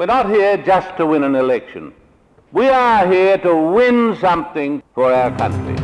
We're 0.00 0.06
not 0.06 0.30
here 0.30 0.56
just 0.56 0.96
to 0.96 1.04
win 1.04 1.24
an 1.24 1.34
election. 1.34 1.92
We 2.52 2.70
are 2.70 3.06
here 3.06 3.36
to 3.36 3.54
win 3.54 4.16
something 4.16 4.82
for 4.94 5.12
our 5.12 5.30
country. 5.36 5.74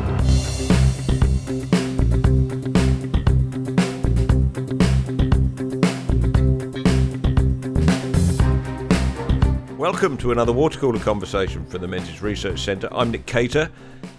Welcome 9.77 10.17
to 10.17 10.33
another 10.33 10.51
water 10.51 10.79
cooler 10.79 10.99
conversation 10.99 11.67
from 11.67 11.83
the 11.83 11.89
Menzies 11.89 12.23
Research 12.23 12.61
Centre. 12.61 12.89
I'm 12.93 13.11
Nick 13.11 13.27
Cater, 13.27 13.71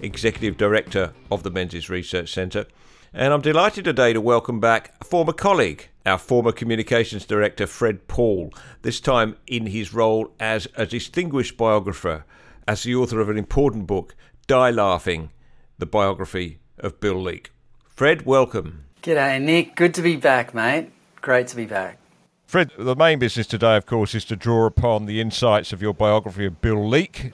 Executive 0.02 0.58
Director 0.58 1.12
of 1.32 1.42
the 1.42 1.50
Menzies 1.50 1.90
Research 1.90 2.32
Centre, 2.32 2.68
and 3.16 3.34
I'm 3.34 3.42
delighted 3.42 3.86
today 3.86 4.14
to 4.14 4.22
welcome 4.22 4.60
back 4.60 4.94
a 5.02 5.06
former 5.06 5.34
colleague, 5.34 5.90
our 6.08 6.18
former 6.18 6.54
Communications 6.54 7.26
Director 7.26 7.68
Fred 7.68 8.08
Paul, 8.08 8.54
this 8.82 9.02
time 9.02 9.36
in 9.46 9.68
his 9.68 9.94
role 9.94 10.32
as 10.40 10.68
a 10.76 10.86
distinguished 10.86 11.58
biographer, 11.58 12.24
as 12.68 12.84
the 12.84 12.96
author 12.96 13.20
of 13.20 13.30
an 13.30 13.38
important 13.38 13.88
book, 13.88 14.16
Die 14.48 14.72
Laughing, 14.72 15.32
the 15.78 15.86
biography 15.86 16.60
of 16.80 17.00
Bill 17.02 17.22
Leak. 17.22 17.52
Fred, 17.86 18.26
welcome. 18.26 18.86
G'day, 19.04 19.42
Nick. 19.42 19.76
Good 19.76 19.94
to 19.96 20.02
be 20.02 20.16
back, 20.16 20.54
mate. 20.54 20.92
Great 21.22 21.48
to 21.48 21.56
be 21.56 21.66
back. 21.66 22.00
Fred, 22.46 22.72
the 22.78 22.96
main 22.96 23.20
business 23.20 23.46
today, 23.46 23.76
of 23.76 23.86
course, 23.86 24.16
is 24.16 24.24
to 24.26 24.38
draw 24.38 24.66
upon 24.66 25.06
the 25.06 25.20
insights 25.20 25.74
of 25.74 25.82
your 25.82 25.94
biography 25.94 26.46
of 26.46 26.62
Bill 26.62 26.88
Leak, 26.88 27.34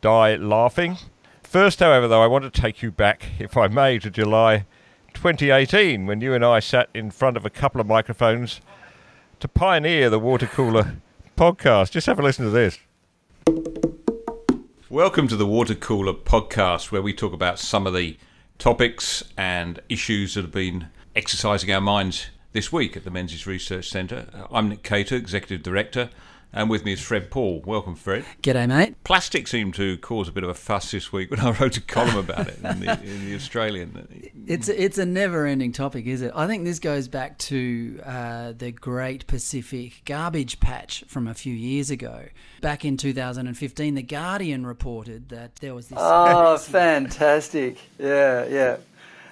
Die 0.00 0.36
Laughing. 0.36 0.98
First, 1.42 1.80
however, 1.80 2.06
though, 2.06 2.22
I 2.22 2.28
want 2.28 2.44
to 2.44 2.60
take 2.60 2.80
you 2.80 2.92
back, 2.92 3.24
if 3.40 3.56
I 3.56 3.66
may, 3.66 3.98
to 3.98 4.08
July 4.08 4.66
2018 5.22 6.04
when 6.04 6.20
you 6.20 6.34
and 6.34 6.44
I 6.44 6.58
sat 6.58 6.88
in 6.92 7.12
front 7.12 7.36
of 7.36 7.46
a 7.46 7.50
couple 7.50 7.80
of 7.80 7.86
microphones 7.86 8.60
to 9.38 9.46
pioneer 9.46 10.10
the 10.10 10.18
Water 10.18 10.48
Cooler 10.48 10.96
podcast. 11.38 11.92
Just 11.92 12.08
have 12.08 12.18
a 12.18 12.22
listen 12.24 12.44
to 12.44 12.50
this. 12.50 12.80
Welcome 14.90 15.28
to 15.28 15.36
the 15.36 15.46
Water 15.46 15.76
Cooler 15.76 16.12
podcast, 16.12 16.90
where 16.90 17.00
we 17.00 17.14
talk 17.14 17.32
about 17.32 17.60
some 17.60 17.86
of 17.86 17.94
the 17.94 18.16
topics 18.58 19.22
and 19.36 19.78
issues 19.88 20.34
that 20.34 20.42
have 20.42 20.50
been 20.50 20.88
exercising 21.14 21.70
our 21.70 21.80
minds 21.80 22.26
this 22.50 22.72
week 22.72 22.96
at 22.96 23.04
the 23.04 23.10
Menzies 23.12 23.46
Research 23.46 23.88
Centre. 23.88 24.26
I'm 24.50 24.70
Nick 24.70 24.82
Cater, 24.82 25.14
Executive 25.14 25.62
Director, 25.62 26.10
and 26.52 26.68
with 26.68 26.84
me 26.84 26.92
is 26.92 27.00
Fred 27.00 27.30
Paul. 27.30 27.62
Welcome, 27.64 27.94
Fred. 27.94 28.24
G'day, 28.42 28.68
mate. 28.68 29.02
Plastic 29.04 29.48
seemed 29.48 29.74
to 29.74 29.96
cause 29.98 30.28
a 30.28 30.32
bit 30.32 30.44
of 30.44 30.50
a 30.50 30.54
fuss 30.54 30.90
this 30.90 31.12
week 31.12 31.30
when 31.30 31.40
I 31.40 31.50
wrote 31.52 31.76
a 31.76 31.80
column 31.80 32.16
about 32.16 32.48
it 32.48 32.58
in 32.58 32.80
the, 32.80 33.00
in 33.02 33.24
the 33.26 33.34
Australian. 33.34 34.32
It's 34.46 34.68
it's 34.68 34.98
a 34.98 35.06
never-ending 35.06 35.72
topic, 35.72 36.06
is 36.06 36.20
it? 36.20 36.32
I 36.34 36.46
think 36.46 36.64
this 36.64 36.78
goes 36.78 37.08
back 37.08 37.38
to 37.38 38.00
uh, 38.04 38.52
the 38.52 38.72
Great 38.72 39.26
Pacific 39.26 40.02
Garbage 40.04 40.60
Patch 40.60 41.04
from 41.06 41.26
a 41.26 41.34
few 41.34 41.54
years 41.54 41.90
ago. 41.90 42.26
Back 42.60 42.84
in 42.84 42.96
2015, 42.96 43.94
the 43.94 44.02
Guardian 44.02 44.66
reported 44.66 45.30
that 45.30 45.56
there 45.56 45.74
was 45.74 45.88
this. 45.88 45.98
Oh, 46.00 46.58
fantastic! 46.58 47.78
Yeah, 47.98 48.46
yeah. 48.46 48.76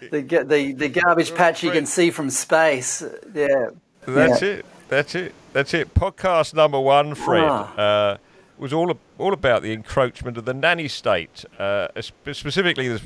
The 0.00 0.22
the 0.22 0.72
the 0.72 0.88
garbage 0.88 1.34
patch 1.34 1.62
you 1.62 1.70
can 1.70 1.84
see 1.84 2.10
from 2.10 2.30
space. 2.30 3.04
Yeah. 3.34 3.70
That's 4.06 4.40
yeah. 4.40 4.48
it. 4.48 4.66
That's 4.88 5.14
it. 5.14 5.34
That's 5.52 5.74
it. 5.74 5.94
Podcast 5.94 6.54
number 6.54 6.78
one, 6.78 7.16
Fred, 7.16 7.48
ah. 7.48 7.76
uh, 7.76 8.16
was 8.56 8.72
all 8.72 8.96
all 9.18 9.32
about 9.32 9.62
the 9.62 9.72
encroachment 9.72 10.36
of 10.36 10.44
the 10.44 10.54
nanny 10.54 10.86
state, 10.86 11.44
uh, 11.58 11.88
specifically 12.00 12.86
the 12.88 13.00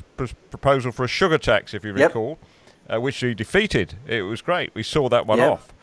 proposal 0.51 0.91
for 0.91 1.05
a 1.05 1.07
sugar 1.07 1.39
tax, 1.39 1.73
if 1.73 1.83
you 1.83 1.95
yep. 1.95 2.09
recall, 2.09 2.37
uh, 2.87 3.01
which 3.01 3.23
we 3.23 3.33
defeated. 3.33 3.95
It 4.05 4.21
was 4.21 4.43
great. 4.43 4.75
We 4.75 4.83
saw 4.83 5.09
that 5.09 5.25
one 5.25 5.39
yep. 5.39 5.51
off. 5.53 5.73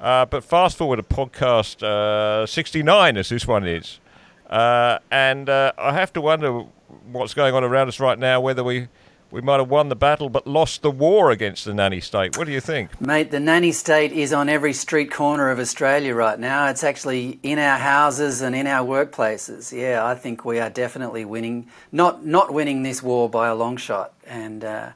Uh, 0.00 0.26
but 0.26 0.42
fast 0.42 0.78
forward 0.78 0.96
to 0.96 1.02
podcast 1.02 1.82
uh, 1.82 2.44
69, 2.44 3.16
as 3.16 3.28
this 3.28 3.46
one 3.46 3.66
is, 3.66 4.00
uh, 4.48 4.98
and 5.12 5.48
I 5.48 5.92
have 5.92 6.12
to 6.14 6.20
wonder 6.20 6.64
what's 7.12 7.34
going 7.34 7.54
on 7.54 7.62
around 7.62 7.86
us 7.86 8.00
right 8.00 8.18
now, 8.18 8.40
whether 8.40 8.64
we 8.64 8.88
we 9.30 9.40
might 9.40 9.58
have 9.58 9.70
won 9.70 9.88
the 9.88 9.96
battle 9.96 10.28
but 10.28 10.46
lost 10.46 10.82
the 10.82 10.90
war 10.90 11.30
against 11.30 11.64
the 11.64 11.74
nanny 11.74 12.00
state. 12.00 12.36
What 12.36 12.46
do 12.46 12.52
you 12.52 12.60
think? 12.60 13.00
Mate, 13.00 13.30
the 13.30 13.40
nanny 13.40 13.72
state 13.72 14.12
is 14.12 14.32
on 14.32 14.48
every 14.48 14.72
street 14.72 15.10
corner 15.10 15.50
of 15.50 15.58
Australia 15.58 16.14
right 16.14 16.38
now. 16.38 16.68
It's 16.68 16.84
actually 16.84 17.38
in 17.42 17.58
our 17.58 17.78
houses 17.78 18.40
and 18.40 18.54
in 18.56 18.66
our 18.66 18.86
workplaces. 18.86 19.72
Yeah, 19.76 20.04
I 20.04 20.14
think 20.14 20.44
we 20.44 20.58
are 20.58 20.70
definitely 20.70 21.24
winning, 21.24 21.68
not, 21.92 22.24
not 22.24 22.52
winning 22.52 22.82
this 22.82 23.02
war 23.02 23.28
by 23.28 23.48
a 23.48 23.54
long 23.54 23.76
shot. 23.76 24.12
And 24.26 24.64
uh, 24.64 24.90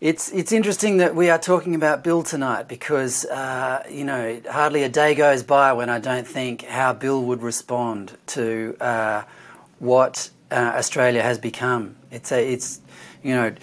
it's, 0.00 0.30
it's 0.32 0.52
interesting 0.52 0.98
that 0.98 1.14
we 1.14 1.30
are 1.30 1.38
talking 1.38 1.74
about 1.74 2.04
Bill 2.04 2.22
tonight 2.22 2.68
because, 2.68 3.24
uh, 3.26 3.84
you 3.90 4.04
know, 4.04 4.40
hardly 4.50 4.82
a 4.82 4.88
day 4.88 5.14
goes 5.14 5.42
by 5.42 5.72
when 5.72 5.88
I 5.88 5.98
don't 5.98 6.26
think 6.26 6.64
how 6.64 6.92
Bill 6.92 7.24
would 7.24 7.42
respond 7.42 8.16
to 8.28 8.76
uh, 8.80 9.22
what 9.78 10.30
uh, 10.50 10.72
Australia 10.76 11.22
has 11.22 11.38
become. 11.38 11.96
It's, 12.10 12.32
a, 12.32 12.52
it's 12.52 12.80
you 13.22 13.34
know, 13.34 13.54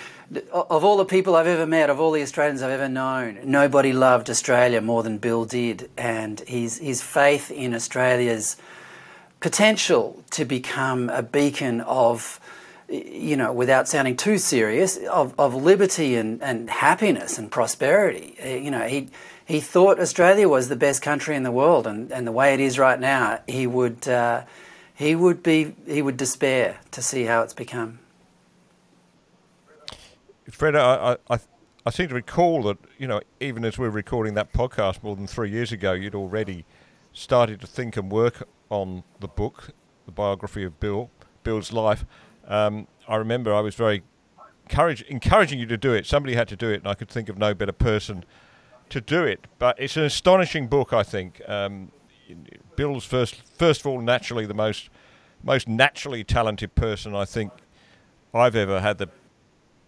of 0.52 0.84
all 0.84 0.98
the 0.98 1.06
people 1.06 1.36
I've 1.36 1.48
ever 1.48 1.66
met, 1.66 1.90
of 1.90 2.00
all 2.00 2.12
the 2.12 2.22
Australians 2.22 2.62
I've 2.62 2.72
ever 2.72 2.90
known, 2.90 3.40
nobody 3.44 3.94
loved 3.94 4.30
Australia 4.30 4.82
more 4.82 5.04
than 5.04 5.18
Bill 5.18 5.46
did. 5.46 5.90
And 5.98 6.40
his, 6.42 6.80
his 6.80 7.02
faith 7.02 7.52
in 7.52 7.74
Australia's 7.74 8.58
potential 9.40 10.24
to 10.32 10.46
become 10.46 11.10
a 11.10 11.22
beacon 11.22 11.82
of, 11.82 12.40
you 12.90 13.38
know, 13.38 13.54
without 13.54 13.88
sounding 13.88 14.18
too 14.18 14.38
serious, 14.38 14.98
of, 14.98 15.34
of 15.40 15.54
liberty 15.54 16.16
and, 16.16 16.42
and 16.42 16.70
happiness 16.70 17.38
and 17.38 17.52
prosperity. 17.52 18.36
Uh, 18.44 18.50
you 18.50 18.72
know, 18.72 18.88
he, 18.88 19.10
he 19.46 19.60
thought 19.60 20.00
Australia 20.00 20.50
was 20.50 20.70
the 20.70 20.76
best 20.76 21.02
country 21.02 21.36
in 21.36 21.44
the 21.44 21.52
world. 21.52 21.86
And, 21.86 22.12
and 22.12 22.26
the 22.26 22.32
way 22.32 22.54
it 22.54 22.60
is 22.60 22.80
right 22.80 23.00
now, 23.00 23.40
he 23.48 23.68
would, 23.68 24.08
uh, 24.08 24.44
he, 24.96 25.16
would 25.16 25.44
be, 25.44 25.76
he 25.86 26.02
would 26.02 26.18
despair 26.18 26.80
to 26.92 27.02
see 27.02 27.24
how 27.24 27.44
it's 27.44 27.54
become. 27.54 28.00
Fred, 30.52 30.76
I, 30.76 31.18
I, 31.30 31.40
I 31.86 31.90
seem 31.90 32.08
to 32.10 32.16
recall 32.16 32.64
that, 32.64 32.78
you 32.98 33.08
know, 33.08 33.22
even 33.40 33.66
as 33.66 33.78
we 33.78 33.88
are 33.88 33.92
recording 33.92 34.36
that 34.36 34.54
podcast 34.54 35.02
more 35.02 35.16
than 35.16 35.26
three 35.28 35.50
years 35.50 35.72
ago, 35.72 35.94
you'd 35.94 36.16
already 36.16 36.66
started 37.14 37.60
to 37.62 37.68
think 37.68 37.98
and 37.98 38.12
work 38.12 38.48
on 38.70 39.04
the 39.20 39.28
book, 39.28 39.70
the 40.06 40.12
biography 40.12 40.64
of 40.64 40.80
Bill, 40.80 41.10
Bill's 41.44 41.72
life. 41.72 42.06
Um, 42.48 42.88
I 43.08 43.16
remember 43.16 43.54
I 43.54 43.62
was 43.62 43.74
very 43.74 44.04
encourage, 44.64 45.02
encouraging 45.04 45.60
you 45.60 45.66
to 45.66 45.78
do 45.78 45.94
it. 45.94 46.06
Somebody 46.06 46.36
had 46.36 46.48
to 46.50 46.56
do 46.56 46.70
it, 46.70 46.76
and 46.76 46.88
I 46.88 46.94
could 46.94 47.10
think 47.10 47.28
of 47.28 47.38
no 47.40 47.56
better 47.56 47.72
person 47.72 48.24
to 48.90 49.02
do 49.02 49.24
it. 49.24 49.48
But 49.58 49.80
it's 49.80 49.98
an 49.98 50.04
astonishing 50.04 50.68
book, 50.68 50.94
I 50.94 51.02
think. 51.02 51.42
Um, 51.48 51.92
Bill's 52.76 53.06
first, 53.06 53.42
first 53.58 53.82
of 53.82 53.88
all, 53.88 54.00
naturally 54.00 54.46
the 54.46 54.54
most, 54.54 54.90
most 55.44 55.68
naturally 55.68 56.24
talented 56.24 56.76
person 56.76 57.16
I 57.16 57.26
think 57.26 57.52
I've 58.34 58.56
ever 58.56 58.82
had 58.82 59.00
the 59.00 59.10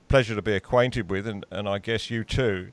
pleasure 0.07 0.35
to 0.35 0.41
be 0.41 0.53
acquainted 0.53 1.09
with, 1.09 1.27
and, 1.27 1.45
and 1.51 1.67
I 1.67 1.79
guess 1.79 2.09
you 2.09 2.23
too. 2.23 2.71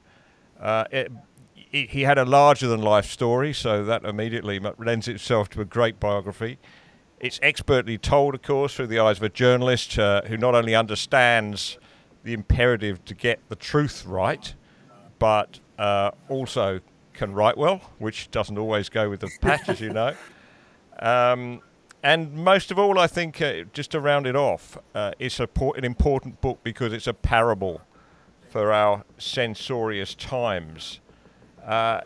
Uh, 0.60 0.84
it, 0.90 1.12
he 1.54 2.02
had 2.02 2.18
a 2.18 2.24
larger 2.24 2.68
than 2.68 2.80
life 2.80 3.06
story, 3.06 3.52
so 3.52 3.84
that 3.84 4.04
immediately 4.04 4.60
lends 4.78 5.08
itself 5.08 5.48
to 5.50 5.60
a 5.60 5.64
great 5.64 5.98
biography. 5.98 6.58
It's 7.18 7.40
expertly 7.42 7.98
told, 7.98 8.34
of 8.34 8.42
course, 8.42 8.74
through 8.74 8.86
the 8.88 9.00
eyes 9.00 9.16
of 9.16 9.24
a 9.24 9.28
journalist 9.28 9.98
uh, 9.98 10.22
who 10.22 10.36
not 10.36 10.54
only 10.54 10.74
understands 10.74 11.78
the 12.22 12.32
imperative 12.32 13.04
to 13.06 13.14
get 13.14 13.40
the 13.48 13.56
truth 13.56 14.04
right, 14.06 14.54
but 15.18 15.58
uh, 15.78 16.12
also 16.28 16.80
can 17.12 17.32
write 17.32 17.56
well, 17.56 17.80
which 17.98 18.30
doesn't 18.30 18.58
always 18.58 18.88
go 18.88 19.10
with 19.10 19.20
the 19.20 19.30
patch, 19.40 19.68
as 19.68 19.80
you 19.80 19.90
know. 19.90 20.14
Um, 20.96 21.60
and 22.04 22.34
most 22.34 22.70
of 22.70 22.78
all, 22.78 22.98
I 22.98 23.06
think, 23.06 23.40
uh, 23.40 23.62
just 23.72 23.92
to 23.92 24.00
round 24.00 24.26
it 24.26 24.36
off, 24.36 24.76
uh, 24.94 25.12
it's 25.18 25.40
a 25.40 25.46
por- 25.46 25.74
an 25.74 25.84
important 25.84 26.42
book 26.42 26.60
because 26.62 26.92
it's 26.92 27.06
a 27.06 27.14
parable 27.14 27.80
for 28.50 28.74
our 28.74 29.04
censorious 29.16 30.14
times. 30.14 31.00
Uh, 31.64 32.02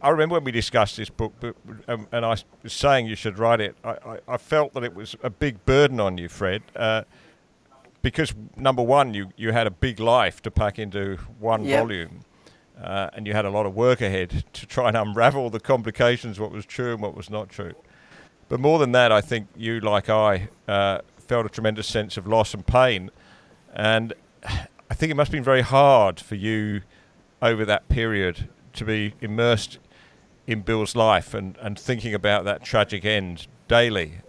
I 0.00 0.08
remember 0.08 0.36
when 0.36 0.44
we 0.44 0.50
discussed 0.50 0.96
this 0.96 1.10
book, 1.10 1.34
but, 1.40 1.54
um, 1.88 2.08
and 2.10 2.24
I 2.24 2.30
was 2.30 2.72
saying 2.72 3.06
you 3.06 3.16
should 3.16 3.38
write 3.38 3.60
it. 3.60 3.76
I, 3.84 3.90
I, 3.90 4.18
I, 4.26 4.36
felt 4.38 4.72
that 4.72 4.82
it 4.82 4.94
was 4.94 5.14
a 5.22 5.28
big 5.28 5.62
burden 5.66 6.00
on 6.00 6.16
you, 6.16 6.30
Fred, 6.30 6.62
uh, 6.74 7.02
because 8.00 8.32
number 8.56 8.82
one, 8.82 9.12
you, 9.12 9.28
you 9.36 9.52
had 9.52 9.66
a 9.66 9.70
big 9.70 10.00
life 10.00 10.40
to 10.42 10.50
pack 10.50 10.78
into 10.78 11.18
one 11.38 11.64
yep. 11.64 11.82
volume. 11.82 12.20
Uh, 12.82 13.10
and 13.12 13.26
you 13.26 13.34
had 13.34 13.44
a 13.44 13.50
lot 13.50 13.66
of 13.66 13.74
work 13.74 14.00
ahead 14.00 14.44
to 14.54 14.64
try 14.66 14.88
and 14.88 14.96
unravel 14.96 15.50
the 15.50 15.60
complications, 15.60 16.40
what 16.40 16.50
was 16.50 16.64
true 16.64 16.94
and 16.94 17.02
what 17.02 17.14
was 17.14 17.28
not 17.28 17.50
true. 17.50 17.74
But 18.48 18.60
more 18.60 18.78
than 18.78 18.92
that, 18.92 19.12
I 19.12 19.20
think 19.20 19.48
you, 19.56 19.80
like 19.80 20.08
I, 20.08 20.48
uh, 20.66 21.00
felt 21.18 21.44
a 21.44 21.48
tremendous 21.48 21.86
sense 21.86 22.16
of 22.16 22.26
loss 22.26 22.54
and 22.54 22.66
pain. 22.66 23.10
And 23.74 24.14
I 24.42 24.94
think 24.94 25.10
it 25.12 25.14
must 25.14 25.28
have 25.28 25.32
been 25.32 25.44
very 25.44 25.62
hard 25.62 26.18
for 26.18 26.34
you 26.34 26.82
over 27.42 27.64
that 27.64 27.88
period 27.88 28.48
to 28.74 28.84
be 28.84 29.14
immersed 29.20 29.78
in 30.46 30.62
Bill's 30.62 30.96
life 30.96 31.34
and, 31.34 31.56
and 31.58 31.78
thinking 31.78 32.14
about 32.14 32.44
that 32.44 32.64
tragic 32.64 33.04
end 33.04 33.46
daily. 33.68 34.20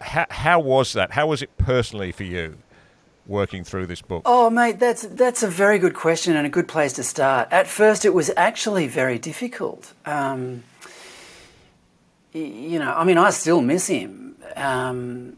How, 0.00 0.26
how 0.30 0.60
was 0.60 0.92
that? 0.92 1.12
How 1.12 1.26
was 1.26 1.42
it 1.42 1.56
personally 1.58 2.12
for 2.12 2.24
you? 2.24 2.58
working 3.26 3.64
through 3.64 3.86
this 3.86 4.02
book? 4.02 4.22
Oh, 4.26 4.50
mate, 4.50 4.78
that's 4.78 5.02
that's 5.02 5.42
a 5.42 5.48
very 5.48 5.78
good 5.78 5.94
question 5.94 6.36
and 6.36 6.46
a 6.46 6.50
good 6.50 6.68
place 6.68 6.92
to 6.94 7.02
start. 7.02 7.48
At 7.50 7.66
first, 7.66 8.04
it 8.04 8.12
was 8.12 8.30
actually 8.36 8.86
very 8.86 9.18
difficult. 9.18 9.94
Um, 10.04 10.64
you 12.34 12.78
know, 12.78 12.92
I 12.92 13.04
mean, 13.04 13.16
I 13.16 13.30
still 13.30 13.62
miss 13.62 13.86
him. 13.86 14.36
Um, 14.56 15.36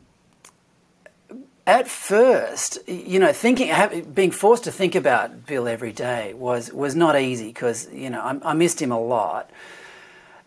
at 1.66 1.88
first, 1.88 2.78
you 2.88 3.19
know, 3.19 3.32
thinking, 3.32 3.72
being 4.14 4.31
forced 4.31 4.64
to 4.64 4.72
think 4.72 4.94
about 4.94 5.46
Bill 5.46 5.69
every 5.69 5.93
day 5.93 6.32
was 6.34 6.72
was 6.72 6.94
not 6.94 7.19
easy 7.19 7.48
because 7.48 7.88
you 7.93 8.08
know 8.08 8.20
I, 8.20 8.50
I, 8.50 8.54
missed 8.54 8.81
him 8.81 8.93
a 8.93 9.00
lot. 9.00 9.50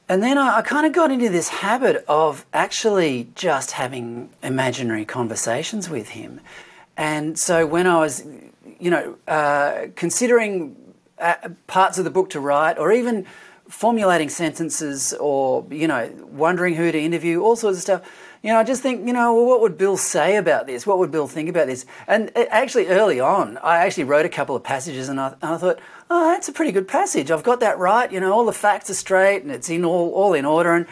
And 0.07 0.23
then 0.23 0.37
I, 0.37 0.57
I 0.57 0.61
kind 0.61 0.85
of 0.87 0.93
got 0.93 1.11
into 1.11 1.29
this 1.29 1.49
habit 1.49 2.03
of 2.07 2.45
actually 2.53 3.27
just 3.35 3.71
having 3.71 4.29
imaginary 4.41 5.05
conversations 5.05 5.89
with 5.89 6.09
him. 6.09 6.39
And 6.97 7.37
so 7.37 7.67
when 7.67 7.85
I 7.85 7.99
was, 7.99 8.25
you 8.79 8.89
know, 8.89 9.17
uh, 9.27 9.87
considering 9.95 10.75
uh, 11.19 11.49
parts 11.67 11.97
of 11.97 12.05
the 12.05 12.09
book 12.09 12.31
to 12.31 12.39
write, 12.39 12.77
or 12.79 12.91
even 12.91 13.25
formulating 13.69 14.29
sentences, 14.29 15.13
or 15.13 15.65
you 15.69 15.87
know, 15.87 16.11
wondering 16.31 16.75
who 16.75 16.91
to 16.91 16.99
interview, 16.99 17.41
all 17.41 17.55
sorts 17.55 17.77
of 17.77 17.81
stuff 17.81 18.01
you 18.41 18.51
know, 18.51 18.59
I 18.59 18.63
just 18.63 18.81
think, 18.81 19.05
you 19.05 19.11
know, 19.11 19.33
well, 19.33 19.45
what 19.45 19.61
would 19.61 19.77
Bill 19.77 19.97
say 19.97 20.37
about 20.37 20.65
this? 20.65 20.87
What 20.87 20.97
would 20.99 21.11
Bill 21.11 21.27
think 21.27 21.49
about 21.49 21.67
this? 21.67 21.85
And 22.07 22.31
uh, 22.37 22.45
actually, 22.49 22.87
early 22.87 23.19
on, 23.19 23.57
I 23.57 23.79
actually 23.79 24.05
wrote 24.05 24.25
a 24.25 24.29
couple 24.29 24.55
of 24.55 24.63
passages 24.63 25.09
and 25.09 25.19
I, 25.19 25.35
and 25.41 25.55
I, 25.55 25.57
thought, 25.57 25.79
oh, 26.09 26.31
that's 26.31 26.47
a 26.47 26.53
pretty 26.53 26.71
good 26.71 26.87
passage. 26.87 27.31
I've 27.31 27.43
got 27.43 27.59
that 27.59 27.77
right. 27.77 28.09
You 28.09 28.21
know, 28.21 28.31
all 28.31 28.45
the 28.45 28.53
facts 28.53 28.89
are 28.89 28.93
straight 28.93 29.43
and 29.43 29.51
it's 29.51 29.69
in 29.69 29.83
all, 29.83 30.11
all 30.11 30.33
in 30.33 30.45
order. 30.45 30.73
And, 30.73 30.87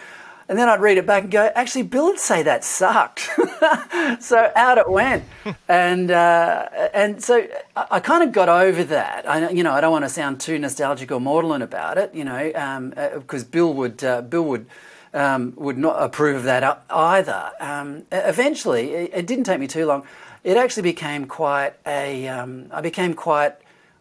and 0.49 0.57
then 0.57 0.69
I'd 0.69 0.79
read 0.79 0.97
it 0.97 1.05
back 1.05 1.23
and 1.23 1.31
go, 1.31 1.51
actually, 1.55 1.83
Bill 1.83 2.05
would 2.05 2.19
say 2.19 2.41
that 2.43 2.63
sucked. 2.63 3.19
so 4.21 4.51
out 4.55 4.77
it 4.77 4.89
went. 4.89 5.25
and, 5.67 6.09
uh, 6.09 6.69
and 6.93 7.21
so 7.21 7.47
I, 7.75 7.87
I, 7.91 7.99
kind 7.99 8.23
of 8.23 8.31
got 8.31 8.47
over 8.47 8.83
that. 8.85 9.29
I, 9.29 9.49
you 9.49 9.63
know, 9.63 9.73
I 9.73 9.81
don't 9.81 9.91
want 9.91 10.05
to 10.05 10.09
sound 10.09 10.39
too 10.39 10.57
nostalgic 10.57 11.11
or 11.11 11.19
maudlin 11.19 11.61
about 11.61 11.97
it, 11.97 12.15
you 12.15 12.23
know, 12.23 12.45
because 12.47 13.43
um, 13.43 13.47
uh, 13.47 13.51
Bill 13.51 13.73
would, 13.73 14.03
uh, 14.03 14.21
Bill 14.21 14.43
would, 14.43 14.67
um, 15.13 15.53
would 15.57 15.77
not 15.77 16.01
approve 16.01 16.37
of 16.37 16.43
that 16.43 16.83
either. 16.89 17.51
Um, 17.59 18.03
eventually, 18.11 18.93
it, 18.93 19.11
it, 19.13 19.27
didn't 19.27 19.45
take 19.45 19.59
me 19.59 19.67
too 19.67 19.85
long. 19.85 20.03
It 20.43 20.55
actually 20.55 20.83
became 20.83 21.25
quite 21.25 21.73
a. 21.85 22.27
Um, 22.27 22.67
I 22.71 22.81
became 22.81 23.13
quite 23.13 23.55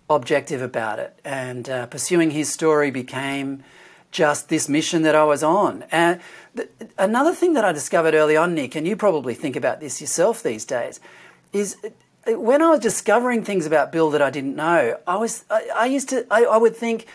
objective 0.09 0.63
about 0.63 0.99
it, 0.99 1.19
and 1.25 1.69
uh, 1.69 1.87
pursuing 1.87 2.31
his 2.31 2.53
story 2.53 2.91
became 2.91 3.65
just 4.17 4.49
this 4.49 4.67
mission 4.67 5.03
that 5.03 5.15
I 5.15 5.25
was 5.25 5.43
on. 5.43 5.85
And 5.93 6.21
th- 6.57 6.71
another 6.99 7.35
thing 7.35 7.53
that 7.53 7.67
I 7.67 7.73
discovered 7.73 8.15
early 8.15 8.35
on, 8.35 8.55
Nick, 8.55 8.75
and 8.75 8.87
you 8.87 8.97
probably 8.97 9.35
think 9.35 9.57
about 9.57 9.81
this 9.81 10.01
yourself 10.01 10.43
these 10.43 10.65
days, 10.65 11.01
is 11.53 11.77
uh, 11.85 12.41
when 12.41 12.63
I 12.63 12.71
was 12.71 12.81
discovering 12.81 13.45
things 13.45 13.67
about 13.67 13.93
Bill 13.93 14.11
that 14.11 14.23
I 14.23 14.31
didn't 14.31 14.57
know, 14.57 14.99
I 15.07 15.17
was 15.17 15.45
I, 15.51 15.69
I 15.77 15.87
used 15.87 16.09
to 16.09 16.27
I, 16.31 16.45
I 16.45 16.57
would 16.57 16.75
think 16.75 17.07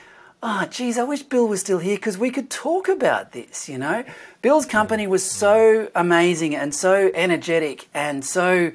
oh, 0.43 0.65
geez, 0.69 0.97
I 0.97 1.03
wish 1.03 1.23
Bill 1.23 1.47
was 1.47 1.61
still 1.61 1.79
here 1.79 1.95
because 1.95 2.17
we 2.17 2.31
could 2.31 2.49
talk 2.49 2.87
about 2.87 3.31
this, 3.31 3.69
you 3.69 3.77
know? 3.77 4.03
Bill's 4.41 4.65
company 4.65 5.05
was 5.05 5.23
so 5.23 5.91
amazing 5.93 6.55
and 6.55 6.73
so 6.73 7.11
energetic 7.13 7.87
and 7.93 8.25
so 8.25 8.71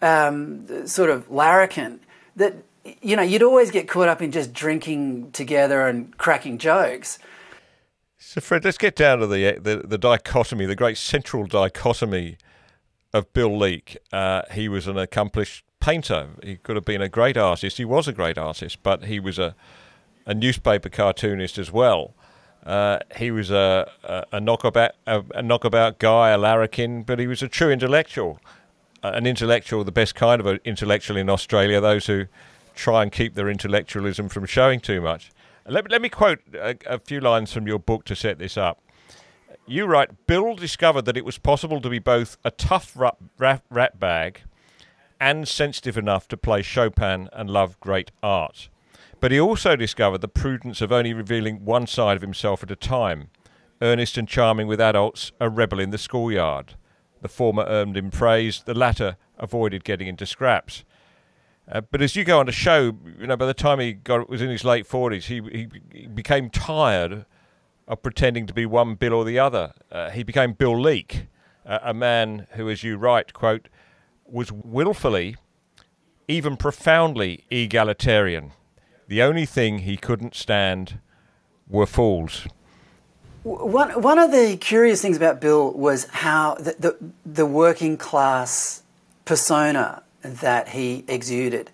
um, 0.00 0.86
sort 0.86 1.10
of 1.10 1.28
larrikin 1.28 1.98
that, 2.36 2.54
you 3.02 3.16
know, 3.16 3.22
you'd 3.22 3.42
always 3.42 3.72
get 3.72 3.88
caught 3.88 4.08
up 4.08 4.22
in 4.22 4.30
just 4.30 4.52
drinking 4.52 5.32
together 5.32 5.88
and 5.88 6.16
cracking 6.18 6.56
jokes. 6.56 7.18
So, 8.20 8.40
Fred, 8.40 8.64
let's 8.64 8.78
get 8.78 8.96
down 8.96 9.20
to 9.20 9.26
the, 9.26 9.58
the, 9.60 9.82
the 9.86 9.98
dichotomy, 9.98 10.66
the 10.66 10.76
great 10.76 10.98
central 10.98 11.46
dichotomy 11.46 12.36
of 13.12 13.32
Bill 13.32 13.56
Leak. 13.56 13.96
Uh, 14.12 14.42
he 14.52 14.68
was 14.68 14.86
an 14.86 14.98
accomplished 14.98 15.64
painter. 15.80 16.30
He 16.42 16.56
could 16.56 16.76
have 16.76 16.84
been 16.84 17.00
a 17.00 17.08
great 17.08 17.36
artist. 17.36 17.78
He 17.78 17.84
was 17.84 18.08
a 18.08 18.12
great 18.12 18.36
artist, 18.36 18.82
but 18.82 19.04
he 19.04 19.20
was 19.20 19.38
a 19.38 19.54
a 20.28 20.34
newspaper 20.34 20.90
cartoonist 20.90 21.58
as 21.58 21.72
well. 21.72 22.14
Uh, 22.64 22.98
he 23.16 23.30
was 23.30 23.50
a, 23.50 23.90
a, 24.04 24.24
a 24.32 24.40
knockabout 24.40 24.92
a, 25.06 25.24
a, 25.34 25.42
knockabout 25.42 25.98
guy, 25.98 26.30
a 26.30 26.38
larrikin, 26.38 27.02
but 27.02 27.18
he 27.18 27.26
was 27.26 27.42
a 27.42 27.48
true 27.48 27.70
intellectual. 27.70 28.38
Uh, 29.02 29.12
an 29.14 29.26
intellectual, 29.26 29.84
the 29.84 29.92
best 29.92 30.14
kind 30.14 30.40
of 30.40 30.46
an 30.46 30.60
intellectual 30.64 31.16
in 31.16 31.30
Australia, 31.30 31.80
those 31.80 32.06
who 32.06 32.26
try 32.74 33.02
and 33.02 33.10
keep 33.10 33.34
their 33.34 33.48
intellectualism 33.48 34.28
from 34.28 34.44
showing 34.44 34.80
too 34.80 35.00
much. 35.00 35.30
Let, 35.68 35.90
let 35.90 36.00
me 36.00 36.08
quote 36.08 36.40
a, 36.54 36.76
a 36.86 36.98
few 36.98 37.20
lines 37.20 37.52
from 37.52 37.66
your 37.66 37.78
book 37.78 38.04
to 38.04 38.16
set 38.16 38.38
this 38.38 38.56
up. 38.56 38.82
You 39.66 39.84
write 39.84 40.26
Bill 40.26 40.54
discovered 40.54 41.04
that 41.04 41.16
it 41.16 41.24
was 41.26 41.36
possible 41.36 41.80
to 41.82 41.90
be 41.90 41.98
both 41.98 42.38
a 42.42 42.50
tough 42.50 42.92
rat, 42.96 43.16
rat, 43.38 43.62
rat 43.70 44.00
bag 44.00 44.42
and 45.20 45.46
sensitive 45.46 45.98
enough 45.98 46.28
to 46.28 46.36
play 46.36 46.62
Chopin 46.62 47.28
and 47.32 47.50
love 47.50 47.78
great 47.80 48.10
art. 48.22 48.68
But 49.20 49.32
he 49.32 49.40
also 49.40 49.76
discovered 49.76 50.20
the 50.20 50.28
prudence 50.28 50.80
of 50.80 50.92
only 50.92 51.12
revealing 51.12 51.64
one 51.64 51.86
side 51.86 52.16
of 52.16 52.22
himself 52.22 52.62
at 52.62 52.70
a 52.70 52.76
time. 52.76 53.30
Earnest 53.82 54.16
and 54.16 54.28
charming 54.28 54.68
with 54.68 54.80
adults, 54.80 55.32
a 55.40 55.50
rebel 55.50 55.80
in 55.80 55.90
the 55.90 55.98
schoolyard. 55.98 56.74
The 57.20 57.28
former 57.28 57.64
earned 57.64 57.96
him 57.96 58.10
praise, 58.10 58.62
the 58.64 58.74
latter 58.74 59.16
avoided 59.38 59.84
getting 59.84 60.06
into 60.06 60.24
scraps. 60.24 60.84
Uh, 61.70 61.82
but 61.82 62.00
as 62.00 62.16
you 62.16 62.24
go 62.24 62.40
on 62.40 62.46
to 62.46 62.52
show, 62.52 62.96
you 63.18 63.26
know, 63.26 63.36
by 63.36 63.46
the 63.46 63.54
time 63.54 63.78
he 63.78 63.92
got 63.92 64.28
was 64.28 64.40
in 64.40 64.48
his 64.48 64.64
late 64.64 64.86
forties, 64.86 65.26
he, 65.26 65.42
he, 65.42 65.68
he 65.92 66.06
became 66.06 66.48
tired 66.48 67.26
of 67.86 68.02
pretending 68.02 68.46
to 68.46 68.54
be 68.54 68.64
one 68.64 68.94
Bill 68.94 69.14
or 69.14 69.24
the 69.24 69.38
other. 69.38 69.72
Uh, 69.92 70.10
he 70.10 70.22
became 70.22 70.52
Bill 70.52 70.80
Leak, 70.80 71.26
uh, 71.66 71.78
a 71.82 71.92
man 71.92 72.46
who, 72.52 72.70
as 72.70 72.82
you 72.82 72.96
write, 72.96 73.34
quote, 73.34 73.68
was 74.24 74.50
willfully, 74.50 75.36
even 76.26 76.56
profoundly 76.56 77.44
egalitarian. 77.50 78.52
The 79.06 79.22
only 79.22 79.46
thing 79.46 79.80
he 79.80 79.96
couldn't 79.96 80.34
stand 80.34 81.00
were 81.68 81.86
fools. 81.86 82.46
One, 83.42 84.02
one 84.02 84.18
of 84.18 84.32
the 84.32 84.58
curious 84.58 85.00
things 85.00 85.16
about 85.16 85.40
Bill 85.40 85.72
was 85.72 86.06
how 86.06 86.54
the, 86.56 86.74
the, 86.78 86.96
the 87.24 87.46
working 87.46 87.96
class 87.96 88.82
persona 89.24 90.02
that 90.22 90.70
he 90.70 91.04
exuded. 91.08 91.70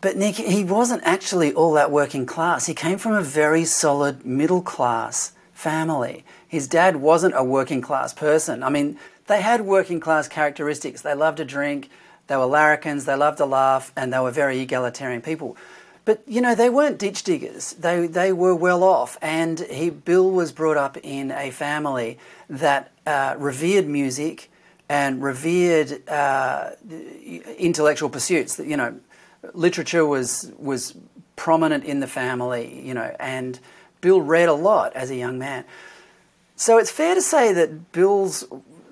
But 0.00 0.16
Nick, 0.16 0.36
he 0.36 0.62
wasn't 0.62 1.02
actually 1.04 1.52
all 1.52 1.72
that 1.72 1.90
working 1.90 2.26
class. 2.26 2.66
He 2.66 2.74
came 2.74 2.98
from 2.98 3.12
a 3.12 3.22
very 3.22 3.64
solid 3.64 4.24
middle 4.24 4.62
class 4.62 5.32
family. 5.52 6.24
His 6.46 6.68
dad 6.68 6.96
wasn't 6.96 7.34
a 7.36 7.42
working 7.42 7.80
class 7.80 8.12
person. 8.12 8.62
I 8.62 8.68
mean, 8.68 8.98
they 9.26 9.40
had 9.40 9.62
working 9.62 9.98
class 9.98 10.28
characteristics. 10.28 11.02
They 11.02 11.14
loved 11.14 11.38
to 11.38 11.44
drink, 11.44 11.90
they 12.26 12.36
were 12.36 12.46
larrikins, 12.46 13.04
they 13.04 13.14
loved 13.14 13.38
to 13.38 13.46
laugh, 13.46 13.92
and 13.96 14.12
they 14.12 14.18
were 14.18 14.30
very 14.30 14.60
egalitarian 14.60 15.22
people. 15.22 15.56
But 16.04 16.22
you 16.26 16.40
know, 16.40 16.54
they 16.54 16.70
weren't 16.70 16.98
ditch 16.98 17.24
diggers. 17.24 17.72
They 17.72 18.06
they 18.06 18.32
were 18.32 18.54
well 18.54 18.84
off, 18.84 19.18
and 19.20 19.58
he 19.60 19.90
Bill 19.90 20.30
was 20.30 20.52
brought 20.52 20.76
up 20.76 20.96
in 21.02 21.32
a 21.32 21.50
family 21.50 22.18
that 22.48 22.92
uh, 23.06 23.34
revered 23.38 23.88
music 23.88 24.48
and 24.88 25.22
revered 25.22 26.08
uh, 26.08 26.70
intellectual 27.58 28.08
pursuits. 28.08 28.58
You 28.58 28.76
know, 28.76 29.00
literature 29.52 30.06
was 30.06 30.52
was 30.58 30.94
prominent 31.36 31.84
in 31.84 32.00
the 32.00 32.06
family. 32.06 32.80
You 32.86 32.94
know, 32.94 33.14
and 33.18 33.58
Bill 34.00 34.20
read 34.20 34.48
a 34.48 34.54
lot 34.54 34.92
as 34.94 35.10
a 35.10 35.16
young 35.16 35.38
man. 35.38 35.64
So 36.56 36.78
it's 36.78 36.90
fair 36.90 37.14
to 37.14 37.22
say 37.22 37.52
that 37.52 37.92
Bill's 37.92 38.44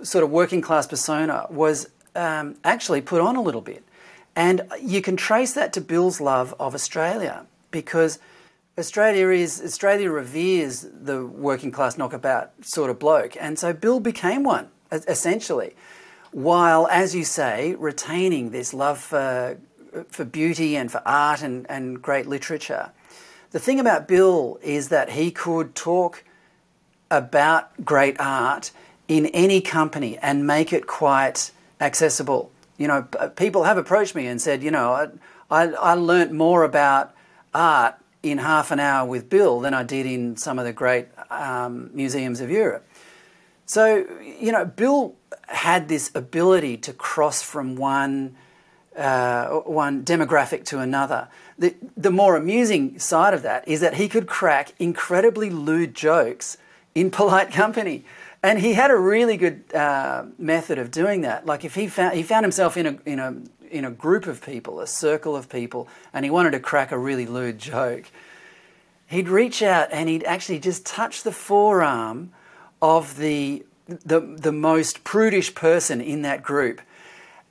sort 0.03 0.23
of 0.23 0.31
working 0.31 0.61
class 0.61 0.87
persona 0.87 1.47
was 1.49 1.89
um, 2.15 2.57
actually 2.63 3.01
put 3.01 3.21
on 3.21 3.37
a 3.37 3.43
little 3.43 3.63
bit. 3.63 3.83
And 4.37 4.63
you 4.81 5.01
can 5.01 5.17
trace 5.17 5.55
that 5.55 5.73
to 5.75 5.81
Bill's 5.81 6.21
love 6.21 6.55
of 6.59 6.75
Australia 6.75 7.47
because 7.71 8.19
Australia 8.77 9.29
is 9.29 9.63
Australia 9.65 10.11
reveres 10.11 10.87
the 10.93 11.25
working 11.25 11.71
class 11.71 11.97
knockabout 11.97 12.51
sort 12.63 12.91
of 12.91 12.99
bloke, 12.99 13.37
and 13.41 13.57
so 13.59 13.73
Bill 13.73 14.01
became 14.01 14.43
one 14.43 14.69
essentially, 15.09 15.75
while 16.33 16.87
as 16.89 17.15
you 17.15 17.25
say 17.25 17.75
retaining 17.79 18.51
this 18.51 18.75
love 18.75 18.99
for 18.99 19.59
for 20.09 20.25
beauty 20.25 20.77
and 20.77 20.91
for 20.91 21.01
art 21.07 21.41
and, 21.41 21.71
and 21.71 22.03
great 22.03 22.27
literature. 22.27 22.91
The 23.53 23.61
thing 23.61 23.79
about 23.79 24.09
Bill 24.09 24.59
is 24.61 24.89
that 24.89 25.11
he 25.11 25.31
could 25.31 25.77
talk 25.77 26.25
about 27.13 27.85
great 27.85 28.17
art 28.19 28.73
in 29.07 29.27
any 29.27 29.61
company 29.61 30.19
and 30.19 30.45
make 30.45 30.73
it 30.73 30.89
quite 30.89 31.53
accessible 31.81 32.51
you 32.77 32.89
know, 32.89 33.03
people 33.37 33.65
have 33.65 33.79
approached 33.79 34.15
me 34.15 34.27
and 34.27 34.41
said, 34.41 34.63
you 34.63 34.71
know, 34.71 35.11
I, 35.51 35.67
I, 35.67 35.95
learnt 35.95 36.33
more 36.33 36.65
about 36.65 37.15
art 37.55 37.95
in 38.23 38.39
half 38.39 38.71
an 38.71 38.81
hour 38.81 39.07
with 39.07 39.31
Bill 39.31 39.61
than 39.61 39.75
I 39.75 39.85
did 39.85 40.07
in 40.07 40.37
some 40.37 40.59
of 40.59 40.65
the 40.65 40.73
great 40.73 41.07
um, 41.31 41.91
museums 41.95 42.41
of 42.41 42.51
Europe. 42.51 42.87
So, 43.67 44.07
you 44.23 44.53
know, 44.53 44.65
Bill 44.65 45.15
had 45.49 45.89
this 45.89 46.11
ability 46.15 46.77
to 46.79 46.93
cross 46.93 47.43
from 47.43 47.77
one, 47.77 48.37
uh, 48.97 49.49
one 49.49 50.05
demographic 50.05 50.65
to 50.67 50.81
another. 50.81 51.29
The, 51.59 51.75
the 51.97 52.11
more 52.11 52.37
amusing 52.37 52.99
side 52.99 53.35
of 53.35 53.43
that 53.43 53.67
is 53.67 53.81
that 53.81 53.95
he 53.95 54.09
could 54.09 54.27
crack 54.27 54.75
incredibly 54.79 55.51
lewd 55.51 55.95
jokes 55.95 56.57
in 56.95 57.11
polite 57.11 57.51
company 57.53 58.05
and 58.45 58.59
he 58.59 58.75
had 58.75 58.91
a 58.91 58.97
really 58.97 59.39
good 59.39 59.75
uh, 59.75 60.27
method 60.39 60.79
of 60.79 60.91
doing 60.91 61.23
that. 61.23 61.47
Like 61.47 61.65
if 61.65 61.75
he 61.75 61.89
found 61.89 62.15
he 62.15 62.23
found 62.23 62.45
himself 62.45 62.77
in 62.77 62.87
a 62.87 62.99
in 63.07 63.19
a 63.19 63.37
in 63.71 63.87
a 63.87 63.91
group 63.91 64.27
of 64.27 64.45
people, 64.45 64.81
a 64.81 64.87
circle 64.87 65.35
of 65.35 65.49
people, 65.49 65.89
and 66.13 66.27
he 66.27 66.31
wanted 66.31 66.51
to 66.51 66.61
crack 66.61 66.93
a 66.93 66.99
really 66.99 67.25
lewd 67.25 67.59
joke, 67.59 68.05
he'd 69.07 69.31
reach 69.31 69.63
out 69.63 69.89
and 69.91 70.11
he'd 70.11 70.25
actually 70.25 70.59
just 70.59 70.85
touch 70.85 71.23
the 71.23 71.33
forearm 71.33 72.33
of 72.81 73.17
the, 73.17 73.65
the, 73.87 74.21
the 74.21 74.53
most 74.53 75.05
prudish 75.05 75.55
person 75.55 76.01
in 76.01 76.23
that 76.23 76.43
group, 76.43 76.81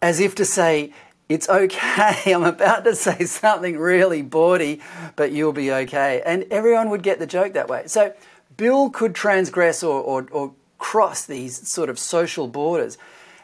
as 0.02 0.20
if 0.20 0.36
to 0.36 0.46
say, 0.46 0.94
it's 1.30 1.50
okay, 1.50 2.22
I'm 2.34 2.44
about 2.44 2.84
to 2.84 2.96
say 2.96 3.26
something 3.26 3.78
really 3.78 4.22
bawdy, 4.22 4.82
but 5.16 5.32
you'll 5.32 5.54
be 5.54 5.72
okay. 5.72 6.22
And 6.26 6.46
everyone 6.52 6.90
would 6.90 7.04
get 7.04 7.20
the 7.20 7.28
joke 7.28 7.54
that 7.54 7.70
way. 7.70 7.84
So 7.88 8.14
Bill 8.58 8.90
could 8.90 9.16
transgress 9.16 9.84
or, 9.84 10.02
or, 10.02 10.28
or 10.32 10.54
cross 10.78 11.26
these 11.26 11.68
sort 11.68 11.90
of 11.90 11.98
social 11.98 12.48
borders. 12.48 12.98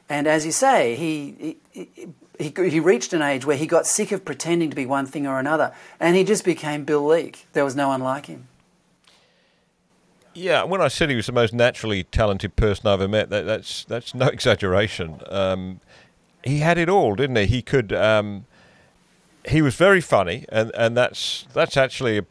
And 0.10 0.28
as 0.28 0.46
you 0.46 0.52
say, 0.52 0.96
he, 0.96 1.58
he, 1.72 2.08
he, 2.38 2.70
he, 2.70 2.80
reached 2.80 3.14
an 3.14 3.22
age 3.22 3.46
where 3.46 3.58
he 3.58 3.68
got 3.68 3.86
sick 3.86 4.12
of 4.12 4.26
pretending 4.26 4.70
to 4.70 4.76
be 4.76 4.86
one 4.86 5.06
thing 5.06 5.28
or 5.28 5.40
another, 5.40 5.74
and 6.00 6.16
he 6.16 6.24
just 6.24 6.44
became 6.44 6.84
Bill 6.84 7.06
Leak. 7.06 7.46
There 7.54 7.64
was 7.64 7.76
no 7.76 7.90
one 7.90 8.02
like 8.02 8.26
him. 8.26 8.48
Yeah, 10.40 10.64
when 10.64 10.82
I 10.82 10.88
said 10.88 11.10
he 11.10 11.16
was 11.16 11.26
the 11.26 11.34
most 11.34 11.54
naturally 11.54 12.04
talented 12.04 12.56
person 12.56 12.88
I've 12.88 13.02
ever 13.02 13.08
met, 13.08 13.30
that, 13.30 13.46
that's 13.46 13.84
that's 13.84 14.16
no 14.16 14.28
exaggeration. 14.38 15.20
Um, 15.30 15.82
he 16.44 16.60
had 16.60 16.78
it 16.78 16.90
all, 16.90 17.16
didn't 17.16 17.36
he? 17.36 17.46
He 17.46 17.62
could. 17.62 17.92
Um, 17.92 18.46
he 19.48 19.62
was 19.62 19.76
very 19.76 20.02
funny, 20.02 20.46
and, 20.50 20.72
and 20.76 20.96
that's 20.96 21.46
that's 21.54 21.76
actually 21.76 22.20
a, 22.20 22.26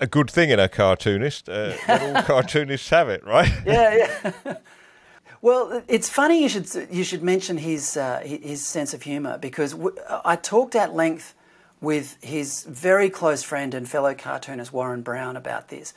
a 0.00 0.06
good 0.06 0.30
thing 0.30 0.50
in 0.50 0.58
a 0.58 0.68
cartoonist. 0.68 1.48
Uh, 1.48 1.74
all 1.88 2.22
cartoonists 2.22 2.88
have 2.90 3.08
it, 3.08 3.24
right? 3.24 3.50
Yeah, 3.66 4.08
yeah. 4.44 4.56
well, 5.42 5.82
it's 5.88 6.08
funny 6.08 6.42
you 6.42 6.48
should 6.48 6.88
you 6.90 7.04
should 7.04 7.22
mention 7.22 7.58
his 7.58 7.96
uh, 7.96 8.20
his 8.24 8.64
sense 8.64 8.94
of 8.94 9.02
humour 9.02 9.38
because 9.38 9.72
w- 9.72 9.96
I 10.24 10.36
talked 10.36 10.74
at 10.74 10.94
length 10.94 11.34
with 11.80 12.16
his 12.22 12.64
very 12.64 13.10
close 13.10 13.42
friend 13.42 13.74
and 13.74 13.88
fellow 13.88 14.14
cartoonist 14.14 14.72
Warren 14.72 15.02
Brown 15.02 15.36
about 15.36 15.68
this, 15.68 15.92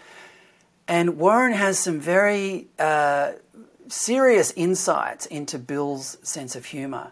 and 0.89 1.17
Warren 1.17 1.53
has 1.53 1.77
some 1.79 1.99
very 1.99 2.67
uh, 2.79 3.33
serious 3.87 4.51
insights 4.55 5.27
into 5.27 5.59
Bill's 5.59 6.17
sense 6.23 6.55
of 6.55 6.65
humour, 6.65 7.11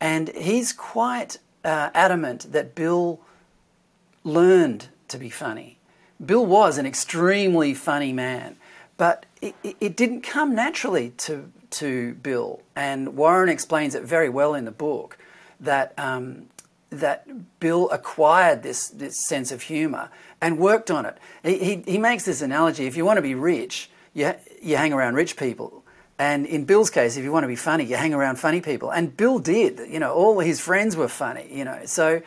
and 0.00 0.28
he's 0.30 0.72
quite 0.72 1.38
uh, 1.64 1.90
adamant 1.94 2.52
that 2.52 2.74
Bill 2.74 3.20
learned 4.24 4.88
to 5.08 5.18
be 5.18 5.30
funny. 5.30 5.78
Bill 6.24 6.44
was 6.44 6.78
an 6.78 6.86
extremely 6.86 7.74
funny 7.74 8.12
man, 8.12 8.56
but 8.96 9.24
it, 9.40 9.54
it 9.62 9.96
didn't 9.96 10.22
come 10.22 10.54
naturally 10.54 11.10
to, 11.18 11.50
to 11.70 12.14
Bill. 12.14 12.60
And 12.74 13.16
Warren 13.16 13.48
explains 13.48 13.94
it 13.94 14.02
very 14.02 14.28
well 14.28 14.54
in 14.54 14.64
the 14.64 14.72
book 14.72 15.16
that, 15.60 15.94
um, 15.96 16.46
that 16.92 17.58
Bill 17.60 17.90
acquired 17.90 18.62
this, 18.62 18.88
this 18.88 19.26
sense 19.26 19.50
of 19.50 19.62
humour 19.62 20.10
and 20.40 20.58
worked 20.58 20.90
on 20.90 21.06
it. 21.06 21.18
He, 21.42 21.58
he, 21.58 21.82
he, 21.92 21.98
makes 21.98 22.24
this 22.24 22.42
analogy 22.42 22.86
if 22.86 22.96
you 22.96 23.04
want 23.04 23.18
to 23.18 23.22
be 23.22 23.34
rich, 23.34 23.90
you, 24.14 24.34
you 24.62 24.76
hang 24.76 24.92
around 24.92 25.14
rich 25.14 25.36
people. 25.36 25.84
And 26.18 26.46
in 26.46 26.64
Bill's 26.64 26.90
case, 26.90 27.16
if 27.16 27.24
you 27.24 27.32
want 27.32 27.44
to 27.44 27.48
be 27.48 27.56
funny, 27.56 27.84
you 27.84 27.96
hang 27.96 28.14
around 28.14 28.36
funny 28.36 28.60
people. 28.60 28.90
And 28.90 29.16
Bill 29.16 29.38
did. 29.38 29.80
You 29.88 29.98
know, 29.98 30.12
all 30.12 30.38
his 30.38 30.60
friends 30.60 30.96
were 30.96 31.08
funny, 31.08 31.48
you 31.50 31.64
know. 31.64 31.80
So 31.86 32.22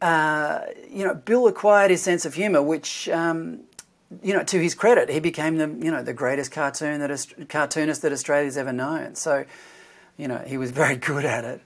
uh, 0.00 0.62
you 0.90 1.04
know, 1.04 1.14
Bill 1.14 1.46
acquired 1.46 1.90
his 1.90 2.02
sense 2.02 2.24
of 2.24 2.34
humour, 2.34 2.62
which, 2.62 3.08
um, 3.10 3.60
you 4.22 4.32
know, 4.32 4.42
to 4.44 4.58
his 4.58 4.74
credit, 4.74 5.08
he 5.08 5.20
became 5.20 5.58
the, 5.58 5.68
you 5.84 5.90
know, 5.90 6.02
the 6.02 6.14
greatest 6.14 6.52
cartoon 6.52 7.00
that 7.00 7.26
cartoonist 7.48 8.02
that 8.02 8.12
Australia's 8.12 8.56
ever 8.56 8.72
known. 8.72 9.14
So, 9.14 9.44
you 10.16 10.26
know, 10.26 10.38
he 10.38 10.56
was 10.56 10.70
very 10.70 10.96
good 11.10 11.24
at 11.24 11.44
it. 11.44 11.60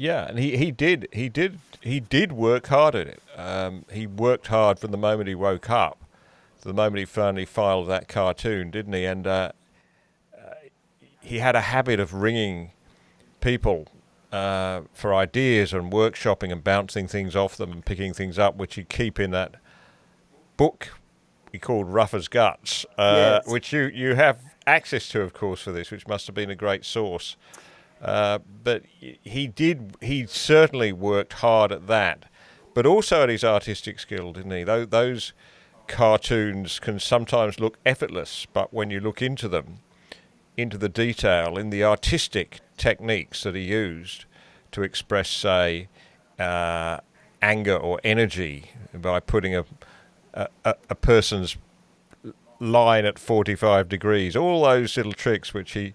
Yeah, 0.00 0.28
and 0.28 0.38
he, 0.38 0.56
he 0.56 0.70
did 0.70 1.08
he 1.12 1.28
did 1.28 1.58
he 1.80 1.98
did 1.98 2.30
work 2.30 2.68
hard 2.68 2.94
at 2.94 3.08
it. 3.08 3.22
Um, 3.36 3.84
he 3.90 4.06
worked 4.06 4.46
hard 4.46 4.78
from 4.78 4.92
the 4.92 4.96
moment 4.96 5.28
he 5.28 5.34
woke 5.34 5.68
up, 5.68 5.98
to 6.62 6.68
the 6.68 6.72
moment 6.72 7.00
he 7.00 7.04
finally 7.04 7.44
filed 7.44 7.88
that 7.88 8.06
cartoon, 8.06 8.70
didn't 8.70 8.92
he? 8.92 9.04
And 9.04 9.26
uh, 9.26 9.50
uh, 10.32 10.54
he 11.20 11.40
had 11.40 11.56
a 11.56 11.62
habit 11.62 11.98
of 11.98 12.14
ringing 12.14 12.70
people 13.40 13.88
uh, 14.30 14.82
for 14.92 15.12
ideas 15.12 15.72
and 15.72 15.92
workshopping 15.92 16.52
and 16.52 16.62
bouncing 16.62 17.08
things 17.08 17.34
off 17.34 17.56
them 17.56 17.72
and 17.72 17.84
picking 17.84 18.14
things 18.14 18.38
up, 18.38 18.54
which 18.54 18.76
you 18.76 18.84
keep 18.84 19.18
in 19.18 19.32
that 19.32 19.56
book 20.56 20.90
he 21.50 21.58
called 21.58 21.88
Rough 21.88 22.14
as 22.14 22.28
Guts, 22.28 22.86
uh, 22.96 23.40
yes. 23.44 23.52
which 23.52 23.72
you, 23.72 23.90
you 23.92 24.14
have 24.14 24.38
access 24.64 25.08
to, 25.08 25.22
of 25.22 25.32
course, 25.32 25.60
for 25.62 25.72
this, 25.72 25.90
which 25.90 26.06
must 26.06 26.26
have 26.26 26.36
been 26.36 26.50
a 26.50 26.56
great 26.56 26.84
source. 26.84 27.36
Uh, 28.00 28.38
but 28.62 28.82
he 29.00 29.46
did, 29.46 29.96
he 30.00 30.26
certainly 30.26 30.92
worked 30.92 31.34
hard 31.34 31.72
at 31.72 31.86
that, 31.88 32.26
but 32.74 32.86
also 32.86 33.24
at 33.24 33.28
his 33.28 33.42
artistic 33.42 33.98
skill, 33.98 34.32
didn't 34.32 34.52
he? 34.52 34.62
Those 34.62 35.32
cartoons 35.88 36.78
can 36.78 37.00
sometimes 37.00 37.58
look 37.58 37.78
effortless, 37.84 38.46
but 38.52 38.72
when 38.72 38.90
you 38.90 39.00
look 39.00 39.20
into 39.20 39.48
them, 39.48 39.78
into 40.56 40.78
the 40.78 40.88
detail, 40.88 41.58
in 41.58 41.70
the 41.70 41.82
artistic 41.82 42.60
techniques 42.76 43.42
that 43.42 43.54
he 43.54 43.62
used 43.62 44.26
to 44.72 44.82
express, 44.82 45.28
say, 45.28 45.88
uh, 46.38 46.98
anger 47.42 47.76
or 47.76 48.00
energy 48.04 48.70
by 48.94 49.20
putting 49.20 49.56
a, 49.56 49.64
a, 50.34 50.48
a 50.64 50.94
person's 50.94 51.56
line 52.60 53.04
at 53.04 53.18
45 53.18 53.88
degrees. 53.88 54.36
All 54.36 54.64
those 54.64 54.96
little 54.96 55.12
tricks 55.12 55.54
which 55.54 55.72
he 55.72 55.94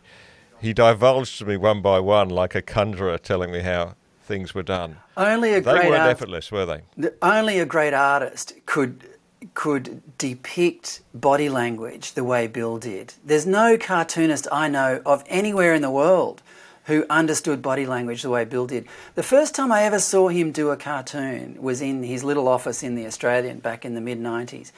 he 0.63 0.73
divulged 0.73 1.37
to 1.39 1.45
me 1.45 1.57
one 1.57 1.81
by 1.81 1.99
one, 1.99 2.29
like 2.29 2.55
a 2.55 2.61
conjurer 2.61 3.17
telling 3.17 3.51
me 3.51 3.59
how 3.59 3.95
things 4.23 4.55
were 4.55 4.63
done. 4.63 4.97
Only 5.17 5.55
a 5.55 5.61
they 5.61 5.73
great 5.73 5.89
weren't 5.89 6.01
art- 6.01 6.11
effortless, 6.11 6.51
were 6.51 6.65
they? 6.65 7.09
Only 7.21 7.59
a 7.59 7.65
great 7.65 7.93
artist 7.93 8.53
could 8.65 9.09
could 9.53 10.01
depict 10.17 11.01
body 11.13 11.49
language 11.49 12.13
the 12.13 12.23
way 12.23 12.47
Bill 12.47 12.77
did. 12.77 13.13
There's 13.25 13.45
no 13.45 13.77
cartoonist 13.77 14.47
I 14.53 14.69
know 14.69 15.01
of 15.05 15.21
anywhere 15.27 15.73
in 15.73 15.81
the 15.81 15.91
world 15.91 16.41
who 16.85 17.05
understood 17.09 17.61
body 17.61 17.85
language 17.85 18.21
the 18.21 18.29
way 18.29 18.45
Bill 18.45 18.65
did. 18.65 18.87
The 19.15 19.23
first 19.23 19.53
time 19.53 19.69
I 19.69 19.83
ever 19.83 19.99
saw 19.99 20.29
him 20.29 20.53
do 20.53 20.69
a 20.69 20.77
cartoon 20.77 21.61
was 21.61 21.81
in 21.81 22.03
his 22.03 22.23
little 22.23 22.47
office 22.47 22.83
in 22.83 22.95
the 22.95 23.05
Australian 23.05 23.59
back 23.59 23.83
in 23.83 23.95
the 23.95 24.01
mid 24.01 24.19
90s. 24.19 24.71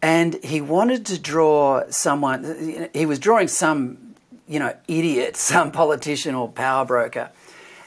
And 0.00 0.34
he 0.44 0.60
wanted 0.60 1.06
to 1.06 1.18
draw 1.18 1.82
someone, 1.90 2.88
he 2.94 3.04
was 3.06 3.18
drawing 3.18 3.48
some, 3.48 4.07
you 4.48 4.58
know, 4.58 4.74
idiot, 4.88 5.36
some 5.52 5.70
politician 5.70 6.34
or 6.34 6.48
power 6.48 6.84
broker. 6.84 7.30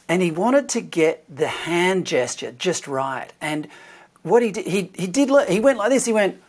And 0.08 0.22
he 0.22 0.32
wanted 0.32 0.70
to 0.70 0.82
get 0.82 1.24
the 1.34 1.48
hand 1.48 2.06
gesture 2.06 2.51
just 2.51 2.88
right. 2.88 3.32
And 3.39 3.68
what 4.24 4.44
he 4.44 4.51
did, 4.51 4.68
he, 4.68 4.91
he 4.96 5.08
did, 5.08 5.30
he 5.50 5.60
went 5.60 5.77
like 5.77 5.89
this, 5.89 6.06
he 6.06 6.13
went, 6.13 6.41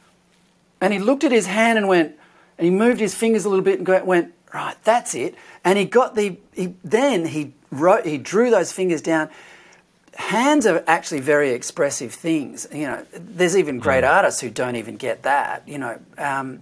and 0.80 0.92
he 0.92 0.98
looked 0.98 1.22
at 1.24 1.32
his 1.32 1.46
hand 1.46 1.78
and 1.78 1.86
went, 1.86 2.16
and 2.58 2.64
he 2.64 2.70
moved 2.70 3.00
his 3.00 3.14
fingers 3.14 3.44
a 3.44 3.48
little 3.48 3.64
bit 3.64 3.78
and 3.78 4.06
went, 4.06 4.34
right, 4.52 4.76
that's 4.84 5.14
it. 5.14 5.36
And 5.64 5.78
he 5.78 5.84
got 5.84 6.14
the, 6.14 6.38
he, 6.54 6.74
then 6.82 7.26
he 7.26 7.54
wrote, 7.70 8.04
he 8.04 8.18
drew 8.18 8.50
those 8.50 8.72
fingers 8.72 9.00
down. 9.00 9.30
Hands 10.14 10.66
are 10.66 10.84
actually 10.86 11.20
very 11.20 11.50
expressive 11.50 12.12
things. 12.12 12.66
You 12.72 12.86
know, 12.86 13.06
there's 13.12 13.56
even 13.56 13.78
great 13.78 14.04
mm. 14.04 14.10
artists 14.10 14.40
who 14.40 14.50
don't 14.50 14.76
even 14.76 14.96
get 14.96 15.22
that, 15.22 15.66
you 15.66 15.78
know. 15.78 15.98
Um, 16.18 16.60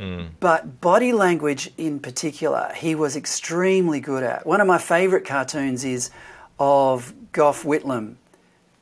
mm. 0.00 0.28
But 0.40 0.80
body 0.80 1.12
language 1.12 1.70
in 1.76 2.00
particular, 2.00 2.72
he 2.74 2.94
was 2.94 3.16
extremely 3.16 4.00
good 4.00 4.22
at. 4.22 4.46
One 4.46 4.60
of 4.60 4.66
my 4.66 4.78
favourite 4.78 5.24
cartoons 5.26 5.84
is 5.84 6.10
of 6.58 7.12
Gough 7.32 7.62
Whitlam 7.62 8.16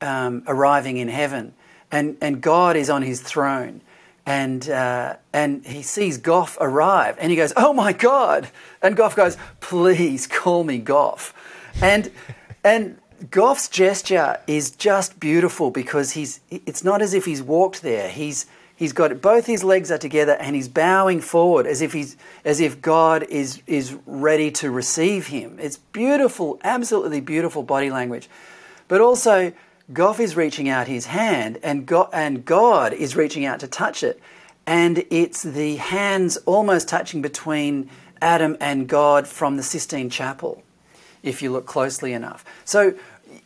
um, 0.01 0.45
arriving 0.47 0.97
in 0.97 1.09
heaven, 1.09 1.55
and, 1.91 2.17
and 2.21 2.41
God 2.41 2.77
is 2.77 2.89
on 2.89 3.03
his 3.03 3.21
throne 3.21 3.81
and 4.29 4.69
uh, 4.69 5.17
and 5.33 5.65
he 5.65 5.81
sees 5.81 6.19
Gough 6.19 6.59
arrive, 6.61 7.17
and 7.19 7.31
he 7.31 7.37
goes, 7.37 7.55
"Oh 7.57 7.73
my 7.73 7.95
God!" 7.95 8.49
And 8.83 8.95
Gough 8.95 9.17
goes, 9.17 9.39
"Please 9.61 10.27
call 10.27 10.65
me 10.65 10.77
Gough," 10.77 11.33
and 11.81 12.11
and 12.63 12.99
Gough's 13.31 13.69
gesture 13.69 14.39
is 14.47 14.71
just 14.71 15.19
beautiful 15.19 15.71
because 15.71 16.13
he's 16.13 16.41
it's 16.51 16.85
not 16.85 17.01
as 17.01 17.15
if 17.15 17.25
he's 17.25 17.43
walked 17.43 17.81
there. 17.81 18.11
He's 18.11 18.45
he's 18.79 18.93
got 18.93 19.21
both 19.21 19.47
his 19.47 19.65
legs 19.65 19.91
are 19.91 19.99
together 19.99 20.37
and 20.41 20.55
he's 20.55 20.69
bowing 20.69 21.21
forward 21.21 21.67
as 21.67 21.83
if 21.83 21.93
he's 21.93 22.17
as 22.45 22.61
if 22.61 22.81
God 22.81 23.25
is 23.25 23.61
is 23.67 23.97
ready 24.07 24.51
to 24.53 24.71
receive 24.71 25.27
him. 25.27 25.59
It's 25.61 25.77
beautiful, 25.77 26.59
absolutely 26.63 27.21
beautiful 27.21 27.63
body 27.63 27.91
language, 27.91 28.31
but 28.87 29.01
also 29.01 29.53
Gough 29.93 30.21
is 30.21 30.37
reaching 30.37 30.69
out 30.69 30.87
his 30.87 31.07
hand, 31.07 31.59
and 31.63 31.87
God, 31.87 32.11
and 32.13 32.45
God 32.45 32.93
is 32.93 33.17
reaching 33.17 33.47
out 33.47 33.61
to 33.61 33.67
touch 33.67 34.03
it. 34.03 34.21
And 34.67 35.05
it's 35.11 35.43
the 35.43 35.77
hands 35.77 36.37
almost 36.45 36.89
touching 36.89 37.23
between 37.23 37.89
Adam 38.21 38.59
and 38.61 38.87
God 38.87 39.27
from 39.27 39.57
the 39.57 39.63
Sistine 39.63 40.11
Chapel, 40.11 40.63
if 41.23 41.41
you 41.41 41.51
look 41.51 41.65
closely 41.65 42.13
enough. 42.13 42.45
So 42.67 42.95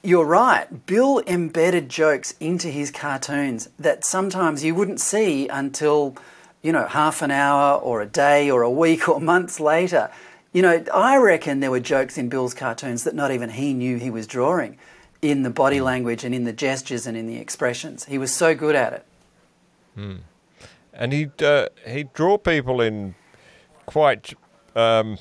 you're 0.02 0.26
right. 0.26 0.86
Bill 0.86 1.22
embedded 1.26 1.88
jokes 1.88 2.34
into 2.40 2.68
his 2.68 2.90
cartoons 2.90 3.68
that 3.78 4.04
sometimes 4.04 4.64
you 4.64 4.74
wouldn't 4.74 5.00
see 5.00 5.48
until, 5.48 6.16
you 6.60 6.72
know, 6.72 6.86
half 6.86 7.22
an 7.22 7.30
hour 7.30 7.78
or 7.78 8.00
a 8.00 8.06
day 8.06 8.50
or 8.50 8.62
a 8.62 8.70
week 8.70 9.08
or 9.08 9.20
months 9.32 9.60
later. 9.60 10.10
You 10.52 10.62
know, 10.62 10.84
I 10.92 11.16
reckon 11.16 11.60
there 11.60 11.70
were 11.70 11.80
jokes 11.80 12.18
in 12.18 12.28
Bill's 12.28 12.52
cartoons 12.52 13.04
that 13.04 13.14
not 13.14 13.30
even 13.30 13.50
he 13.50 13.72
knew 13.72 13.96
he 13.96 14.10
was 14.10 14.26
drawing 14.26 14.76
in 15.22 15.44
the 15.44 15.50
body 15.50 15.78
mm. 15.78 15.84
language 15.84 16.24
and 16.24 16.34
in 16.34 16.44
the 16.44 16.52
gestures 16.52 17.06
and 17.06 17.16
in 17.16 17.26
the 17.26 17.36
expressions. 17.36 18.04
He 18.04 18.18
was 18.18 18.34
so 18.34 18.54
good 18.54 18.74
at 18.74 18.92
it. 18.92 19.06
Mm. 19.96 20.18
And 20.92 21.12
he'd 21.12 21.42
uh, 21.42 21.68
he'd 21.86 22.12
draw 22.12 22.36
people 22.36 22.80
in 22.80 23.14
quite 23.86 24.34
um, 24.76 25.16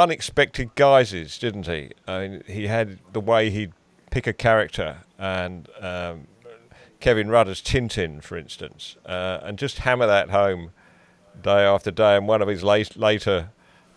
unexpected 0.00 0.74
guises, 0.74 1.38
didn't 1.38 1.66
he? 1.66 1.90
I 2.06 2.26
mean, 2.26 2.44
he 2.46 2.66
had 2.66 2.98
the 3.12 3.20
way 3.20 3.50
he'd 3.50 3.72
pick 4.10 4.26
a 4.26 4.32
character, 4.32 4.98
and 5.18 5.68
um, 5.80 6.26
Kevin 6.98 7.28
Rudd 7.28 7.48
as 7.48 7.60
Tintin, 7.60 8.22
for 8.22 8.36
instance, 8.36 8.96
uh, 9.06 9.40
and 9.42 9.58
just 9.58 9.78
hammer 9.78 10.06
that 10.06 10.30
home 10.30 10.72
day 11.40 11.62
after 11.64 11.90
day. 11.90 12.16
And 12.16 12.26
one 12.26 12.42
of 12.42 12.48
his 12.48 12.64
late, 12.64 12.96
later, 12.96 13.50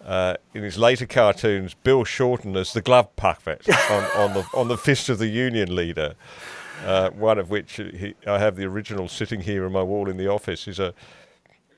uh, 0.06 0.36
in 0.54 0.64
his 0.64 0.78
later 0.78 1.06
cartoons, 1.06 1.74
Bill 1.74 2.04
Shorten 2.04 2.56
as 2.58 2.74
the 2.74 2.82
glove 2.82 3.16
puppet 3.16 3.68
on, 3.90 4.04
on 4.16 4.34
the 4.34 4.46
on 4.54 4.68
the 4.68 4.78
fist 4.78 5.10
of 5.10 5.20
the 5.20 5.28
Union 5.28 5.74
leader. 5.74 6.16
Uh, 6.84 7.12
one 7.12 7.38
of 7.38 7.50
which 7.50 7.76
he, 7.76 8.14
I 8.28 8.40
have 8.40 8.58
the 8.58 8.66
original 8.66 9.08
sitting 9.08 9.42
here 9.42 9.66
on 9.66 9.72
my 9.72 9.84
wall 9.84 10.10
in 10.10 10.18
the 10.18 10.28
office 10.28 10.68
is 10.68 10.80
a 10.80 10.94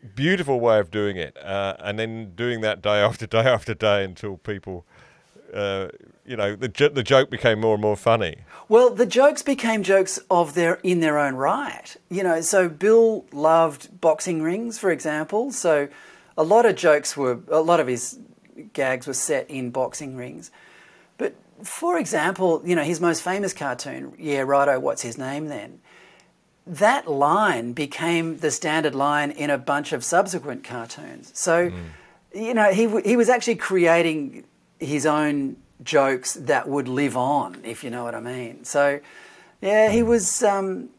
beautiful 0.06 0.60
way 0.60 0.80
of 0.80 0.92
doing 0.92 1.18
it, 1.18 1.38
uh, 1.44 1.76
and 1.80 1.98
then 2.00 2.34
doing 2.36 2.62
that 2.62 2.82
day 2.82 3.02
after 3.02 3.26
day 3.26 3.40
after 3.40 3.74
day 3.74 4.04
until 4.04 4.38
people, 4.38 4.86
uh, 5.54 5.88
you 6.26 6.36
know, 6.36 6.56
the 6.56 6.68
the 6.94 7.04
joke 7.04 7.30
became 7.30 7.60
more 7.60 7.74
and 7.74 7.82
more 7.82 7.96
funny. 7.96 8.38
Well, 8.68 8.90
the 8.90 9.06
jokes 9.06 9.42
became 9.42 9.84
jokes 9.84 10.20
of 10.30 10.54
their 10.54 10.76
in 10.84 11.00
their 11.00 11.18
own 11.18 11.36
right. 11.36 11.96
You 12.10 12.24
know, 12.24 12.42
so 12.42 12.70
Bill 12.70 13.26
loved 13.32 14.02
boxing 14.02 14.42
rings, 14.42 14.78
for 14.80 14.92
example. 14.92 15.52
So 15.52 15.88
a 16.38 16.44
lot 16.44 16.66
of 16.66 16.76
jokes 16.76 17.16
were 17.16 17.40
a 17.50 17.62
lot 17.62 17.80
of 17.80 17.88
his 17.88 18.20
gags 18.74 19.08
were 19.08 19.14
set 19.14 19.50
in 19.50 19.70
boxing 19.72 20.16
rings. 20.16 20.52
But 21.18 21.36
for 21.64 21.98
example, 21.98 22.62
you 22.66 22.76
know, 22.76 22.84
his 22.84 23.00
most 23.00 23.22
famous 23.22 23.54
cartoon, 23.54 24.14
yeah, 24.18 24.42
righto, 24.42 24.80
what's 24.80 25.02
his 25.02 25.18
name 25.18 25.48
then? 25.48 25.80
That 26.68 27.10
line 27.10 27.74
became 27.74 28.38
the 28.38 28.52
standard 28.52 28.96
line 28.96 29.32
in 29.32 29.50
a 29.50 29.58
bunch 29.58 29.94
of 29.94 30.04
subsequent 30.04 30.64
cartoons. 30.64 31.32
So, 31.34 31.70
mm. 31.70 31.84
you 32.34 32.54
know, 32.54 32.72
he, 32.72 32.88
he 33.02 33.16
was 33.16 33.30
actually 33.30 33.56
creating 33.56 34.46
his 34.80 35.06
own 35.06 35.58
jokes 35.84 36.34
that 36.34 36.68
would 36.68 36.88
live 36.88 37.16
on, 37.16 37.58
if 37.64 37.84
you 37.84 37.90
know 37.90 38.04
what 38.04 38.16
I 38.16 38.20
mean. 38.20 38.64
So, 38.64 39.00
yeah, 39.62 39.90
he 39.90 40.00
mm. 40.00 40.08
was. 40.08 40.44
Um, 40.44 40.90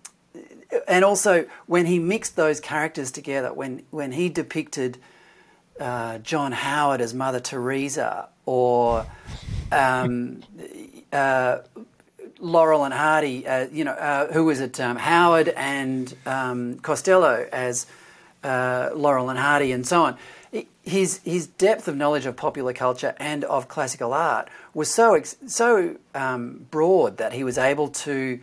and 0.89 1.05
also, 1.05 1.47
when 1.67 1.87
he 1.87 1.99
mixed 1.99 2.37
those 2.37 2.61
characters 2.61 3.11
together, 3.11 3.53
when, 3.53 3.85
when 3.91 4.13
he 4.13 4.29
depicted 4.29 4.99
uh, 5.81 6.19
John 6.19 6.53
Howard 6.53 7.01
as 7.01 7.15
Mother 7.15 7.41
Teresa 7.41 8.29
or 8.47 9.07
um, 9.71 10.43
uh, 11.13 11.59
Laurel 12.47 12.85
and 12.85 12.95
Hardy, 12.95 13.47
uh, 13.47 13.67
you 13.73 13.85
know, 13.85 13.93
uh, 13.93 14.33
who 14.33 14.45
was 14.45 14.61
it? 14.61 14.79
Um, 14.81 14.97
Howard 14.97 15.49
and 15.49 16.15
um, 16.25 16.79
Costello 16.79 17.47
as 17.53 17.87
uh, 18.45 18.91
Laurel 18.95 19.29
and 19.31 19.39
Hardy, 19.39 19.73
and 19.73 19.87
so 19.87 20.05
on. 20.05 20.17
His 20.83 21.19
his 21.25 21.49
depth 21.49 21.89
of 21.89 21.97
knowledge 21.97 22.25
of 22.27 22.37
popular 22.37 22.73
culture 22.73 23.15
and 23.19 23.45
of 23.45 23.67
classical 23.67 24.15
art 24.15 24.49
was 24.73 24.93
so 24.93 25.21
so 25.47 25.97
um, 26.15 26.67
broad 26.71 27.17
that 27.17 27.33
he 27.33 27.43
was 27.43 27.59
able 27.59 27.89
to 27.89 28.39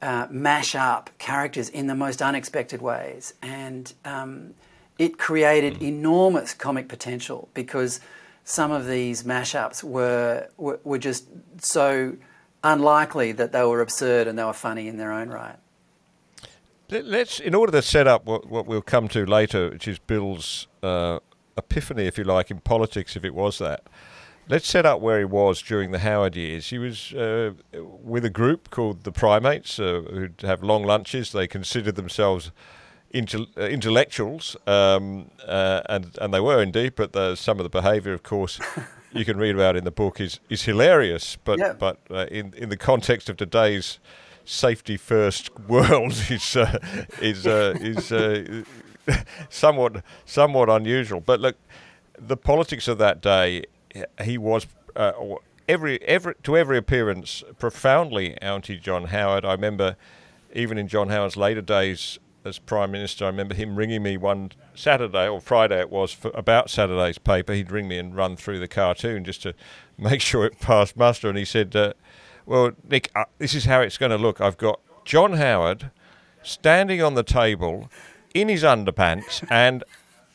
uh, 0.00 0.26
mash 0.30 0.74
up 0.74 1.10
characters 1.18 1.68
in 1.68 1.86
the 1.86 1.94
most 1.94 2.22
unexpected 2.22 2.80
ways, 2.80 3.34
and 3.42 3.92
um, 4.06 4.54
it 4.98 5.18
created 5.18 5.82
enormous 5.82 6.54
comic 6.54 6.88
potential 6.88 7.50
because 7.52 8.00
some 8.44 8.72
of 8.72 8.86
these 8.86 9.24
mashups 9.24 9.84
were 9.84 10.48
were, 10.56 10.80
were 10.82 10.98
just 10.98 11.26
so 11.58 12.16
unlikely 12.72 13.32
that 13.32 13.52
they 13.52 13.64
were 13.64 13.80
absurd 13.80 14.26
and 14.26 14.38
they 14.38 14.44
were 14.44 14.52
funny 14.52 14.88
in 14.88 14.96
their 14.96 15.12
own 15.12 15.28
right. 15.28 15.56
Let's, 16.88 17.40
in 17.40 17.54
order 17.54 17.72
to 17.72 17.82
set 17.82 18.06
up 18.06 18.26
what, 18.26 18.46
what 18.46 18.66
we'll 18.66 18.82
come 18.82 19.08
to 19.08 19.26
later, 19.26 19.70
which 19.70 19.88
is 19.88 19.98
Bill's 19.98 20.68
uh, 20.82 21.18
epiphany, 21.56 22.04
if 22.06 22.16
you 22.16 22.24
like, 22.24 22.50
in 22.50 22.60
politics, 22.60 23.16
if 23.16 23.24
it 23.24 23.34
was 23.34 23.58
that. 23.58 23.84
Let's 24.48 24.68
set 24.68 24.86
up 24.86 25.00
where 25.00 25.18
he 25.18 25.24
was 25.24 25.60
during 25.60 25.90
the 25.90 25.98
Howard 25.98 26.36
years. 26.36 26.70
He 26.70 26.78
was 26.78 27.12
uh, 27.12 27.54
with 27.74 28.24
a 28.24 28.30
group 28.30 28.70
called 28.70 29.02
the 29.02 29.10
Primates, 29.10 29.80
uh, 29.80 30.02
who'd 30.08 30.40
have 30.42 30.62
long 30.62 30.84
lunches. 30.84 31.32
They 31.32 31.48
considered 31.48 31.96
themselves 31.96 32.52
intel- 33.12 33.48
uh, 33.58 33.62
intellectuals, 33.62 34.56
um, 34.68 35.30
uh, 35.44 35.80
and 35.88 36.16
and 36.20 36.32
they 36.32 36.38
were 36.38 36.62
indeed. 36.62 36.94
But 36.94 37.12
the, 37.12 37.34
some 37.34 37.58
of 37.58 37.64
the 37.64 37.70
behaviour, 37.70 38.12
of 38.12 38.22
course, 38.22 38.60
you 39.16 39.24
can 39.24 39.38
read 39.38 39.54
about 39.54 39.76
in 39.76 39.84
the 39.84 39.90
book 39.90 40.20
is 40.20 40.40
is 40.48 40.64
hilarious, 40.64 41.36
but 41.44 41.58
yeah. 41.58 41.72
but 41.72 41.98
uh, 42.10 42.26
in 42.30 42.54
in 42.54 42.68
the 42.68 42.76
context 42.76 43.28
of 43.28 43.36
today's 43.36 43.98
safety 44.44 44.96
first 44.96 45.50
world 45.68 46.12
is 46.30 46.56
uh, 46.56 46.78
is 47.20 47.46
uh, 47.46 47.74
is 47.80 48.12
uh, 48.12 48.62
somewhat 49.48 50.02
somewhat 50.24 50.68
unusual. 50.68 51.20
But 51.20 51.40
look, 51.40 51.56
the 52.18 52.36
politics 52.36 52.88
of 52.88 52.98
that 52.98 53.20
day, 53.20 53.64
he 54.22 54.38
was. 54.38 54.66
Uh, 54.94 55.12
every 55.68 56.02
every 56.04 56.34
to 56.42 56.56
every 56.56 56.78
appearance, 56.78 57.44
profoundly 57.58 58.40
anti 58.40 58.78
John 58.78 59.06
Howard. 59.06 59.44
I 59.44 59.52
remember, 59.52 59.96
even 60.54 60.78
in 60.78 60.88
John 60.88 61.08
Howard's 61.08 61.36
later 61.36 61.60
days, 61.60 62.18
as 62.46 62.58
Prime 62.58 62.92
Minister, 62.92 63.24
I 63.24 63.28
remember 63.28 63.54
him 63.54 63.76
ringing 63.76 64.02
me 64.02 64.16
one 64.16 64.52
Saturday 64.74 65.28
or 65.28 65.40
Friday 65.40 65.80
it 65.80 65.90
was 65.90 66.12
for 66.12 66.30
about 66.34 66.70
Saturday's 66.70 67.18
paper. 67.18 67.52
He'd 67.52 67.70
ring 67.70 67.88
me 67.88 67.98
and 67.98 68.16
run 68.16 68.36
through 68.36 68.60
the 68.60 68.68
cartoon 68.68 69.24
just 69.24 69.42
to 69.42 69.54
make 69.98 70.20
sure 70.20 70.46
it 70.46 70.60
passed 70.60 70.96
muster. 70.96 71.28
And 71.28 71.36
he 71.36 71.44
said, 71.44 71.74
uh, 71.74 71.92
"Well, 72.46 72.70
Nick, 72.88 73.10
uh, 73.14 73.24
this 73.38 73.54
is 73.54 73.64
how 73.64 73.80
it's 73.80 73.98
going 73.98 74.10
to 74.10 74.18
look. 74.18 74.40
I've 74.40 74.56
got 74.56 74.80
John 75.04 75.34
Howard 75.34 75.90
standing 76.42 77.02
on 77.02 77.14
the 77.14 77.24
table 77.24 77.90
in 78.32 78.48
his 78.48 78.62
underpants, 78.62 79.44
and 79.50 79.82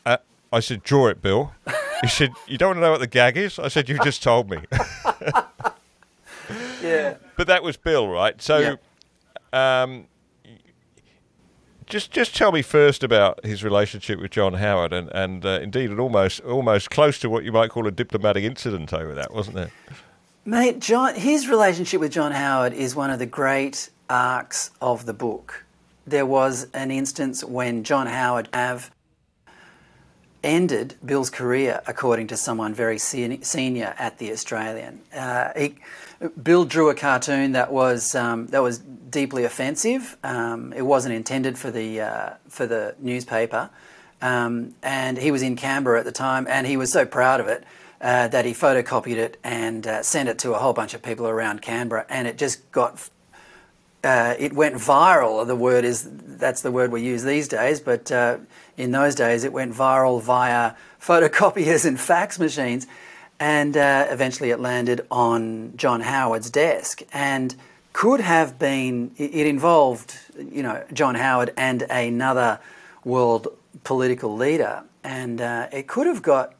uh, 0.04 0.18
I 0.52 0.60
said, 0.60 0.82
draw 0.82 1.08
it, 1.08 1.22
Bill." 1.22 1.52
He 2.02 2.08
said, 2.08 2.32
"You 2.46 2.58
don't 2.58 2.70
want 2.70 2.76
to 2.78 2.80
know 2.82 2.90
what 2.90 3.00
the 3.00 3.06
gag 3.06 3.36
is?" 3.36 3.58
I 3.58 3.68
said, 3.68 3.88
"You 3.88 3.98
just 4.04 4.22
told 4.22 4.50
me." 4.50 4.58
yeah. 6.82 7.14
But 7.36 7.46
that 7.46 7.62
was 7.62 7.76
Bill, 7.76 8.08
right? 8.08 8.40
So. 8.40 8.58
Yeah. 8.58 8.76
Um, 9.54 10.06
just 11.92 12.10
just 12.10 12.34
tell 12.34 12.50
me 12.52 12.62
first 12.62 13.04
about 13.04 13.44
his 13.44 13.62
relationship 13.62 14.18
with 14.18 14.30
John 14.30 14.54
Howard, 14.54 14.92
and 14.94 15.10
and 15.10 15.44
uh, 15.44 15.60
indeed, 15.62 15.90
an 15.90 16.00
almost 16.00 16.40
almost 16.40 16.90
close 16.90 17.18
to 17.20 17.28
what 17.28 17.44
you 17.44 17.52
might 17.52 17.70
call 17.70 17.86
a 17.86 17.90
diplomatic 17.90 18.42
incident 18.44 18.92
over 18.94 19.14
that, 19.14 19.32
wasn't 19.32 19.56
there? 19.56 19.70
Mate, 20.44 20.80
John, 20.80 21.14
his 21.14 21.48
relationship 21.48 22.00
with 22.00 22.10
John 22.10 22.32
Howard 22.32 22.72
is 22.72 22.96
one 22.96 23.10
of 23.10 23.18
the 23.18 23.26
great 23.26 23.90
arcs 24.08 24.70
of 24.80 25.04
the 25.04 25.12
book. 25.12 25.64
There 26.06 26.26
was 26.26 26.66
an 26.72 26.90
instance 26.90 27.44
when 27.44 27.84
John 27.84 28.06
Howard 28.06 28.48
have 28.52 28.90
ended 30.42 30.96
Bill's 31.04 31.30
career, 31.30 31.80
according 31.86 32.26
to 32.28 32.36
someone 32.36 32.74
very 32.74 32.98
senior 32.98 33.94
at 33.98 34.18
the 34.18 34.32
Australian. 34.32 35.00
Uh, 35.14 35.50
he, 35.56 35.74
Bill 36.42 36.64
drew 36.64 36.88
a 36.88 36.94
cartoon 36.94 37.52
that 37.52 37.70
was 37.70 38.14
um, 38.14 38.46
that 38.48 38.62
was 38.62 38.80
deeply 39.12 39.44
offensive. 39.44 40.16
Um, 40.24 40.72
it 40.72 40.82
wasn't 40.82 41.14
intended 41.14 41.56
for 41.56 41.70
the 41.70 42.00
uh, 42.00 42.30
for 42.48 42.66
the 42.66 42.96
newspaper, 42.98 43.70
um, 44.20 44.74
and 44.82 45.16
he 45.18 45.30
was 45.30 45.42
in 45.42 45.54
Canberra 45.54 46.00
at 46.00 46.04
the 46.04 46.12
time, 46.12 46.46
and 46.48 46.66
he 46.66 46.76
was 46.76 46.90
so 46.90 47.06
proud 47.06 47.38
of 47.38 47.46
it 47.46 47.64
uh, 48.00 48.26
that 48.28 48.44
he 48.44 48.52
photocopied 48.52 49.16
it 49.16 49.38
and 49.44 49.86
uh, 49.86 50.02
sent 50.02 50.28
it 50.28 50.38
to 50.40 50.54
a 50.54 50.58
whole 50.58 50.72
bunch 50.72 50.94
of 50.94 51.02
people 51.02 51.28
around 51.28 51.62
Canberra, 51.62 52.04
and 52.08 52.26
it 52.26 52.36
just 52.36 52.70
got. 52.72 53.08
Uh, 54.02 54.34
it 54.36 54.52
went 54.52 54.74
viral. 54.74 55.46
The 55.46 55.54
word 55.54 55.84
is 55.84 56.08
that's 56.10 56.62
the 56.62 56.72
word 56.72 56.90
we 56.90 57.02
use 57.02 57.22
these 57.22 57.46
days, 57.46 57.78
but 57.78 58.10
uh, 58.10 58.38
in 58.76 58.90
those 58.90 59.14
days 59.14 59.44
it 59.44 59.52
went 59.52 59.72
viral 59.72 60.20
via 60.20 60.72
photocopiers 61.00 61.84
and 61.84 62.00
fax 62.00 62.40
machines 62.40 62.88
and 63.42 63.76
uh, 63.76 64.06
eventually 64.08 64.50
it 64.50 64.60
landed 64.60 65.04
on 65.10 65.72
John 65.76 66.00
Howard's 66.00 66.48
desk 66.48 67.02
and 67.12 67.56
could 67.92 68.20
have 68.20 68.58
been 68.58 69.12
it 69.16 69.46
involved 69.46 70.18
you 70.36 70.62
know 70.62 70.84
John 70.92 71.14
Howard 71.14 71.52
and 71.56 71.82
another 71.82 72.60
world 73.04 73.48
political 73.84 74.36
leader. 74.36 74.84
And 75.04 75.40
uh, 75.40 75.68
it 75.72 75.86
could 75.86 76.06
have 76.06 76.22
got 76.22 76.54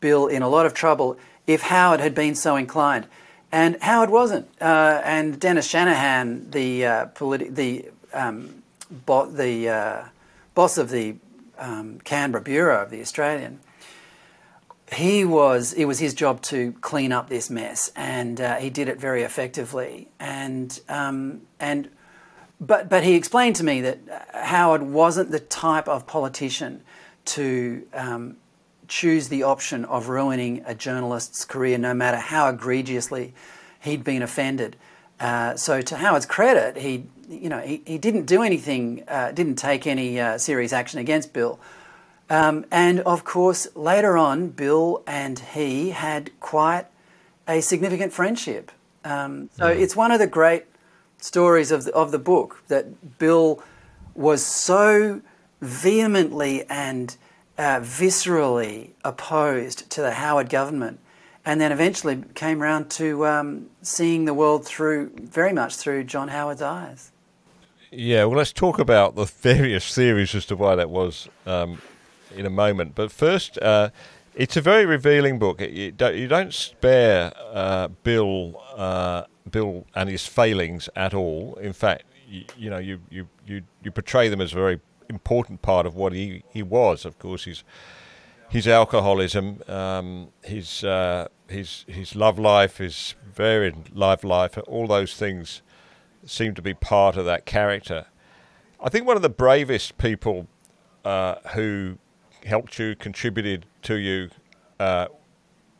Bill 0.00 0.26
in 0.26 0.42
a 0.42 0.48
lot 0.48 0.66
of 0.66 0.74
trouble 0.74 1.16
if 1.46 1.62
Howard 1.62 2.00
had 2.00 2.14
been 2.14 2.34
so 2.34 2.56
inclined. 2.56 3.06
And 3.52 3.80
Howard 3.80 4.10
wasn't. 4.10 4.48
Uh, 4.60 5.00
and 5.04 5.38
Dennis 5.38 5.66
Shanahan 5.66 6.50
the 6.50 6.86
uh, 6.86 7.06
politi- 7.06 7.54
the 7.54 7.88
um, 8.12 8.62
bo- 8.90 9.30
the 9.30 9.68
uh, 9.68 10.04
boss 10.54 10.78
of 10.78 10.90
the 10.90 11.16
um, 11.58 12.00
Canberra 12.00 12.42
bureau 12.42 12.82
of 12.82 12.90
the 12.90 13.00
Australian 13.00 13.60
he 14.92 15.24
was 15.24 15.72
it 15.72 15.84
was 15.86 15.98
his 15.98 16.14
job 16.14 16.42
to 16.42 16.72
clean 16.80 17.12
up 17.12 17.28
this 17.28 17.50
mess, 17.50 17.90
and 17.96 18.40
uh, 18.40 18.56
he 18.56 18.70
did 18.70 18.88
it 18.88 19.00
very 19.00 19.22
effectively. 19.22 20.08
And 20.20 20.78
um, 20.88 21.42
and 21.58 21.88
but 22.60 22.88
but 22.88 23.02
he 23.02 23.14
explained 23.14 23.56
to 23.56 23.64
me 23.64 23.80
that 23.80 23.98
Howard 24.32 24.82
wasn't 24.82 25.30
the 25.30 25.40
type 25.40 25.88
of 25.88 26.06
politician 26.06 26.82
to 27.26 27.86
um, 27.92 28.36
choose 28.86 29.28
the 29.28 29.42
option 29.42 29.84
of 29.86 30.08
ruining 30.08 30.62
a 30.66 30.74
journalist's 30.74 31.44
career, 31.44 31.78
no 31.78 31.92
matter 31.92 32.18
how 32.18 32.48
egregiously 32.48 33.34
he'd 33.80 34.04
been 34.04 34.22
offended. 34.22 34.76
Uh, 35.18 35.56
so 35.56 35.80
to 35.80 35.96
Howard's 35.96 36.26
credit, 36.26 36.76
he 36.76 37.06
you 37.28 37.48
know 37.48 37.58
he, 37.58 37.82
he 37.84 37.98
didn't 37.98 38.26
do 38.26 38.42
anything, 38.42 39.02
uh, 39.08 39.32
didn't 39.32 39.56
take 39.56 39.84
any 39.84 40.20
uh, 40.20 40.38
serious 40.38 40.72
action 40.72 41.00
against 41.00 41.32
Bill 41.32 41.58
Um, 42.28 42.66
and 42.70 43.00
of 43.00 43.24
course, 43.24 43.68
later 43.74 44.16
on, 44.16 44.48
Bill 44.48 45.02
and 45.06 45.38
he 45.38 45.90
had 45.90 46.30
quite 46.40 46.86
a 47.46 47.60
significant 47.60 48.12
friendship. 48.12 48.72
Um, 49.04 49.50
so 49.56 49.64
mm. 49.64 49.78
it's 49.78 49.94
one 49.94 50.10
of 50.10 50.18
the 50.18 50.26
great 50.26 50.64
stories 51.18 51.70
of 51.70 51.84
the, 51.84 51.94
of 51.94 52.10
the 52.10 52.18
book 52.18 52.62
that 52.68 53.18
Bill 53.18 53.62
was 54.14 54.44
so 54.44 55.20
vehemently 55.60 56.64
and 56.68 57.16
uh, 57.58 57.80
viscerally 57.80 58.90
opposed 59.04 59.88
to 59.90 60.02
the 60.02 60.12
Howard 60.12 60.48
government, 60.48 60.98
and 61.44 61.60
then 61.60 61.72
eventually 61.72 62.22
came 62.34 62.62
around 62.62 62.90
to 62.90 63.26
um, 63.26 63.66
seeing 63.82 64.24
the 64.24 64.34
world 64.34 64.66
through 64.66 65.10
very 65.14 65.52
much 65.52 65.76
through 65.76 66.04
John 66.04 66.28
Howard's 66.28 66.62
eyes. 66.62 67.12
Yeah, 67.90 68.24
well, 68.24 68.36
let's 68.36 68.52
talk 68.52 68.78
about 68.78 69.14
the 69.14 69.24
various 69.24 69.94
theories 69.94 70.34
as 70.34 70.44
to 70.46 70.56
why 70.56 70.74
that 70.74 70.90
was 70.90 71.28
um, 71.46 71.80
in 72.36 72.46
a 72.46 72.50
moment. 72.50 72.94
But 72.94 73.10
first, 73.10 73.58
uh, 73.58 73.90
it's 74.34 74.56
a 74.56 74.60
very 74.60 74.86
revealing 74.86 75.38
book. 75.38 75.60
You 75.60 75.92
don't, 75.92 76.14
you 76.14 76.28
don't 76.28 76.52
spare 76.52 77.32
uh, 77.52 77.88
Bill, 78.02 78.62
uh, 78.76 79.24
Bill 79.50 79.86
and 79.94 80.08
his 80.08 80.26
failings 80.26 80.88
at 80.94 81.14
all. 81.14 81.56
In 81.60 81.72
fact, 81.72 82.04
you, 82.28 82.44
you 82.56 82.70
know, 82.70 82.78
you, 82.78 83.00
you, 83.10 83.28
you, 83.46 83.62
you 83.82 83.90
portray 83.90 84.28
them 84.28 84.40
as 84.40 84.52
a 84.52 84.56
very 84.56 84.80
important 85.08 85.62
part 85.62 85.86
of 85.86 85.94
what 85.94 86.12
he, 86.12 86.42
he 86.50 86.62
was. 86.62 87.04
Of 87.04 87.18
course, 87.18 87.44
his 87.44 87.64
his 88.48 88.68
alcoholism, 88.68 89.60
um, 89.66 90.28
his 90.42 90.84
uh, 90.84 91.28
his 91.48 91.84
his 91.88 92.14
love 92.14 92.38
life, 92.38 92.78
his 92.78 93.14
varied 93.34 93.90
love 93.92 94.22
life, 94.24 94.58
all 94.66 94.86
those 94.86 95.14
things 95.16 95.62
seem 96.24 96.54
to 96.54 96.62
be 96.62 96.74
part 96.74 97.16
of 97.16 97.24
that 97.24 97.44
character. 97.44 98.06
I 98.80 98.88
think 98.88 99.06
one 99.06 99.16
of 99.16 99.22
the 99.22 99.28
bravest 99.28 99.98
people 99.98 100.46
uh, 101.04 101.36
who 101.54 101.98
helped 102.46 102.78
you, 102.78 102.96
contributed 102.96 103.66
to 103.82 103.96
you 103.96 104.30
uh, 104.80 105.08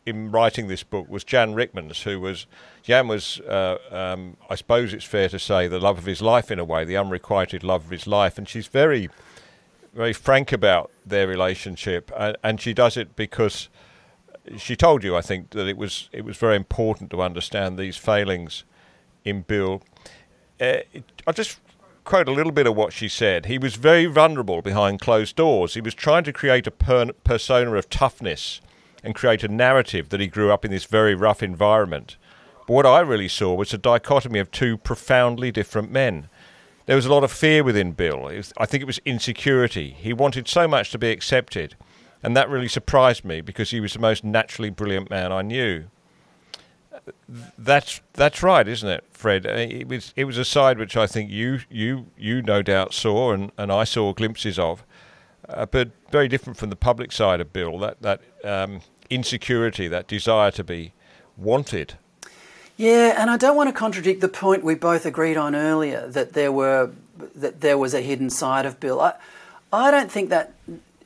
in 0.05 0.31
writing 0.31 0.67
this 0.67 0.83
book 0.83 1.09
was 1.09 1.23
Jan 1.23 1.53
Rickmans, 1.53 2.03
who 2.03 2.19
was 2.19 2.47
Jan 2.83 3.07
was, 3.07 3.41
uh, 3.41 3.77
um, 3.91 4.37
I 4.49 4.55
suppose 4.55 4.93
it's 4.93 5.03
fair 5.03 5.27
to 5.29 5.39
say, 5.39 5.67
the 5.67 5.79
love 5.79 5.97
of 5.97 6.05
his 6.05 6.21
life 6.21 6.49
in 6.49 6.59
a 6.59 6.63
way, 6.63 6.85
the 6.85 6.95
unrequited 6.95 7.63
love 7.63 7.85
of 7.85 7.91
his 7.91 8.07
life, 8.07 8.37
and 8.37 8.47
she's 8.47 8.67
very, 8.67 9.09
very 9.93 10.13
frank 10.13 10.53
about 10.53 10.91
their 11.05 11.27
relationship, 11.27 12.09
and, 12.17 12.37
and 12.43 12.61
she 12.61 12.73
does 12.73 12.95
it 12.95 13.15
because 13.17 13.67
she 14.57 14.77
told 14.77 15.03
you, 15.03 15.15
I 15.15 15.21
think, 15.21 15.49
that 15.49 15.67
it 15.67 15.77
was 15.77 16.09
it 16.13 16.23
was 16.23 16.37
very 16.37 16.55
important 16.55 17.11
to 17.11 17.21
understand 17.21 17.77
these 17.77 17.97
failings 17.97 18.63
in 19.25 19.41
Bill. 19.41 19.81
Uh, 20.61 20.77
I 21.25 21.31
just 21.33 21.59
quote 22.07 22.29
a 22.29 22.31
little 22.31 22.53
bit 22.53 22.65
of 22.65 22.75
what 22.75 22.93
she 22.93 23.09
said. 23.09 23.47
He 23.47 23.57
was 23.57 23.75
very 23.75 24.05
vulnerable 24.05 24.61
behind 24.61 25.01
closed 25.01 25.35
doors. 25.35 25.73
He 25.73 25.81
was 25.81 25.93
trying 25.93 26.23
to 26.23 26.31
create 26.31 26.65
a 26.65 26.71
per- 26.71 27.11
persona 27.25 27.73
of 27.73 27.89
toughness 27.89 28.61
and 29.03 29.13
create 29.13 29.43
a 29.43 29.49
narrative 29.49 30.07
that 30.09 30.21
he 30.21 30.27
grew 30.27 30.49
up 30.49 30.63
in 30.63 30.71
this 30.71 30.85
very 30.85 31.13
rough 31.13 31.43
environment. 31.43 32.15
But 32.65 32.73
what 32.73 32.85
I 32.85 33.01
really 33.01 33.27
saw 33.27 33.53
was 33.53 33.73
a 33.73 33.77
dichotomy 33.77 34.39
of 34.39 34.51
two 34.51 34.77
profoundly 34.77 35.51
different 35.51 35.91
men. 35.91 36.29
There 36.85 36.95
was 36.95 37.05
a 37.05 37.11
lot 37.11 37.25
of 37.25 37.31
fear 37.31 37.61
within 37.61 37.91
Bill. 37.91 38.21
Was, 38.21 38.53
I 38.57 38.65
think 38.65 38.81
it 38.81 38.87
was 38.87 39.01
insecurity. 39.03 39.91
He 39.91 40.13
wanted 40.13 40.47
so 40.47 40.65
much 40.65 40.91
to 40.91 40.97
be 40.97 41.11
accepted, 41.11 41.75
and 42.23 42.37
that 42.37 42.49
really 42.49 42.69
surprised 42.69 43.25
me 43.25 43.41
because 43.41 43.71
he 43.71 43.81
was 43.81 43.91
the 43.91 43.99
most 43.99 44.23
naturally 44.23 44.69
brilliant 44.69 45.09
man 45.09 45.33
I 45.33 45.41
knew. 45.41 45.87
That's 47.57 48.01
that's 48.13 48.43
right, 48.43 48.67
isn't 48.67 48.89
it, 48.89 49.03
Fred? 49.11 49.45
Uh, 49.45 49.53
it 49.55 49.87
was 49.87 50.13
it 50.15 50.25
was 50.25 50.37
a 50.37 50.45
side 50.45 50.79
which 50.79 50.95
I 50.97 51.07
think 51.07 51.31
you 51.31 51.59
you 51.69 52.07
you 52.17 52.41
no 52.41 52.61
doubt 52.61 52.93
saw, 52.93 53.31
and, 53.31 53.51
and 53.57 53.71
I 53.71 53.83
saw 53.83 54.13
glimpses 54.13 54.57
of, 54.57 54.83
uh, 55.49 55.65
but 55.65 55.91
very 56.11 56.27
different 56.27 56.57
from 56.57 56.69
the 56.69 56.75
public 56.75 57.11
side 57.11 57.41
of 57.41 57.51
Bill. 57.53 57.77
That 57.79 58.01
that 58.01 58.21
um, 58.43 58.81
insecurity, 59.09 59.87
that 59.87 60.07
desire 60.07 60.51
to 60.51 60.63
be 60.63 60.93
wanted. 61.35 61.95
Yeah, 62.77 63.19
and 63.19 63.29
I 63.29 63.37
don't 63.37 63.55
want 63.55 63.69
to 63.69 63.73
contradict 63.73 64.21
the 64.21 64.27
point 64.27 64.63
we 64.63 64.75
both 64.75 65.05
agreed 65.05 65.35
on 65.35 65.55
earlier 65.55 66.07
that 66.07 66.33
there 66.33 66.51
were 66.51 66.91
that 67.35 67.61
there 67.61 67.77
was 67.77 67.93
a 67.93 68.01
hidden 68.01 68.29
side 68.29 68.65
of 68.65 68.79
Bill. 68.79 69.01
I, 69.01 69.13
I 69.73 69.91
don't 69.91 70.11
think 70.11 70.29
that. 70.29 70.53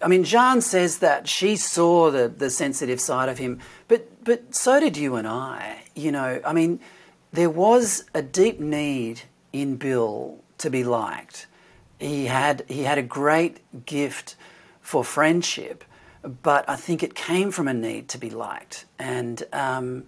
I 0.03 0.07
mean, 0.07 0.23
Jean 0.23 0.61
says 0.61 0.99
that 0.99 1.27
she 1.27 1.55
saw 1.55 2.11
the, 2.11 2.27
the 2.27 2.49
sensitive 2.49 2.99
side 2.99 3.29
of 3.29 3.37
him, 3.37 3.59
but 3.87 4.23
but 4.23 4.53
so 4.55 4.79
did 4.79 4.97
you 4.97 5.15
and 5.15 5.27
I. 5.27 5.83
You 5.95 6.11
know, 6.11 6.41
I 6.45 6.53
mean, 6.53 6.79
there 7.33 7.49
was 7.49 8.05
a 8.13 8.21
deep 8.21 8.59
need 8.59 9.21
in 9.53 9.77
Bill 9.77 10.39
to 10.59 10.69
be 10.69 10.83
liked. 10.83 11.47
He 11.99 12.25
had 12.25 12.63
he 12.67 12.83
had 12.83 12.97
a 12.97 13.03
great 13.03 13.85
gift 13.85 14.35
for 14.81 15.03
friendship, 15.03 15.83
but 16.23 16.67
I 16.67 16.75
think 16.75 17.03
it 17.03 17.15
came 17.15 17.51
from 17.51 17.67
a 17.67 17.73
need 17.73 18.09
to 18.09 18.17
be 18.17 18.29
liked, 18.29 18.85
and 18.97 19.43
um, 19.53 20.05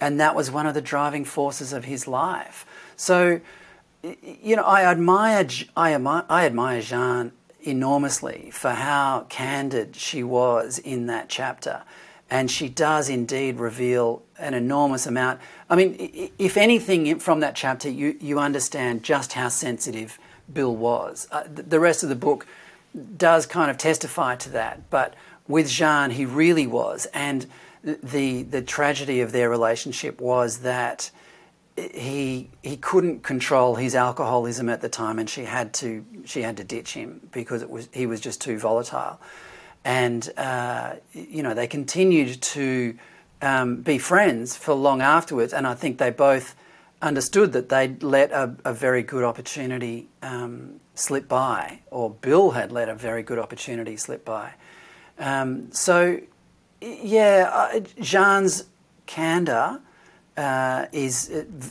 and 0.00 0.20
that 0.20 0.34
was 0.34 0.50
one 0.50 0.66
of 0.66 0.74
the 0.74 0.82
driving 0.82 1.24
forces 1.24 1.72
of 1.72 1.84
his 1.84 2.06
life. 2.06 2.66
So, 2.96 3.40
you 4.02 4.56
know, 4.56 4.64
I 4.64 4.84
admire 4.84 5.46
I 5.76 5.94
admire, 5.94 6.24
I 6.28 6.46
admire 6.46 6.80
Jean 6.80 7.32
enormously 7.66 8.50
for 8.52 8.70
how 8.70 9.26
candid 9.28 9.96
she 9.96 10.22
was 10.22 10.78
in 10.78 11.06
that 11.06 11.28
chapter 11.28 11.82
and 12.30 12.50
she 12.50 12.68
does 12.68 13.08
indeed 13.08 13.58
reveal 13.58 14.22
an 14.38 14.54
enormous 14.54 15.06
amount. 15.06 15.40
I 15.70 15.76
mean, 15.76 16.30
if 16.38 16.56
anything 16.56 17.18
from 17.18 17.40
that 17.40 17.54
chapter, 17.54 17.88
you, 17.88 18.16
you 18.20 18.38
understand 18.38 19.04
just 19.04 19.34
how 19.34 19.48
sensitive 19.48 20.18
Bill 20.52 20.74
was. 20.74 21.28
Uh, 21.30 21.44
the 21.46 21.80
rest 21.80 22.02
of 22.02 22.08
the 22.08 22.16
book 22.16 22.46
does 23.16 23.46
kind 23.46 23.70
of 23.70 23.78
testify 23.78 24.36
to 24.36 24.50
that, 24.50 24.90
but 24.90 25.14
with 25.46 25.68
Jean, 25.68 26.10
he 26.10 26.26
really 26.26 26.66
was. 26.66 27.06
And 27.14 27.46
the, 27.84 28.42
the 28.42 28.62
tragedy 28.62 29.20
of 29.20 29.30
their 29.30 29.48
relationship 29.48 30.20
was 30.20 30.58
that 30.58 31.10
he 31.76 32.48
he 32.62 32.76
couldn't 32.76 33.22
control 33.22 33.74
his 33.74 33.94
alcoholism 33.94 34.68
at 34.68 34.80
the 34.80 34.88
time, 34.88 35.18
and 35.18 35.28
she 35.28 35.44
had 35.44 35.72
to 35.74 36.04
she 36.24 36.42
had 36.42 36.56
to 36.56 36.64
ditch 36.64 36.94
him 36.94 37.28
because 37.32 37.62
it 37.62 37.70
was 37.70 37.88
he 37.92 38.06
was 38.06 38.20
just 38.20 38.40
too 38.40 38.58
volatile 38.58 39.20
and 39.84 40.32
uh, 40.36 40.94
you 41.12 41.42
know 41.42 41.54
they 41.54 41.68
continued 41.68 42.42
to 42.42 42.98
um, 43.40 43.82
be 43.82 43.98
friends 43.98 44.56
for 44.56 44.74
long 44.74 45.00
afterwards. 45.00 45.52
And 45.52 45.66
I 45.66 45.74
think 45.74 45.98
they 45.98 46.10
both 46.10 46.54
understood 47.00 47.52
that 47.52 47.68
they'd 47.68 48.02
let 48.02 48.32
a, 48.32 48.56
a 48.64 48.74
very 48.74 49.02
good 49.02 49.22
opportunity 49.22 50.08
um, 50.22 50.80
slip 50.94 51.28
by, 51.28 51.80
or 51.90 52.10
Bill 52.10 52.50
had 52.50 52.72
let 52.72 52.88
a 52.88 52.94
very 52.94 53.22
good 53.22 53.38
opportunity 53.38 53.96
slip 53.96 54.24
by. 54.24 54.54
Um, 55.18 55.70
so, 55.72 56.20
yeah, 56.80 57.50
uh, 57.52 57.80
Jean's 58.00 58.64
candor. 59.06 59.80
Uh, 60.36 60.84
is 60.92 61.30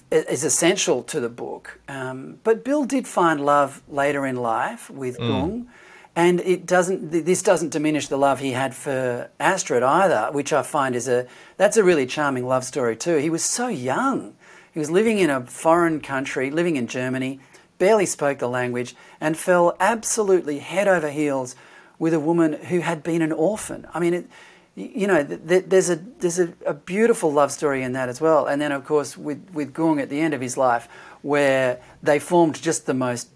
is 0.10 0.44
essential 0.44 1.04
to 1.04 1.20
the 1.20 1.30
book, 1.30 1.80
um, 1.88 2.40
but 2.44 2.66
Bill 2.66 2.84
did 2.84 3.08
find 3.08 3.46
love 3.46 3.84
later 3.88 4.26
in 4.26 4.38
life 4.38 4.90
with 4.90 5.20
mm. 5.20 5.30
Gung, 5.30 5.68
and 6.16 6.40
it 6.40 6.66
doesn't. 6.66 7.12
This 7.12 7.44
doesn't 7.44 7.70
diminish 7.70 8.08
the 8.08 8.18
love 8.18 8.40
he 8.40 8.54
had 8.54 8.74
for 8.74 9.30
Astrid 9.40 9.84
either, 9.84 10.30
which 10.32 10.52
I 10.52 10.64
find 10.64 10.96
is 10.96 11.08
a 11.08 11.28
that's 11.58 11.78
a 11.78 11.84
really 11.84 12.08
charming 12.08 12.48
love 12.48 12.64
story 12.64 12.96
too. 12.96 13.18
He 13.18 13.30
was 13.30 13.44
so 13.44 13.68
young. 13.68 14.36
He 14.74 14.80
was 14.80 14.90
living 14.90 15.20
in 15.20 15.30
a 15.30 15.46
foreign 15.46 16.02
country, 16.02 16.50
living 16.50 16.76
in 16.76 16.88
Germany, 16.88 17.40
barely 17.78 18.06
spoke 18.06 18.40
the 18.40 18.50
language, 18.50 18.96
and 19.22 19.38
fell 19.38 19.78
absolutely 19.80 20.60
head 20.60 20.88
over 20.88 21.10
heels 21.10 21.56
with 22.00 22.14
a 22.14 22.20
woman 22.20 22.54
who 22.54 22.80
had 22.80 23.04
been 23.04 23.22
an 23.22 23.32
orphan. 23.32 23.88
I 23.94 24.00
mean, 24.00 24.14
it, 24.14 24.28
you 24.76 25.08
know, 25.08 25.24
there's 25.24 25.90
a 25.90 25.96
there's 25.96 26.40
a, 26.40 26.54
a, 26.66 26.74
beautiful 26.74 27.32
love 27.32 27.52
story 27.52 27.82
in 27.82 27.94
that 27.94 28.10
as 28.10 28.20
well. 28.20 28.46
And 28.46 28.62
then, 28.62 28.74
of 28.74 28.84
course, 28.84 29.18
with 29.18 29.50
with 29.54 29.74
Gung 29.74 30.02
at 30.02 30.10
the 30.10 30.20
end 30.20 30.34
of 30.34 30.42
his 30.42 30.58
life, 30.58 30.90
where 31.22 31.80
they 32.04 32.20
formed 32.20 32.62
just 32.62 32.86
the 32.86 32.94
most 32.94 33.30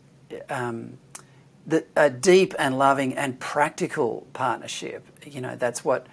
um, 0.49 0.97
the, 1.65 1.85
a 1.95 2.09
deep 2.09 2.53
and 2.59 2.77
loving 2.77 3.15
and 3.15 3.39
practical 3.39 4.27
partnership. 4.33 5.05
You 5.25 5.39
know, 5.39 5.55
that's 5.55 5.85
what 5.85 6.07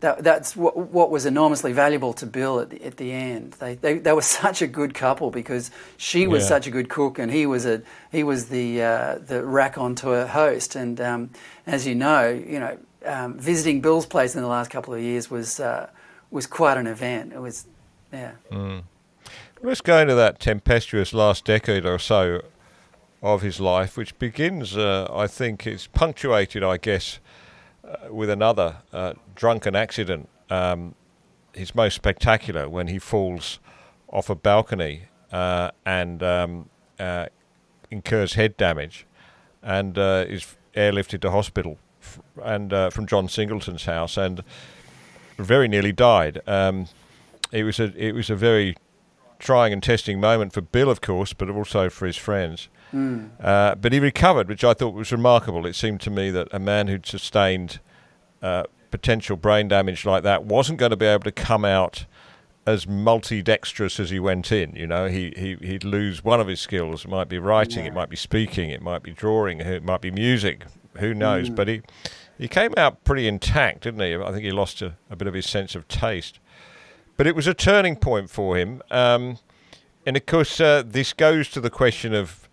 that, 0.00 0.22
that's 0.22 0.54
what, 0.54 0.76
what 0.76 1.10
was 1.10 1.26
enormously 1.26 1.72
valuable 1.72 2.12
to 2.14 2.26
Bill 2.26 2.60
at 2.60 2.70
the, 2.70 2.84
at 2.84 2.98
the 2.98 3.10
end. 3.10 3.54
They, 3.54 3.74
they, 3.74 3.98
they 3.98 4.12
were 4.12 4.22
such 4.42 4.62
a 4.62 4.66
good 4.66 4.94
couple 4.94 5.30
because 5.30 5.70
she 5.96 6.26
was 6.26 6.42
yeah. 6.42 6.48
such 6.48 6.66
a 6.66 6.70
good 6.70 6.88
cook 6.88 7.18
and 7.18 7.32
he 7.32 7.46
was 7.46 7.66
a 7.66 7.82
he 8.12 8.22
was 8.22 8.48
the 8.48 8.82
uh, 8.82 9.18
the 9.18 9.42
raconteur 9.44 10.26
host. 10.26 10.76
And 10.76 11.00
um, 11.00 11.30
as 11.66 11.86
you 11.86 11.94
know, 11.94 12.28
you 12.28 12.60
know, 12.60 12.78
um, 13.08 13.38
visiting 13.38 13.80
Bill's 13.80 14.06
place 14.06 14.34
in 14.34 14.42
the 14.42 14.48
last 14.48 14.70
couple 14.70 14.94
of 14.94 15.00
years 15.00 15.30
was 15.30 15.58
uh, 15.58 15.88
was 16.30 16.46
quite 16.46 16.76
an 16.76 16.86
event. 16.86 17.32
It 17.32 17.40
was, 17.40 17.66
yeah. 18.12 18.32
Mm. 18.52 18.82
Let's 19.62 19.80
go 19.80 19.98
into 19.98 20.14
that 20.14 20.38
tempestuous 20.38 21.12
last 21.12 21.44
decade 21.44 21.84
or 21.84 21.98
so 21.98 22.42
of 23.22 23.42
his 23.42 23.58
life, 23.58 23.96
which 23.96 24.16
begins, 24.18 24.76
uh, 24.76 25.08
I 25.12 25.26
think, 25.26 25.66
it's 25.66 25.88
punctuated, 25.88 26.62
I 26.62 26.76
guess, 26.76 27.18
uh, 27.82 28.12
with 28.12 28.30
another 28.30 28.76
uh, 28.92 29.14
drunken 29.34 29.74
accident. 29.74 30.28
Um, 30.50 30.94
his 31.54 31.74
most 31.74 31.94
spectacular 31.94 32.68
when 32.68 32.86
he 32.86 32.98
falls 32.98 33.58
off 34.12 34.30
a 34.30 34.36
balcony 34.36 35.04
uh, 35.32 35.70
and 35.84 36.22
um, 36.22 36.68
uh, 37.00 37.26
incurs 37.90 38.34
head 38.34 38.56
damage 38.56 39.06
and 39.62 39.98
is 39.98 40.56
airlifted 40.76 41.20
to 41.22 41.30
hospital 41.32 41.78
and 42.42 42.72
uh, 42.72 42.90
from 42.90 43.06
John 43.06 43.28
Singleton's 43.28 43.84
house, 43.84 44.16
and 44.16 44.42
very 45.38 45.68
nearly 45.68 45.92
died. 45.92 46.40
Um, 46.46 46.86
it 47.52 47.64
was 47.64 47.80
a 47.80 47.92
it 47.96 48.14
was 48.14 48.30
a 48.30 48.36
very 48.36 48.76
trying 49.38 49.72
and 49.72 49.82
testing 49.82 50.20
moment 50.20 50.52
for 50.52 50.60
Bill, 50.60 50.90
of 50.90 51.00
course, 51.00 51.32
but 51.32 51.48
also 51.48 51.88
for 51.88 52.06
his 52.06 52.16
friends. 52.16 52.68
Mm. 52.92 53.30
Uh, 53.40 53.74
but 53.74 53.92
he 53.92 54.00
recovered, 54.00 54.48
which 54.48 54.64
I 54.64 54.74
thought 54.74 54.94
was 54.94 55.12
remarkable. 55.12 55.66
It 55.66 55.74
seemed 55.74 56.00
to 56.02 56.10
me 56.10 56.30
that 56.30 56.48
a 56.52 56.58
man 56.58 56.88
who'd 56.88 57.06
sustained 57.06 57.80
uh, 58.42 58.64
potential 58.90 59.36
brain 59.36 59.68
damage 59.68 60.04
like 60.04 60.22
that 60.22 60.44
wasn't 60.44 60.78
going 60.78 60.90
to 60.90 60.96
be 60.96 61.06
able 61.06 61.24
to 61.24 61.32
come 61.32 61.64
out 61.64 62.06
as 62.66 62.86
multi-dexterous 62.86 63.98
as 63.98 64.10
he 64.10 64.20
went 64.20 64.52
in. 64.52 64.74
You 64.76 64.86
know, 64.86 65.06
he, 65.08 65.32
he 65.36 65.56
he'd 65.66 65.84
lose 65.84 66.22
one 66.22 66.40
of 66.40 66.48
his 66.48 66.60
skills. 66.60 67.04
It 67.04 67.08
might 67.08 67.28
be 67.28 67.38
writing, 67.38 67.84
yeah. 67.84 67.90
it 67.90 67.94
might 67.94 68.10
be 68.10 68.16
speaking, 68.16 68.70
it 68.70 68.82
might 68.82 69.02
be 69.02 69.12
drawing, 69.12 69.60
it 69.60 69.82
might 69.82 70.00
be 70.00 70.10
music. 70.10 70.64
Who 70.98 71.14
knows? 71.14 71.50
Mm. 71.50 71.56
But 71.56 71.68
he 71.68 71.82
he 72.38 72.48
came 72.48 72.72
out 72.76 73.04
pretty 73.04 73.26
intact, 73.26 73.82
didn't 73.82 74.00
he? 74.00 74.14
I 74.14 74.30
think 74.30 74.44
he 74.44 74.52
lost 74.52 74.80
a, 74.82 74.94
a 75.10 75.16
bit 75.16 75.28
of 75.28 75.34
his 75.34 75.46
sense 75.46 75.74
of 75.74 75.88
taste. 75.88 76.38
But 77.16 77.26
it 77.26 77.34
was 77.34 77.46
a 77.46 77.54
turning 77.54 77.96
point 77.96 78.30
for 78.30 78.56
him. 78.56 78.80
Um, 78.90 79.38
and 80.06 80.16
of 80.16 80.24
course, 80.24 80.60
uh, 80.60 80.84
this 80.86 81.12
goes 81.12 81.48
to 81.50 81.60
the 81.60 81.70
question 81.70 82.14
of 82.14 82.48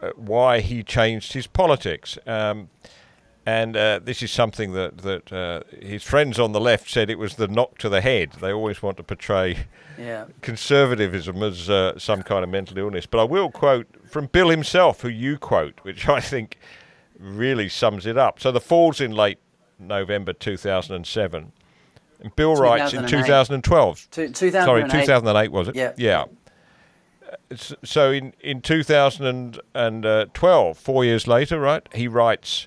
uh, 0.00 0.10
why 0.14 0.60
he 0.60 0.82
changed 0.82 1.32
his 1.32 1.46
politics. 1.46 2.18
Um, 2.26 2.68
and 3.46 3.78
uh, 3.78 4.00
this 4.04 4.22
is 4.22 4.30
something 4.30 4.74
that 4.74 4.98
that 4.98 5.32
uh, 5.32 5.62
his 5.80 6.02
friends 6.02 6.38
on 6.38 6.52
the 6.52 6.60
left 6.60 6.90
said 6.90 7.08
it 7.08 7.18
was 7.18 7.36
the 7.36 7.48
knock 7.48 7.78
to 7.78 7.88
the 7.88 8.02
head. 8.02 8.32
They 8.42 8.52
always 8.52 8.82
want 8.82 8.98
to 8.98 9.02
portray 9.02 9.64
yeah. 9.98 10.26
conservatism 10.42 11.42
as 11.42 11.70
uh, 11.70 11.98
some 11.98 12.22
kind 12.22 12.44
of 12.44 12.50
mental 12.50 12.76
illness. 12.76 13.06
But 13.06 13.20
I 13.20 13.24
will 13.24 13.50
quote 13.50 13.86
from 14.06 14.26
Bill 14.26 14.50
himself, 14.50 15.00
who 15.00 15.08
you 15.08 15.38
quote, 15.38 15.80
which 15.82 16.06
I 16.06 16.20
think 16.20 16.58
really 17.18 17.68
sums 17.68 18.06
it 18.06 18.16
up. 18.16 18.38
So 18.40 18.52
the 18.52 18.60
fall's 18.60 19.00
in 19.00 19.10
late 19.12 19.38
November 19.78 20.32
2007. 20.32 21.52
And 22.20 22.34
Bill 22.34 22.56
writes 22.56 22.94
in 22.94 23.06
2012. 23.06 24.08
Two, 24.10 24.28
2008. 24.28 24.64
Sorry, 24.64 24.82
2008 25.04 25.52
was 25.52 25.68
it? 25.68 25.76
Yeah. 25.76 25.92
Yeah. 25.96 26.24
So 27.84 28.10
in, 28.10 28.34
in 28.40 28.60
2012, 28.62 30.78
four 30.78 31.04
years 31.04 31.28
later, 31.28 31.60
right, 31.60 31.86
he 31.94 32.08
writes, 32.08 32.66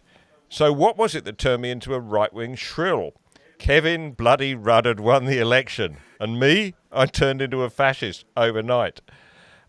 So 0.49 0.71
what 0.71 0.97
was 0.97 1.15
it 1.15 1.25
that 1.25 1.37
turned 1.37 1.63
me 1.63 1.71
into 1.71 1.93
a 1.93 1.99
right 1.99 2.33
wing 2.33 2.55
shrill? 2.55 3.11
Kevin 3.57 4.13
Bloody 4.13 4.55
Rudd 4.55 4.85
had 4.85 4.99
won 4.99 5.25
the 5.25 5.39
election. 5.39 5.97
And 6.19 6.39
me, 6.39 6.75
I 6.91 7.05
turned 7.05 7.41
into 7.41 7.63
a 7.63 7.69
fascist 7.69 8.25
overnight. 8.37 9.01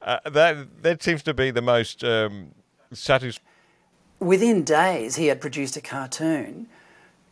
Uh, 0.01 0.19
that, 0.31 0.83
that 0.83 1.03
seems 1.03 1.23
to 1.25 1.35
be 1.35 1.51
the 1.51 1.63
most 1.63 2.05
um, 2.05 2.53
satisfying. 2.93 3.47
Within 4.23 4.63
days, 4.63 5.17
he 5.17 5.27
had 5.27 5.41
produced 5.41 5.77
a 5.77 5.81
cartoon 5.81 6.69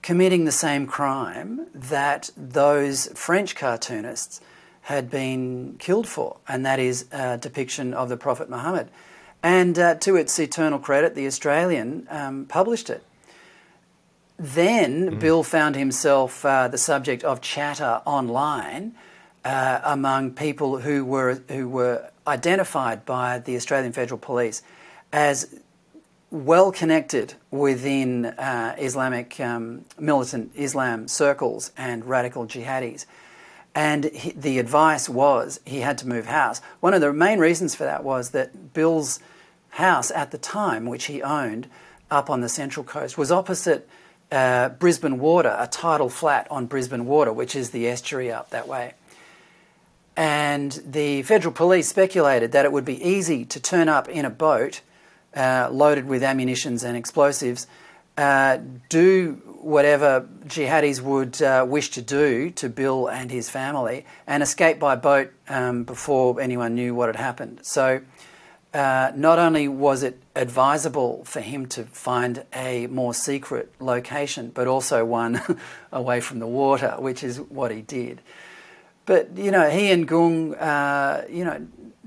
committing 0.03 0.45
the 0.45 0.51
same 0.51 0.89
crime 0.89 1.69
that 1.73 2.31
those 2.37 3.07
French 3.15 3.55
cartoonists 3.55 4.41
had 4.83 5.09
been 5.09 5.77
killed 5.79 6.09
for, 6.09 6.39
and 6.49 6.67
that 6.67 6.81
is 6.81 7.07
a 7.13 7.39
depiction 7.39 7.95
of 7.95 8.09
the 8.09 8.17
Prophet 8.17 8.51
Muhammad. 8.51 8.89
And 9.41 9.79
uh, 9.79 9.95
to 9.97 10.17
its 10.17 10.37
eternal 10.41 10.81
credit, 10.81 11.15
the 11.15 11.29
Australian 11.29 12.09
um, 12.11 12.47
published 12.47 12.91
it. 12.91 13.05
Then 14.37 15.13
mm. 15.13 15.21
Bill 15.21 15.45
found 15.45 15.77
himself 15.77 16.45
uh, 16.45 16.67
the 16.67 16.79
subject 16.79 17.23
of 17.23 17.41
chatter 17.41 18.03
online 18.05 18.97
uh, 19.45 19.81
among 19.85 20.33
people 20.33 20.81
who 20.81 21.05
were 21.05 21.41
who 21.49 21.69
were 21.69 22.11
identified 22.27 23.07
by 23.07 23.39
the 23.39 23.55
Australian 23.55 23.93
Federal 23.93 24.19
Police 24.19 24.63
as 25.13 25.55
well 26.31 26.71
connected 26.71 27.35
within 27.51 28.27
uh, 28.27 28.77
Islamic 28.79 29.39
um, 29.41 29.85
militant 29.99 30.53
Islam 30.55 31.09
circles 31.09 31.73
and 31.77 32.05
radical 32.05 32.47
jihadis. 32.47 33.07
And 33.75 34.05
he, 34.05 34.33
the 34.33 34.59
advice 34.59 35.09
was 35.09 35.61
he 35.65 35.81
had 35.81 35.99
to 35.99 36.09
move 36.09 36.27
house. 36.27 36.61
One 36.81 36.95
of 36.95 37.01
the 37.01 37.13
main 37.13 37.39
reasons 37.39 37.75
for 37.75 37.85
that 37.85 38.05
was 38.05 38.31
that 38.31 38.73
Bill's 38.73 39.21
house 39.71 40.11
at 40.11 40.31
the 40.31 40.39
time, 40.39 40.87
which 40.87 41.05
he 41.05 41.23
owned 41.23 41.69
up 42.11 42.31
on 42.31 42.41
the 42.41 42.49
Central 42.49 42.85
Coast, 42.85 43.17
was 43.17 43.31
opposite 43.31 43.89
uh, 44.33 44.69
Brisbane 44.71 45.19
Water, 45.19 45.57
a 45.59 45.67
tidal 45.67 46.09
flat 46.09 46.47
on 46.51 46.67
Brisbane 46.67 47.07
Water, 47.07 47.33
which 47.33 47.57
is 47.57 47.71
the 47.71 47.89
estuary 47.89 48.33
up 48.33 48.51
that 48.51 48.69
way. 48.69 48.95
And 50.17 50.73
the 50.85 51.23
federal 51.23 51.55
police 51.55 51.89
speculated 51.89 52.53
that 52.53 52.65
it 52.65 52.73
would 52.73 52.85
be 52.85 53.03
easy 53.03 53.45
to 53.47 53.61
turn 53.61 53.89
up 53.89 54.09
in 54.09 54.25
a 54.25 54.31
boat 54.31 54.83
uh, 55.35 55.69
loaded 55.71 56.07
with 56.07 56.23
ammunitions 56.23 56.85
and 56.85 56.97
explosives, 56.97 57.67
uh, 58.17 58.59
do 58.89 59.41
whatever 59.61 60.27
jihadis 60.47 61.01
would 61.01 61.41
uh, 61.43 61.65
wish 61.69 61.91
to 61.91 62.03
do 62.03 62.51
to 62.51 62.69
Bill 62.69 63.09
and 63.09 63.31
his 63.31 63.49
family, 63.49 64.05
and 64.27 64.43
escape 64.43 64.79
by 64.79 64.97
boat 64.97 65.33
um, 65.49 65.85
before 65.85 66.41
anyone 66.41 66.75
knew 66.75 66.95
what 66.95 67.09
had 67.09 67.17
happened. 67.17 67.61
So, 67.63 68.01
uh, 68.73 69.11
not 69.17 69.39
only 69.39 69.67
was 69.69 70.03
it 70.03 70.23
advisable 70.37 71.25
for 71.25 71.41
him 71.41 71.67
to 71.67 71.85
find 71.85 72.45
a 72.55 72.87
more 72.87 73.13
secret 73.13 73.73
location, 73.81 74.51
but 74.55 74.69
also 74.69 75.05
one 75.05 75.41
away 75.93 76.21
from 76.21 76.39
the 76.39 76.47
water, 76.47 76.95
which 76.99 77.25
is 77.25 77.41
what 77.41 77.71
he 77.71 77.83
did. 77.83 78.21
But 79.07 79.37
you 79.37 79.51
know, 79.51 79.69
he 79.69 79.91
and 79.91 80.07
Gung, 80.07 80.61
uh, 80.61 81.23
you 81.29 81.45
know, 81.45 81.67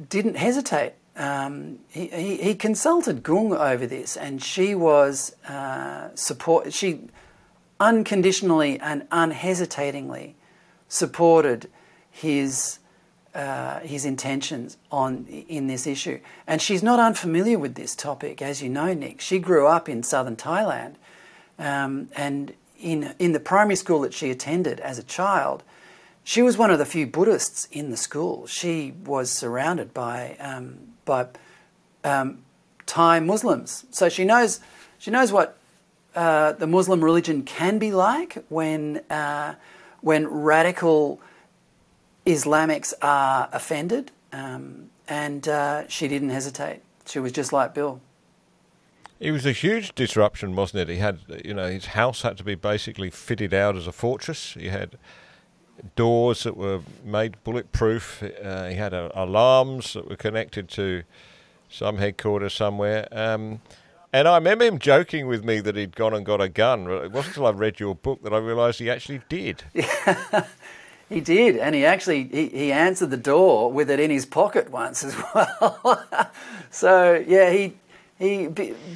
didn't 0.09 0.35
hesitate 0.35 0.93
um, 1.15 1.79
he, 1.89 2.07
he, 2.07 2.37
he, 2.37 2.55
consulted 2.55 3.21
Gung 3.21 3.55
over 3.55 3.85
this, 3.85 4.17
and 4.17 4.41
she 4.41 4.73
was 4.73 5.35
uh, 5.47 6.09
support. 6.15 6.73
She 6.73 7.01
unconditionally 7.79 8.79
and 8.79 9.05
unhesitatingly 9.11 10.35
supported 10.87 11.69
his 12.09 12.79
uh, 13.35 13.79
his 13.79 14.05
intentions 14.05 14.77
on 14.91 15.25
in 15.25 15.67
this 15.67 15.85
issue. 15.85 16.19
And 16.47 16.61
she's 16.61 16.83
not 16.83 16.99
unfamiliar 16.99 17.57
with 17.59 17.75
this 17.75 17.95
topic, 17.95 18.41
as 18.41 18.61
you 18.61 18.69
know, 18.69 18.93
Nick. 18.93 19.21
She 19.21 19.39
grew 19.39 19.67
up 19.67 19.89
in 19.89 20.03
southern 20.03 20.35
Thailand, 20.35 20.95
um, 21.59 22.09
and 22.15 22.53
in 22.79 23.13
in 23.19 23.33
the 23.33 23.39
primary 23.39 23.75
school 23.75 24.01
that 24.01 24.13
she 24.13 24.31
attended 24.31 24.79
as 24.79 24.97
a 24.97 25.03
child, 25.03 25.63
she 26.23 26.41
was 26.41 26.57
one 26.57 26.71
of 26.71 26.79
the 26.79 26.85
few 26.85 27.05
Buddhists 27.05 27.67
in 27.71 27.91
the 27.91 27.97
school. 27.97 28.47
She 28.47 28.93
was 29.03 29.31
surrounded 29.31 29.93
by 29.93 30.37
um, 30.39 30.92
by 31.05 31.27
um, 32.03 32.43
Thai 32.85 33.19
Muslims. 33.19 33.85
So 33.91 34.09
she 34.09 34.23
knows 34.25 34.59
she 34.97 35.11
knows 35.11 35.31
what 35.31 35.57
uh, 36.15 36.53
the 36.53 36.67
Muslim 36.67 37.03
religion 37.03 37.43
can 37.43 37.79
be 37.79 37.91
like 37.91 38.43
when 38.49 38.97
uh, 39.09 39.55
when 40.01 40.27
radical 40.27 41.19
Islamics 42.25 42.93
are 43.01 43.49
offended, 43.51 44.11
um, 44.31 44.89
and 45.07 45.47
uh, 45.47 45.87
she 45.87 46.07
didn't 46.07 46.29
hesitate. 46.29 46.81
She 47.05 47.19
was 47.19 47.31
just 47.31 47.51
like 47.51 47.73
Bill. 47.73 48.01
It 49.19 49.31
was 49.31 49.45
a 49.45 49.51
huge 49.51 49.95
disruption, 49.95 50.55
wasn't 50.55 50.81
it? 50.81 50.93
He 50.93 50.99
had, 50.99 51.19
you 51.45 51.53
know, 51.53 51.69
his 51.69 51.87
house 51.87 52.23
had 52.23 52.37
to 52.37 52.43
be 52.43 52.55
basically 52.55 53.09
fitted 53.09 53.53
out 53.53 53.77
as 53.77 53.87
a 53.87 53.91
fortress. 53.91 54.53
He 54.53 54.67
had 54.67 54.97
doors 55.95 56.43
that 56.43 56.57
were 56.57 56.81
made 57.03 57.43
bulletproof. 57.43 58.23
Uh, 58.23 58.67
he 58.67 58.75
had 58.75 58.93
alarms 58.93 59.93
that 59.93 60.09
were 60.09 60.15
connected 60.15 60.69
to 60.69 61.03
some 61.69 61.97
headquarters 61.97 62.53
somewhere. 62.53 63.07
Um, 63.11 63.61
and 64.11 64.27
I 64.27 64.35
remember 64.35 64.65
him 64.65 64.77
joking 64.77 65.27
with 65.27 65.43
me 65.43 65.59
that 65.61 65.75
he'd 65.75 65.95
gone 65.95 66.13
and 66.13 66.25
got 66.25 66.39
a 66.39 66.49
gun. 66.49 66.89
It 66.89 67.11
wasn't 67.11 67.37
until 67.37 67.47
I 67.47 67.51
read 67.51 67.79
your 67.79 67.95
book 67.95 68.21
that 68.23 68.33
I 68.33 68.37
realised 68.37 68.79
he 68.79 68.89
actually 68.89 69.21
did. 69.27 69.63
He 71.13 71.21
did, 71.21 71.57
and 71.57 71.75
he 71.75 71.85
actually 71.85 72.23
he, 72.23 72.47
he 72.47 72.71
answered 72.71 73.11
the 73.11 73.17
door 73.17 73.71
with 73.71 73.91
it 73.91 73.99
in 73.99 74.09
his 74.09 74.25
pocket 74.25 74.71
once 74.71 75.03
as 75.03 75.15
well. 75.35 76.03
so 76.71 77.23
yeah, 77.27 77.51
he 77.51 77.73
he 78.17 78.47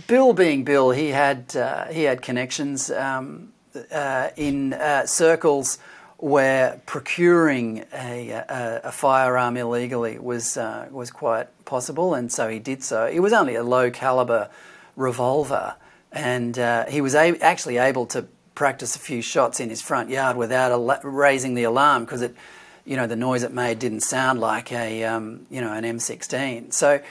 Bill 0.08 0.34
being 0.34 0.64
Bill, 0.64 0.90
he 0.90 1.10
had 1.10 1.56
uh, 1.56 1.86
he 1.86 2.04
had 2.04 2.24
connections 2.24 2.90
um, 2.90 3.54
uh, 3.92 4.30
in 4.36 4.74
uh, 4.74 5.06
circles 5.06 5.78
where 6.18 6.82
procuring 6.86 7.86
a, 7.94 8.30
a, 8.32 8.82
a 8.86 8.92
firearm 8.92 9.56
illegally 9.56 10.18
was 10.18 10.58
uh, 10.58 10.88
was 10.92 11.12
quite 11.12 11.48
possible, 11.66 12.14
and 12.14 12.32
so 12.32 12.50
he 12.50 12.60
did 12.60 12.84
so. 12.84 13.06
It 13.06 13.20
was 13.20 13.34
only 13.34 13.56
a 13.56 13.64
low 13.64 13.92
caliber 13.92 14.50
revolver, 14.96 15.76
and 16.12 16.58
uh, 16.58 16.86
he 16.86 17.02
was 17.02 17.14
a- 17.14 17.40
actually 17.40 17.78
able 17.78 18.08
to 18.08 18.28
practice 18.56 18.96
a 18.96 19.00
few 19.00 19.22
shots 19.22 19.60
in 19.60 19.70
his 19.70 19.82
front 19.82 20.10
yard 20.10 20.36
without 20.36 20.72
al- 20.72 21.00
raising 21.04 21.54
the 21.54 21.64
alarm 21.64 22.06
because 22.06 22.24
it, 22.24 22.36
you 22.84 22.96
know, 22.96 23.06
the 23.06 23.16
noise 23.16 23.44
it 23.44 23.54
made 23.54 23.78
didn't 23.78 24.02
sound 24.02 24.40
like 24.40 24.72
a 24.72 25.04
um, 25.04 25.46
you 25.52 25.62
know 25.62 25.72
an 25.72 25.84
M16. 25.84 26.74
So. 26.74 27.02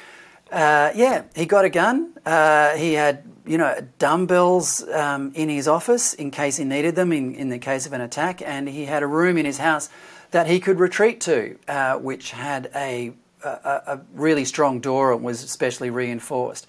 Uh, 0.51 0.93
yeah, 0.95 1.25
he 1.35 1.47
got 1.47 1.65
a 1.65 1.71
gun. 1.71 2.13
Uh, 2.25 2.77
he 2.77 2.95
had 2.95 3.25
you 3.47 3.59
know, 3.59 3.81
dumbbells 3.99 4.83
um, 4.89 5.33
in 5.35 5.49
his 5.49 5.69
office 5.69 6.15
in 6.15 6.31
case 6.31 6.57
he 6.57 6.65
needed 6.65 6.97
them 6.97 7.13
in, 7.13 7.35
in 7.35 7.49
the 7.49 7.59
case 7.59 7.87
of 7.87 7.93
an 7.93 8.01
attack, 8.01 8.43
and 8.43 8.69
he 8.69 8.85
had 8.85 9.03
a 9.03 9.07
room 9.07 9.39
in 9.39 9.47
his 9.47 9.59
house 9.59 9.89
that 10.33 10.47
he 10.47 10.59
could 10.59 10.81
retreat 10.81 11.21
to, 11.21 11.57
uh, 11.69 11.95
which 11.97 12.33
had 12.33 12.71
a, 12.75 13.13
a, 13.45 13.49
a, 13.49 14.01
really 14.15 14.45
strong 14.45 14.81
door 14.81 15.13
and 15.13 15.23
was 15.23 15.45
especially 15.45 15.91
reinforced. 15.91 16.67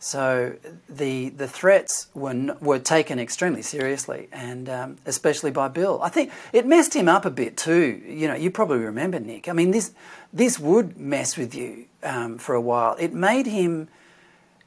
So 0.00 0.54
the 0.88 1.30
the 1.30 1.48
threats 1.48 2.06
were 2.14 2.56
were 2.60 2.78
taken 2.78 3.18
extremely 3.18 3.62
seriously, 3.62 4.28
and 4.30 4.68
um, 4.68 4.98
especially 5.06 5.50
by 5.50 5.68
Bill. 5.68 6.00
I 6.02 6.08
think 6.08 6.30
it 6.52 6.66
messed 6.66 6.94
him 6.94 7.08
up 7.08 7.24
a 7.24 7.30
bit 7.30 7.56
too. 7.56 8.00
You 8.06 8.28
know, 8.28 8.34
you 8.34 8.50
probably 8.50 8.78
remember 8.78 9.18
Nick. 9.18 9.48
I 9.48 9.52
mean, 9.52 9.72
this 9.72 9.92
this 10.32 10.58
would 10.58 10.96
mess 10.98 11.36
with 11.36 11.52
you 11.54 11.86
um, 12.04 12.38
for 12.38 12.54
a 12.54 12.60
while. 12.60 12.94
It 12.98 13.12
made 13.12 13.46
him. 13.46 13.88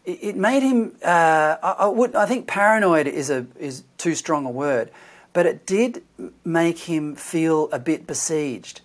It 0.04 0.36
made 0.36 0.64
him. 0.64 0.96
Uh, 1.04 1.56
I, 1.64 1.72
I, 1.80 1.88
would. 1.88 2.14
I 2.14 2.26
think 2.26 2.48
paranoid 2.48 3.08
is 3.08 3.30
a 3.30 3.46
is 3.58 3.84
too 3.98 4.16
strong 4.16 4.46
a 4.46 4.52
word, 4.52 4.92
but 5.32 5.46
it 5.46 5.66
did 5.66 6.04
make 6.44 6.80
him 6.80 7.16
feel 7.16 7.70
a 7.72 7.80
bit 7.80 8.06
besieged, 8.06 8.82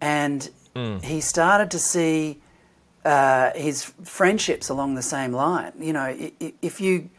and 0.00 0.48
mm. 0.74 1.02
he 1.02 1.20
started 1.20 1.70
to 1.72 1.78
see 1.78 2.40
uh, 3.04 3.50
his 3.54 3.84
friendships 4.04 4.68
along 4.68 4.94
the 4.94 5.02
same 5.02 5.32
line. 5.32 5.72
You 5.78 5.92
know, 5.92 6.16
if 6.62 6.80
you 6.80 7.10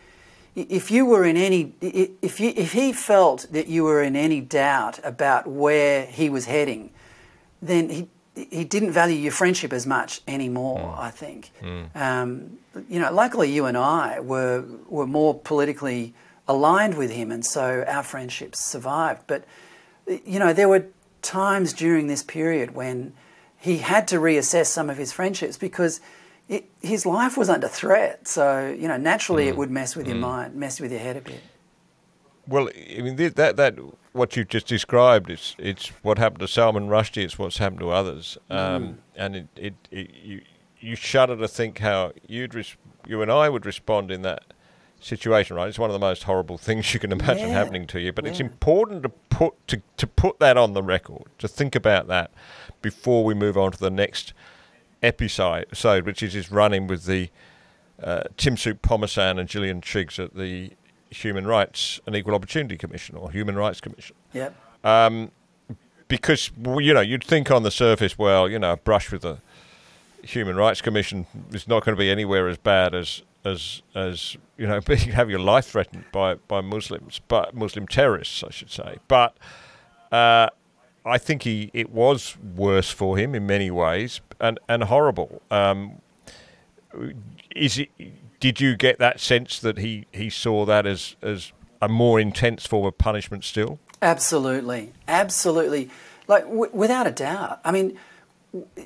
if 0.56 0.92
you 0.92 1.06
were 1.06 1.26
in 1.26 1.36
any 1.36 1.74
if 1.82 2.40
you 2.40 2.54
if 2.56 2.74
he 2.74 2.94
felt 2.94 3.48
that 3.52 3.68
you 3.68 3.84
were 3.84 4.02
in 4.02 4.16
any 4.16 4.40
doubt 4.42 5.00
about 5.04 5.48
where 5.48 6.06
he 6.06 6.30
was 6.30 6.46
heading, 6.46 6.92
then 7.62 7.90
he 7.90 8.08
he 8.36 8.64
didn't 8.64 8.92
value 8.92 9.18
your 9.18 9.32
friendship 9.32 9.74
as 9.74 9.86
much 9.86 10.22
anymore. 10.28 10.80
Mm. 10.80 11.00
I 11.00 11.10
think. 11.10 11.52
Mm. 11.62 11.96
Um, 11.96 12.58
you 12.90 13.00
know, 13.00 13.12
luckily 13.14 13.52
you 13.52 13.66
and 13.66 13.78
I 13.78 14.20
were 14.20 14.64
were 14.88 15.08
more 15.08 15.38
politically 15.38 16.14
aligned 16.48 16.98
with 16.98 17.12
him, 17.12 17.32
and 17.32 17.46
so 17.46 17.84
our 17.88 18.04
friendships 18.04 18.64
survived. 18.64 19.24
But 19.28 19.46
you 20.08 20.40
know, 20.40 20.54
there 20.54 20.70
were 20.70 20.86
times 21.22 21.74
during 21.74 22.08
this 22.08 22.24
period 22.24 22.76
when 22.76 23.14
he 23.64 23.78
had 23.78 24.10
to 24.10 24.18
reassess 24.18 24.66
some 24.66 24.90
of 24.90 24.98
his 24.98 25.14
friendships 25.14 25.56
because 25.56 26.02
it, 26.50 26.70
his 26.82 27.06
life 27.06 27.38
was 27.38 27.48
under 27.48 27.70
threat. 27.70 28.28
So 28.28 28.68
you 28.68 28.90
know, 28.90 28.98
naturally, 28.98 29.46
mm. 29.46 29.50
it 29.50 29.58
would 29.58 29.72
mess 29.72 29.96
with 29.96 30.06
mm. 30.06 30.10
your 30.10 30.18
mind, 30.18 30.56
mess 30.56 30.82
with 30.82 30.92
your 30.92 31.00
head 31.00 31.16
a 31.16 31.22
bit. 31.22 31.42
Well, 32.46 32.70
I 32.76 33.02
mean 33.02 33.16
that 33.16 33.56
that 33.56 33.76
what 34.12 34.36
you've 34.36 34.50
just 34.50 34.68
described 34.68 35.30
is 35.30 35.56
it's 35.58 35.88
what 36.02 36.18
happened 36.18 36.42
to 36.42 36.48
Salman 36.50 36.90
Rushdie. 36.90 37.24
It's 37.24 37.40
what's 37.40 37.58
happened 37.58 37.80
to 37.80 37.92
others, 37.92 38.38
um, 38.50 38.60
mm. 38.60 38.96
and 39.16 39.36
it, 39.38 39.48
it, 39.56 39.74
it, 39.92 40.14
you 40.22 40.42
you 40.82 40.98
shudder 40.98 41.38
to 41.38 41.48
think 41.48 41.80
how 41.80 42.12
you'd 42.28 42.54
res- 42.54 42.76
you 43.08 43.22
and 43.22 43.32
I 43.32 43.48
would 43.48 43.66
respond 43.66 44.12
in 44.12 44.24
that 44.24 44.44
situation. 45.04 45.56
Right, 45.56 45.68
it's 45.68 45.80
one 45.80 45.90
of 45.90 45.94
the 45.94 46.00
most 46.00 46.24
horrible 46.24 46.58
things 46.58 46.94
you 46.94 47.00
can 47.00 47.12
imagine 47.12 47.50
yeah. 47.50 47.54
happening 47.54 47.88
to 47.88 48.00
you. 48.00 48.12
But 48.12 48.26
yeah. 48.26 48.32
it's 48.32 48.40
important 48.40 49.04
to 49.04 49.10
put 49.10 49.68
to, 49.68 49.82
to 49.98 50.08
put 50.08 50.40
that 50.40 50.58
on 50.58 50.74
the 50.74 50.84
record, 50.84 51.26
to 51.40 51.48
think 51.48 51.76
about 51.76 52.08
that 52.08 52.32
before 52.82 53.24
we 53.24 53.34
move 53.34 53.58
on 53.58 53.72
to 53.72 53.80
the 53.80 53.92
next 53.92 54.34
episode, 55.02 56.06
which 56.06 56.24
is 56.24 56.34
his 56.34 56.52
running 56.52 56.88
with 56.88 57.06
the 57.06 57.30
uh, 58.02 58.24
Tim 58.38 58.56
Soutphommasane 58.56 59.40
and 59.40 59.48
Gillian 59.48 59.82
Triggs 59.82 60.20
at 60.20 60.36
the 60.36 60.72
Human 61.10 61.46
Rights 61.46 62.00
and 62.06 62.16
Equal 62.16 62.36
Opportunity 62.36 62.78
Commission 62.78 63.16
or 63.16 63.32
Human 63.32 63.56
Rights 63.56 63.82
Commission. 63.82 64.16
Yep. 64.34 64.56
Um, 64.84 65.32
because 66.08 66.52
you 66.80 66.94
know 66.94 67.02
you'd 67.02 67.24
think 67.24 67.50
on 67.50 67.64
the 67.64 67.72
surface, 67.72 68.18
well, 68.18 68.50
you 68.50 68.60
know, 68.60 68.74
a 68.74 68.78
brush 68.78 69.12
with 69.12 69.22
the 69.22 69.40
Human 70.24 70.56
Rights 70.56 70.82
Commission 70.82 71.28
is 71.52 71.68
not 71.68 71.86
going 71.86 71.96
to 71.96 72.00
be 72.00 72.10
anywhere 72.10 72.48
as 72.48 72.58
bad 72.58 72.96
as 72.96 73.22
as 73.46 73.82
as 73.94 74.38
you 74.58 74.68
know, 74.68 74.82
being 74.86 75.12
have 75.12 75.30
your 75.30 75.40
life 75.40 75.68
threatened 75.68 76.06
by 76.12 76.36
by 76.36 76.62
Muslims, 76.62 77.22
but 77.28 77.56
Muslim 77.56 77.88
terrorists, 77.88 78.44
I 78.44 78.52
should 78.52 78.72
say. 78.72 78.98
But 79.08 79.38
uh, 80.12 80.50
I 81.06 81.18
think 81.18 81.44
he 81.44 81.70
it 81.74 81.90
was 81.92 82.38
worse 82.56 82.90
for 82.90 83.18
him 83.18 83.36
in 83.36 83.46
many 83.46 83.70
ways 83.72 84.22
and 84.40 84.60
and 84.70 84.84
horrible. 84.86 85.42
Um, 85.52 86.02
is 87.56 87.80
it? 87.80 87.90
Did 88.40 88.60
you 88.60 88.76
get 88.76 89.00
that 89.00 89.22
sense 89.22 89.60
that 89.60 89.78
he, 89.78 90.06
he 90.12 90.30
saw 90.30 90.66
that 90.66 90.86
as 90.86 91.16
as 91.22 91.52
a 91.82 91.88
more 91.88 92.20
intense 92.20 92.66
form 92.66 92.86
of 92.86 92.98
punishment 92.98 93.44
still? 93.44 93.80
Absolutely, 94.02 94.92
absolutely, 95.08 95.90
like 96.28 96.44
w- 96.44 96.72
without 96.74 97.08
a 97.08 97.12
doubt. 97.12 97.62
I 97.64 97.72
mean, 97.72 97.98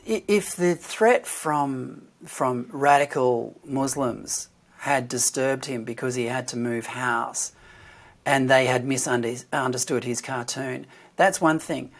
if 0.05 0.55
the 0.55 0.75
threat 0.75 1.25
from 1.27 2.07
from 2.25 2.67
radical 2.71 3.59
Muslims 3.63 4.49
had 4.79 5.07
disturbed 5.07 5.65
him 5.65 5.83
because 5.83 6.15
he 6.15 6.25
had 6.25 6.47
to 6.49 6.57
move 6.57 6.87
house, 6.87 7.51
and 8.25 8.49
they 8.49 8.65
had 8.65 8.85
misunderstood 8.85 10.03
his 10.03 10.21
cartoon, 10.21 10.85
that's 11.15 11.41
one 11.41 11.59
thing. 11.59 11.91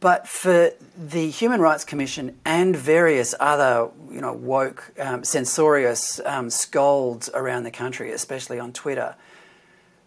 But 0.00 0.26
for 0.26 0.72
the 0.96 1.30
Human 1.30 1.60
Rights 1.60 1.84
Commission 1.84 2.36
and 2.44 2.74
various 2.74 3.34
other, 3.38 3.90
you 4.10 4.20
know, 4.20 4.32
woke, 4.32 4.92
um, 4.98 5.22
censorious 5.22 6.20
um, 6.24 6.50
scolds 6.50 7.30
around 7.32 7.62
the 7.62 7.70
country, 7.70 8.10
especially 8.10 8.58
on 8.58 8.72
Twitter, 8.72 9.14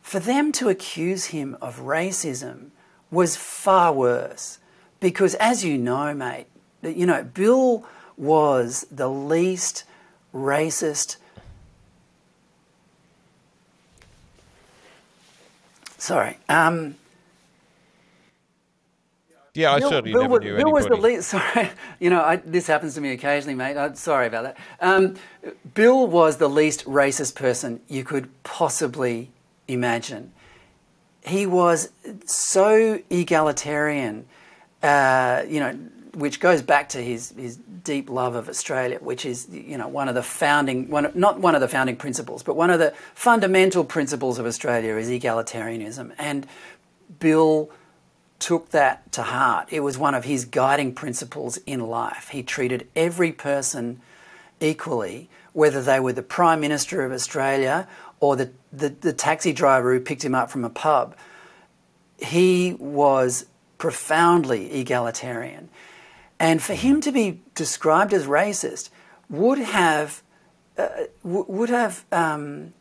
for 0.02 0.20
them 0.20 0.52
to 0.54 0.68
accuse 0.68 1.26
him 1.26 1.56
of 1.62 1.80
racism 1.80 2.72
was 3.10 3.38
far 3.38 3.94
worse. 3.94 4.60
Because 5.00 5.36
as 5.36 5.64
you 5.64 5.78
know, 5.78 6.14
mate, 6.14 6.48
you 6.84 7.06
know, 7.06 7.24
Bill 7.24 7.86
was 8.18 8.86
the 8.92 9.10
least 9.10 9.84
racist. 10.34 11.18
Sorry. 15.98 16.38
Um, 16.50 16.96
yeah, 19.54 19.74
I 19.74 19.80
Bill, 19.80 19.90
certainly 19.90 20.14
Bill 20.14 20.22
never 20.22 20.34
was, 20.34 20.44
knew 20.44 20.56
Bill 20.56 20.72
was 20.72 20.86
the 20.88 20.96
least. 20.96 21.30
Sorry, 21.30 21.70
you 22.00 22.10
know, 22.10 22.22
I, 22.22 22.38
this 22.38 22.68
happens 22.68 22.96
to 22.96 23.02
me 23.02 23.12
occasionally, 23.12 23.56
mate. 23.56 23.78
I'm 23.78 23.96
sorry 23.96 24.28
about 24.28 24.44
that. 24.44 24.58
Um, 24.80 25.16
Bill 25.74 26.08
was 26.08 26.38
the 26.38 26.50
least 26.50 26.86
racist 26.86 27.36
person 27.36 27.82
you 27.88 28.04
could 28.04 28.30
possibly 28.44 29.30
imagine. 29.68 30.32
He 31.26 31.46
was 31.46 31.90
so 32.26 33.00
egalitarian, 33.10 34.26
uh, 34.82 35.44
you 35.48 35.60
know, 35.60 35.78
which 36.14 36.40
goes 36.40 36.62
back 36.62 36.90
to 36.90 37.02
his, 37.02 37.34
his 37.38 37.58
deep 37.84 38.10
love 38.10 38.36
of 38.36 38.50
Australia, 38.50 38.98
which 39.00 39.26
is 39.26 39.48
you 39.50 39.78
know 39.78 39.88
one 39.88 40.10
of 40.10 40.16
the 40.16 40.24
founding 40.24 40.90
one 40.90 41.12
not 41.16 41.40
one 41.40 41.56
of 41.56 41.62
the 41.62 41.68
founding 41.68 41.96
principles, 41.96 42.44
but 42.44 42.56
one 42.56 42.70
of 42.70 42.80
the 42.80 42.94
fundamental 43.16 43.84
principles 43.84 44.40
of 44.40 44.46
Australia 44.46 44.96
is 44.96 45.10
egalitarianism, 45.10 46.14
and 46.18 46.48
Bill 47.20 47.70
took 48.40 48.70
that 48.70 49.12
to 49.12 49.22
heart. 49.22 49.68
It 49.72 49.82
was 49.82 49.98
one 49.98 50.16
of 50.16 50.26
his 50.26 50.46
guiding 50.46 50.94
principles 50.94 51.58
in 51.66 51.80
life. 51.80 52.30
He 52.30 52.42
treated 52.42 52.88
every 52.96 53.32
person 53.32 54.02
equally, 54.60 55.30
whether 55.54 55.82
they 55.82 56.00
were 56.00 56.14
the 56.14 56.24
Prime 56.24 56.60
Minister 56.60 57.04
of 57.06 57.12
Australia 57.12 57.88
or 58.20 58.36
the, 58.36 58.52
the, 58.74 58.90
the, 58.90 59.14
taxi 59.14 59.54
driver 59.54 59.94
who 59.94 60.00
picked 60.00 60.26
him 60.26 60.34
up 60.34 60.50
from 60.50 60.66
a 60.66 60.70
pub. 60.70 61.16
He 62.18 62.76
was 62.80 63.46
profoundly 63.78 64.72
egalitarian. 64.72 65.70
And 66.42 66.60
for 66.60 66.74
him 66.74 67.02
to 67.02 67.12
be 67.12 67.40
described 67.54 68.14
as 68.14 68.26
racist 68.26 68.90
would 69.30 69.60
have, 69.60 70.24
uh, 70.76 70.88
w- 71.24 71.46
would 71.48 71.70
have 71.70 72.04
um, 72.12 72.74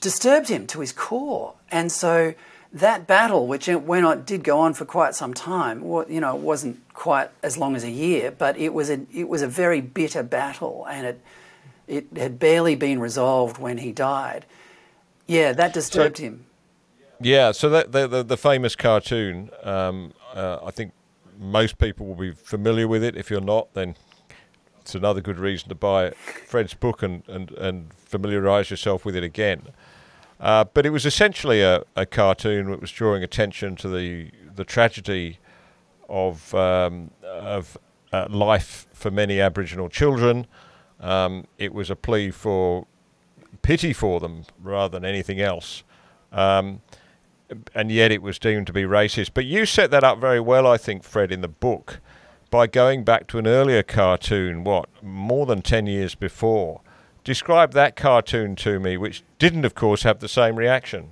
disturbed 0.00 0.48
him 0.48 0.66
to 0.68 0.80
his 0.80 0.90
core. 0.90 1.52
And 1.70 1.92
so 1.92 2.32
that 2.72 3.06
battle, 3.06 3.46
which 3.46 3.68
went 3.68 4.06
on, 4.06 4.24
did 4.24 4.42
go 4.42 4.58
on 4.58 4.72
for 4.72 4.86
quite 4.86 5.14
some 5.14 5.34
time, 5.34 5.82
you 6.08 6.18
know, 6.18 6.34
it 6.34 6.40
wasn't 6.40 6.80
quite 6.94 7.28
as 7.42 7.58
long 7.58 7.76
as 7.76 7.84
a 7.84 7.90
year, 7.90 8.30
but 8.30 8.56
it 8.56 8.72
was 8.72 8.88
a, 8.88 9.00
it 9.12 9.28
was 9.28 9.42
a 9.42 9.48
very 9.48 9.82
bitter 9.82 10.22
battle, 10.22 10.86
and 10.88 11.06
it, 11.06 11.20
it 11.86 12.06
had 12.16 12.38
barely 12.38 12.74
been 12.74 13.00
resolved 13.00 13.58
when 13.58 13.78
he 13.78 13.92
died. 13.92 14.46
Yeah, 15.26 15.52
that 15.52 15.74
disturbed 15.74 16.16
so, 16.16 16.22
him. 16.22 16.46
Yeah, 17.20 17.52
so 17.52 17.68
that 17.68 17.92
the 17.92 18.08
the, 18.08 18.22
the 18.22 18.38
famous 18.38 18.74
cartoon, 18.74 19.50
um, 19.62 20.14
uh, 20.34 20.58
I 20.64 20.70
think 20.70 20.92
most 21.42 21.78
people 21.78 22.06
will 22.06 22.14
be 22.14 22.32
familiar 22.32 22.86
with 22.86 23.02
it. 23.02 23.16
If 23.16 23.30
you're 23.30 23.40
not, 23.40 23.74
then 23.74 23.96
it's 24.80 24.94
another 24.94 25.20
good 25.20 25.38
reason 25.38 25.68
to 25.68 25.74
buy 25.74 26.10
Fred's 26.46 26.74
book 26.74 27.02
and, 27.02 27.22
and, 27.28 27.50
and 27.52 27.92
familiarise 27.94 28.70
yourself 28.70 29.04
with 29.04 29.16
it 29.16 29.24
again. 29.24 29.68
Uh, 30.40 30.64
but 30.64 30.84
it 30.84 30.90
was 30.90 31.06
essentially 31.06 31.62
a, 31.62 31.84
a 31.94 32.04
cartoon 32.04 32.70
that 32.70 32.80
was 32.80 32.90
drawing 32.90 33.22
attention 33.22 33.76
to 33.76 33.88
the 33.88 34.30
the 34.54 34.64
tragedy 34.64 35.38
of 36.08 36.52
um, 36.54 37.10
of 37.24 37.78
uh, 38.12 38.26
life 38.28 38.86
for 38.92 39.10
many 39.10 39.40
Aboriginal 39.40 39.88
children. 39.88 40.46
Um, 41.00 41.46
it 41.58 41.72
was 41.72 41.90
a 41.90 41.96
plea 41.96 42.30
for 42.30 42.86
pity 43.62 43.92
for 43.92 44.18
them 44.18 44.44
rather 44.60 44.98
than 44.98 45.04
anything 45.04 45.40
else. 45.40 45.84
Um, 46.32 46.80
and 47.74 47.90
yet 47.90 48.10
it 48.12 48.22
was 48.22 48.38
deemed 48.38 48.66
to 48.68 48.72
be 48.72 48.82
racist. 48.82 49.30
But 49.34 49.44
you 49.44 49.66
set 49.66 49.90
that 49.90 50.04
up 50.04 50.18
very 50.18 50.40
well, 50.40 50.66
I 50.66 50.76
think, 50.76 51.04
Fred, 51.04 51.32
in 51.32 51.40
the 51.40 51.48
book, 51.48 52.00
by 52.50 52.66
going 52.66 53.04
back 53.04 53.26
to 53.28 53.38
an 53.38 53.46
earlier 53.46 53.82
cartoon, 53.82 54.64
what, 54.64 54.88
more 55.02 55.46
than 55.46 55.62
10 55.62 55.86
years 55.86 56.14
before, 56.14 56.80
Describe 57.24 57.72
that 57.72 57.94
cartoon 57.94 58.56
to 58.56 58.80
me, 58.80 58.96
which 58.96 59.22
didn't, 59.38 59.64
of 59.64 59.74
course, 59.74 60.02
have 60.02 60.18
the 60.18 60.28
same 60.28 60.56
reaction. 60.56 61.10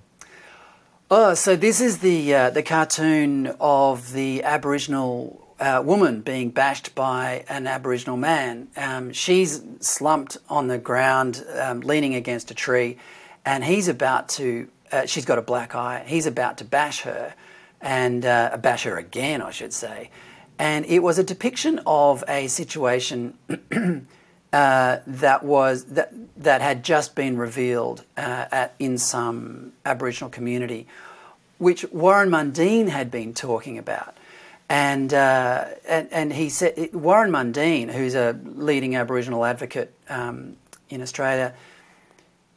Oh, 1.08 1.34
so 1.34 1.54
this 1.54 1.80
is 1.80 1.98
the 1.98 2.34
uh, 2.34 2.50
the 2.50 2.62
cartoon 2.62 3.54
of 3.60 4.12
the 4.12 4.42
Aboriginal 4.42 5.54
uh, 5.60 5.82
woman 5.84 6.20
being 6.20 6.50
bashed 6.50 6.94
by 6.94 7.44
an 7.48 7.66
Aboriginal 7.66 8.16
man. 8.16 8.68
Um, 8.76 9.12
she's 9.12 9.62
slumped 9.80 10.36
on 10.48 10.68
the 10.68 10.78
ground, 10.78 11.44
um, 11.60 11.80
leaning 11.80 12.14
against 12.14 12.50
a 12.50 12.54
tree, 12.54 12.96
and 13.44 13.64
he's 13.64 13.88
about 13.88 14.28
to. 14.30 14.68
Uh, 14.92 15.06
she's 15.06 15.24
got 15.24 15.38
a 15.38 15.42
black 15.42 15.74
eye. 15.74 16.04
He's 16.06 16.26
about 16.26 16.58
to 16.58 16.64
bash 16.64 17.02
her, 17.02 17.34
and 17.80 18.24
uh, 18.24 18.56
bash 18.58 18.84
her 18.84 18.96
again, 18.96 19.42
I 19.42 19.50
should 19.50 19.72
say. 19.72 20.10
And 20.58 20.84
it 20.86 20.98
was 20.98 21.18
a 21.18 21.24
depiction 21.24 21.80
of 21.86 22.22
a 22.28 22.46
situation 22.48 23.34
uh, 24.52 24.98
that 25.06 25.42
was 25.42 25.84
that 25.84 26.12
that 26.36 26.60
had 26.60 26.82
just 26.82 27.14
been 27.14 27.38
revealed 27.38 28.04
uh, 28.16 28.46
at, 28.50 28.74
in 28.78 28.98
some 28.98 29.72
Aboriginal 29.86 30.30
community, 30.30 30.86
which 31.58 31.84
Warren 31.92 32.30
Mundine 32.30 32.88
had 32.88 33.10
been 33.10 33.32
talking 33.32 33.78
about. 33.78 34.16
And, 34.70 35.12
uh, 35.12 35.64
and, 35.88 36.08
and 36.12 36.32
he 36.32 36.48
said, 36.48 36.90
Warren 36.92 37.32
Mundine, 37.32 37.90
who's 37.90 38.14
a 38.14 38.38
leading 38.54 38.94
Aboriginal 38.94 39.44
advocate 39.44 39.92
um, 40.08 40.56
in 40.88 41.02
Australia, 41.02 41.54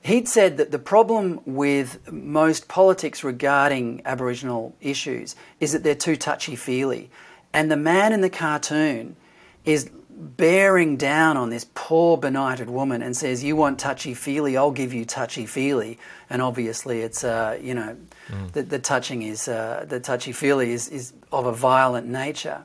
he'd 0.03 0.27
said 0.27 0.57
that 0.57 0.71
the 0.71 0.79
problem 0.79 1.41
with 1.45 2.11
most 2.11 2.67
politics 2.67 3.23
regarding 3.23 4.01
Aboriginal 4.05 4.75
issues 4.81 5.35
is 5.59 5.71
that 5.71 5.83
they're 5.83 5.95
too 5.95 6.15
touchy 6.15 6.55
feely. 6.55 7.09
And 7.53 7.71
the 7.71 7.77
man 7.77 8.13
in 8.13 8.21
the 8.21 8.29
cartoon 8.29 9.15
is 9.63 9.89
bearing 10.09 10.97
down 10.97 11.37
on 11.37 11.49
this 11.49 11.65
poor 11.73 12.17
benighted 12.17 12.69
woman 12.69 13.01
and 13.01 13.15
says, 13.15 13.43
"You 13.43 13.55
want 13.55 13.79
touchy 13.79 14.13
feely? 14.13 14.57
I'll 14.57 14.71
give 14.71 14.93
you 14.93 15.05
touchy 15.05 15.45
feely." 15.45 15.97
And 16.29 16.41
obviously, 16.41 17.01
it's 17.01 17.23
uh, 17.23 17.57
you 17.61 17.73
know, 17.73 17.97
mm. 18.29 18.51
the, 18.51 18.63
the, 18.63 18.79
touching 18.79 19.23
is 19.23 19.47
uh, 19.47 19.85
the 19.87 19.99
touchy 19.99 20.31
feely 20.31 20.71
is, 20.71 20.89
is 20.89 21.13
of 21.31 21.45
a 21.45 21.51
violent 21.53 22.07
nature. 22.07 22.63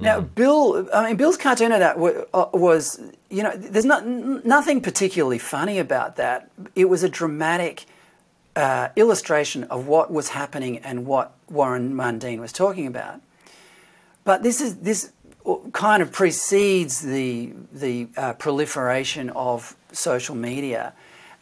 Now, 0.00 0.20
Bill, 0.20 0.88
I 0.94 1.08
mean, 1.08 1.16
Bill's 1.16 1.36
cartoon 1.36 1.72
of 1.72 1.80
that 1.80 1.96
uh, 2.32 2.46
was, 2.54 3.00
you 3.28 3.42
know, 3.42 3.54
there's 3.54 3.84
not 3.84 4.06
nothing 4.06 4.80
particularly 4.80 5.38
funny 5.38 5.78
about 5.78 6.16
that. 6.16 6.50
It 6.74 6.86
was 6.86 7.02
a 7.02 7.08
dramatic 7.08 7.84
uh, 8.56 8.88
illustration 8.96 9.64
of 9.64 9.86
what 9.86 10.10
was 10.10 10.30
happening 10.30 10.78
and 10.78 11.06
what 11.06 11.32
Warren 11.50 11.94
Mundine 11.94 12.40
was 12.40 12.52
talking 12.52 12.86
about. 12.86 13.20
But 14.24 14.42
this 14.42 14.60
is 14.60 14.76
this 14.76 15.12
kind 15.72 16.02
of 16.02 16.12
precedes 16.12 17.00
the 17.00 17.52
the 17.72 18.08
uh, 18.16 18.32
proliferation 18.34 19.30
of 19.30 19.76
social 19.92 20.34
media, 20.34 20.92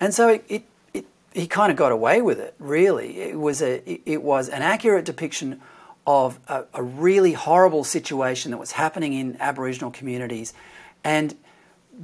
and 0.01 0.15
so 0.15 0.29
it, 0.29 0.45
it, 0.49 0.65
it, 0.95 1.07
he 1.33 1.47
kind 1.47 1.71
of 1.71 1.77
got 1.77 1.93
away 1.93 2.23
with 2.23 2.39
it. 2.39 2.55
Really, 2.59 3.21
it 3.21 3.39
was 3.39 3.63
a 3.63 3.83
it 4.09 4.23
was 4.23 4.49
an 4.49 4.63
accurate 4.63 5.05
depiction 5.05 5.61
of 6.09 6.41
a, 6.49 6.65
a 6.73 6.83
really 6.83 7.35
horrible 7.35 7.85
situation 7.85 8.51
that 8.51 8.57
was 8.57 8.73
happening 8.73 9.13
in 9.13 9.37
Aboriginal 9.41 9.91
communities, 9.91 10.55
and 11.05 11.37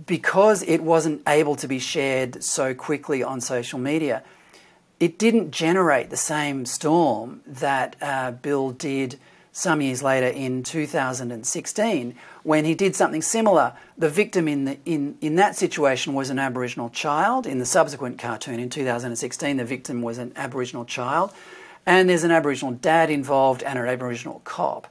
because 0.04 0.62
it 0.64 0.82
wasn't 0.82 1.22
able 1.26 1.56
to 1.56 1.66
be 1.66 1.78
shared 1.78 2.44
so 2.44 2.74
quickly 2.74 3.22
on 3.22 3.40
social 3.40 3.78
media, 3.78 4.22
it 5.00 5.18
didn't 5.18 5.52
generate 5.52 6.10
the 6.10 6.18
same 6.18 6.66
storm 6.66 7.40
that 7.46 7.96
uh, 8.02 8.32
Bill 8.32 8.72
did 8.72 9.18
some 9.52 9.80
years 9.80 10.02
later 10.02 10.26
in 10.26 10.62
2016 10.62 12.14
when 12.42 12.64
he 12.66 12.74
did 12.74 12.94
something 12.94 13.22
similar. 13.22 13.72
The 13.96 14.10
victim 14.10 14.48
in, 14.48 14.66
the, 14.66 14.78
in, 14.84 15.16
in 15.22 15.36
that 15.36 15.56
situation 15.56 16.12
was 16.12 16.28
an 16.28 16.38
Aboriginal 16.38 16.90
child. 16.90 17.46
In 17.46 17.58
the 17.58 17.64
subsequent 17.64 18.18
cartoon 18.18 18.60
in 18.60 18.68
2016, 18.68 19.56
the 19.56 19.64
victim 19.64 20.02
was 20.02 20.18
an 20.18 20.32
Aboriginal 20.36 20.84
child. 20.84 21.32
And 21.86 22.08
there's 22.08 22.24
an 22.24 22.30
Aboriginal 22.30 22.74
dad 22.74 23.10
involved 23.10 23.62
and 23.62 23.78
an 23.78 23.86
Aboriginal 23.86 24.40
cop. 24.44 24.86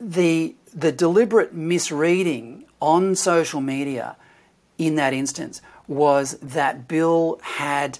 The, 0.00 0.54
the 0.74 0.92
deliberate 0.92 1.54
misreading 1.54 2.64
on 2.80 3.14
social 3.14 3.60
media 3.60 4.16
in 4.78 4.94
that 4.96 5.12
instance 5.12 5.60
was 5.86 6.38
that 6.40 6.88
Bill 6.88 7.38
had 7.42 7.98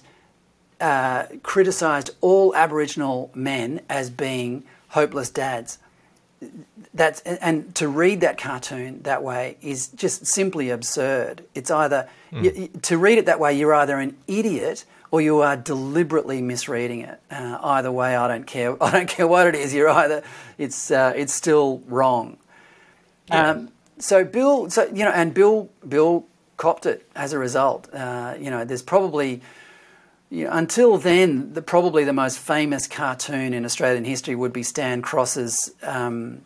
uh, 0.79 1.25
criticised 1.43 2.11
all 2.21 2.55
Aboriginal 2.55 3.31
men 3.35 3.81
as 3.89 4.09
being 4.09 4.63
hopeless 4.89 5.29
dads. 5.29 5.77
That's 6.93 7.21
and 7.21 7.73
to 7.75 7.87
read 7.87 8.21
that 8.21 8.37
cartoon 8.39 9.03
that 9.03 9.21
way 9.21 9.57
is 9.61 9.89
just 9.89 10.25
simply 10.25 10.71
absurd. 10.71 11.43
It's 11.53 11.69
either 11.69 12.09
mm. 12.31 12.43
you, 12.43 12.67
to 12.81 12.97
read 12.97 13.19
it 13.19 13.27
that 13.27 13.39
way, 13.39 13.53
you're 13.53 13.75
either 13.75 13.99
an 13.99 14.17
idiot 14.27 14.85
or 15.11 15.19
you 15.21 15.41
are 15.41 15.57
deliberately 15.57 16.41
misreading 16.41 17.01
it. 17.01 17.19
Uh, 17.29 17.59
either 17.61 17.91
way, 17.91 18.15
I 18.15 18.27
don't 18.27 18.47
care. 18.47 18.81
I 18.83 18.91
don't 18.91 19.09
care 19.09 19.27
what 19.27 19.47
it 19.47 19.55
is. 19.55 19.73
You're 19.73 19.89
either 19.89 20.23
it's 20.57 20.89
uh, 20.89 21.13
it's 21.15 21.33
still 21.33 21.83
wrong. 21.87 22.37
Yeah. 23.27 23.51
Um, 23.51 23.71
so 23.99 24.23
Bill, 24.23 24.69
so 24.69 24.85
you 24.85 25.03
know, 25.03 25.11
and 25.11 25.33
Bill 25.33 25.69
Bill 25.87 26.25
copped 26.57 26.85
it 26.85 27.07
as 27.15 27.33
a 27.33 27.39
result. 27.39 27.93
Uh, 27.93 28.35
you 28.39 28.49
know, 28.49 28.65
there's 28.65 28.81
probably 28.81 29.41
yeah, 30.29 30.47
until 30.51 30.97
then, 30.97 31.53
the, 31.53 31.61
probably 31.61 32.05
the 32.05 32.13
most 32.13 32.39
famous 32.39 32.87
cartoon 32.87 33.53
in 33.53 33.65
Australian 33.65 34.05
history 34.05 34.33
would 34.33 34.53
be 34.53 34.63
Stan 34.63 35.01
Cross's 35.01 35.71
um, 35.83 36.41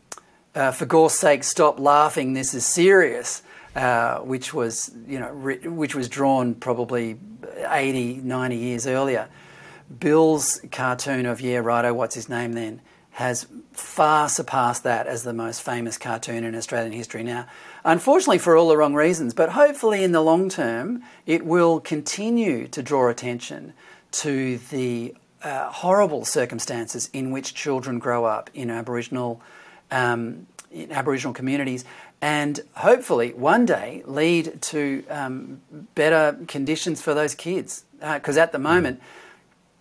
uh, 0.55 0.71
"For 0.71 0.85
Gore's 0.85 1.13
sake, 1.13 1.43
stop 1.43 1.79
laughing! 1.79 2.33
This 2.33 2.53
is 2.53 2.65
serious," 2.65 3.43
uh, 3.75 4.19
which 4.19 4.53
was 4.53 4.91
you 5.07 5.19
know 5.19 5.29
ri- 5.31 5.67
which 5.67 5.95
was 5.95 6.09
drawn 6.09 6.55
probably 6.55 7.17
80, 7.67 8.15
90 8.23 8.55
years 8.55 8.87
earlier. 8.87 9.27
Bill's 9.99 10.61
cartoon 10.71 11.25
of 11.25 11.41
"Yeah, 11.41 11.57
righto, 11.57 11.93
what's 11.93 12.15
his 12.15 12.29
name 12.29 12.53
then?" 12.53 12.81
has 13.11 13.47
far 13.71 14.27
surpassed 14.27 14.83
that 14.83 15.07
as 15.07 15.23
the 15.23 15.31
most 15.31 15.61
famous 15.61 15.97
cartoon 15.97 16.43
in 16.43 16.53
Australian 16.53 16.91
history 16.91 17.23
now. 17.23 17.47
Unfortunately, 17.85 18.37
for 18.37 18.57
all 18.57 18.67
the 18.67 18.75
wrong 18.75 18.93
reasons, 18.93 19.33
but 19.33 19.49
hopefully 19.51 20.03
in 20.03 20.11
the 20.11 20.19
long 20.19 20.49
term, 20.49 21.01
it 21.25 21.45
will 21.45 21.79
continue 21.79 22.67
to 22.67 22.83
draw 22.83 23.07
attention 23.07 23.71
to 24.11 24.57
the 24.69 25.15
uh, 25.43 25.71
horrible 25.71 26.25
circumstances 26.25 27.09
in 27.13 27.31
which 27.31 27.53
children 27.53 27.99
grow 27.99 28.25
up 28.25 28.49
in 28.53 28.69
Aboriginal, 28.69 29.41
um, 29.91 30.45
in 30.69 30.91
Aboriginal 30.91 31.33
communities 31.33 31.85
and 32.25 32.61
hopefully 32.73 33.33
one 33.33 33.67
day 33.67 34.01
lead 34.07 34.59
to 34.59 35.03
um, 35.11 35.61
better 35.93 36.35
conditions 36.47 36.99
for 36.99 37.13
those 37.13 37.35
kids. 37.35 37.85
Because 37.99 38.35
uh, 38.35 38.41
at 38.41 38.51
the 38.51 38.57
moment, 38.57 38.99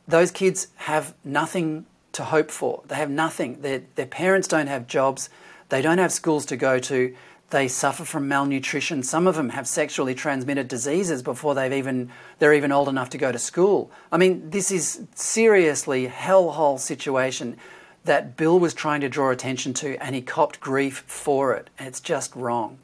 those 0.07 0.31
kids 0.31 0.67
have 0.77 1.15
nothing 1.25 1.87
to 2.13 2.23
hope 2.23 2.51
for. 2.51 2.83
They 2.87 2.97
have 2.97 3.09
nothing. 3.09 3.63
Their, 3.63 3.85
their 3.95 4.05
parents 4.05 4.47
don't 4.47 4.67
have 4.67 4.87
jobs. 4.87 5.31
They 5.71 5.81
don't 5.81 5.97
have 5.97 6.13
schools 6.13 6.45
to 6.47 6.57
go 6.59 6.79
to. 6.81 7.17
They 7.49 7.67
suffer 7.67 8.05
from 8.05 8.29
malnutrition. 8.29 9.03
Some 9.03 9.27
of 9.27 9.37
them 9.37 9.49
have 9.49 9.67
sexually 9.67 10.15
transmitted 10.15 10.69
diseases 10.69 11.23
before 11.23 11.55
they've 11.55 11.73
even 11.73 12.11
they're 12.41 12.53
even 12.53 12.73
old 12.73 12.91
enough 12.91 13.09
to 13.11 13.19
go 13.19 13.33
to 13.33 13.39
school. 13.39 13.91
I 14.13 14.19
mean, 14.19 14.51
this 14.51 14.71
is 14.71 15.01
seriously 15.15 16.09
hellhole 16.09 16.79
situation 16.79 17.57
that 18.05 18.37
Bill 18.37 18.59
was 18.59 18.75
trying 18.75 19.01
to 19.01 19.09
draw 19.09 19.31
attention 19.31 19.75
to, 19.75 19.97
and 20.03 20.15
he 20.15 20.23
copped 20.23 20.61
grief 20.61 21.05
for 21.07 21.55
it. 21.55 21.71
And 21.79 21.89
it's 21.89 22.01
just 22.01 22.35
wrong. 22.37 22.79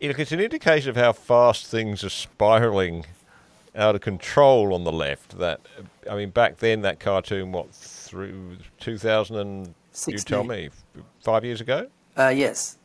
look, 0.00 0.18
it's 0.18 0.32
an 0.32 0.40
indication 0.40 0.90
of 0.90 0.96
how 0.96 1.12
fast 1.12 1.66
things 1.66 2.04
are 2.04 2.10
spiraling 2.10 3.06
out 3.74 3.94
of 3.94 4.00
control 4.02 4.74
on 4.74 4.84
the 4.84 4.92
left. 4.92 5.38
That 5.38 5.60
I 6.10 6.16
mean, 6.16 6.30
back 6.30 6.58
then 6.58 6.82
that 6.82 7.00
cartoon, 7.00 7.52
what 7.52 7.72
through 7.72 8.58
2000 8.80 9.36
and 9.36 9.74
you 10.06 10.18
tell 10.18 10.44
me, 10.44 10.70
five 11.20 11.44
years 11.44 11.60
ago. 11.60 11.88
Uh, 12.16 12.28
yes. 12.28 12.78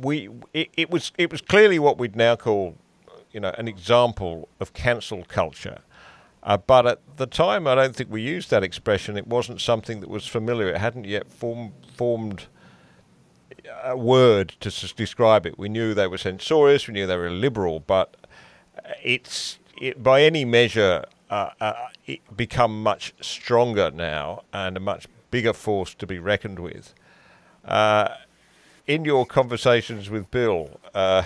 We 0.00 0.28
it, 0.54 0.70
it 0.76 0.90
was 0.90 1.12
it 1.18 1.30
was 1.32 1.40
clearly 1.40 1.78
what 1.78 1.98
we'd 1.98 2.16
now 2.16 2.36
call, 2.36 2.76
you 3.32 3.40
know, 3.40 3.52
an 3.58 3.66
example 3.66 4.48
of 4.60 4.72
cancel 4.72 5.24
culture. 5.24 5.80
Uh, 6.42 6.56
but 6.56 6.86
at 6.86 7.16
the 7.16 7.26
time, 7.26 7.66
I 7.66 7.74
don't 7.74 7.94
think 7.94 8.10
we 8.10 8.22
used 8.22 8.50
that 8.50 8.62
expression. 8.62 9.16
It 9.16 9.26
wasn't 9.26 9.60
something 9.60 10.00
that 10.00 10.08
was 10.08 10.26
familiar. 10.26 10.68
It 10.68 10.78
hadn't 10.78 11.04
yet 11.04 11.30
form, 11.30 11.72
formed 11.94 12.46
a 13.82 13.96
word 13.96 14.54
to 14.60 14.68
s- 14.68 14.92
describe 14.92 15.46
it. 15.46 15.58
We 15.58 15.68
knew 15.68 15.92
they 15.92 16.06
were 16.06 16.18
censorious, 16.18 16.86
we 16.88 16.94
knew 16.94 17.06
they 17.06 17.16
were 17.16 17.30
liberal, 17.30 17.80
but 17.80 18.16
it's 19.02 19.58
it, 19.80 20.02
by 20.02 20.22
any 20.22 20.44
measure 20.44 21.04
uh, 21.30 21.50
uh, 21.60 21.74
become 22.34 22.82
much 22.82 23.14
stronger 23.20 23.90
now 23.90 24.42
and 24.52 24.76
a 24.76 24.80
much 24.80 25.06
bigger 25.30 25.52
force 25.52 25.94
to 25.94 26.06
be 26.06 26.18
reckoned 26.18 26.58
with. 26.58 26.94
Uh, 27.64 28.08
in 28.86 29.04
your 29.04 29.26
conversations 29.26 30.10
with 30.10 30.30
Bill, 30.30 30.80
uh, 30.94 31.22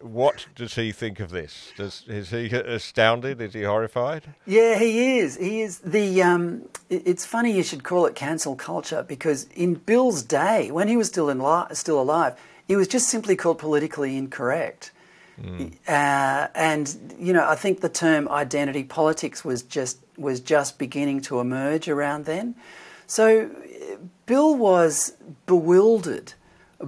what 0.00 0.46
does 0.54 0.76
he 0.76 0.92
think 0.92 1.18
of 1.18 1.30
this? 1.30 1.72
Does 1.76 2.04
is 2.06 2.30
he 2.30 2.46
astounded? 2.46 3.40
Is 3.40 3.54
he 3.54 3.62
horrified? 3.62 4.34
Yeah, 4.46 4.78
he 4.78 5.18
is. 5.18 5.36
He 5.36 5.62
is 5.62 5.80
the. 5.80 6.22
Um, 6.22 6.68
it's 6.88 7.26
funny 7.26 7.52
you 7.52 7.64
should 7.64 7.82
call 7.82 8.06
it 8.06 8.14
cancel 8.14 8.54
culture 8.54 9.02
because 9.02 9.44
in 9.54 9.74
Bill's 9.74 10.22
day, 10.22 10.70
when 10.70 10.86
he 10.88 10.96
was 10.96 11.08
still 11.08 11.28
in 11.28 11.40
li- 11.40 11.66
still 11.72 12.00
alive, 12.00 12.38
it 12.68 12.76
was 12.76 12.86
just 12.86 13.08
simply 13.08 13.34
called 13.34 13.58
politically 13.58 14.16
incorrect. 14.16 14.92
Mm. 15.40 15.74
Uh, 15.86 16.48
and 16.54 17.14
you 17.18 17.32
know, 17.32 17.48
I 17.48 17.56
think 17.56 17.80
the 17.80 17.88
term 17.88 18.28
identity 18.28 18.84
politics 18.84 19.44
was 19.44 19.62
just 19.62 19.98
was 20.16 20.38
just 20.38 20.78
beginning 20.78 21.22
to 21.22 21.40
emerge 21.40 21.88
around 21.88 22.24
then. 22.24 22.54
So 23.08 23.50
Bill 24.26 24.54
was 24.54 25.14
bewildered 25.46 26.34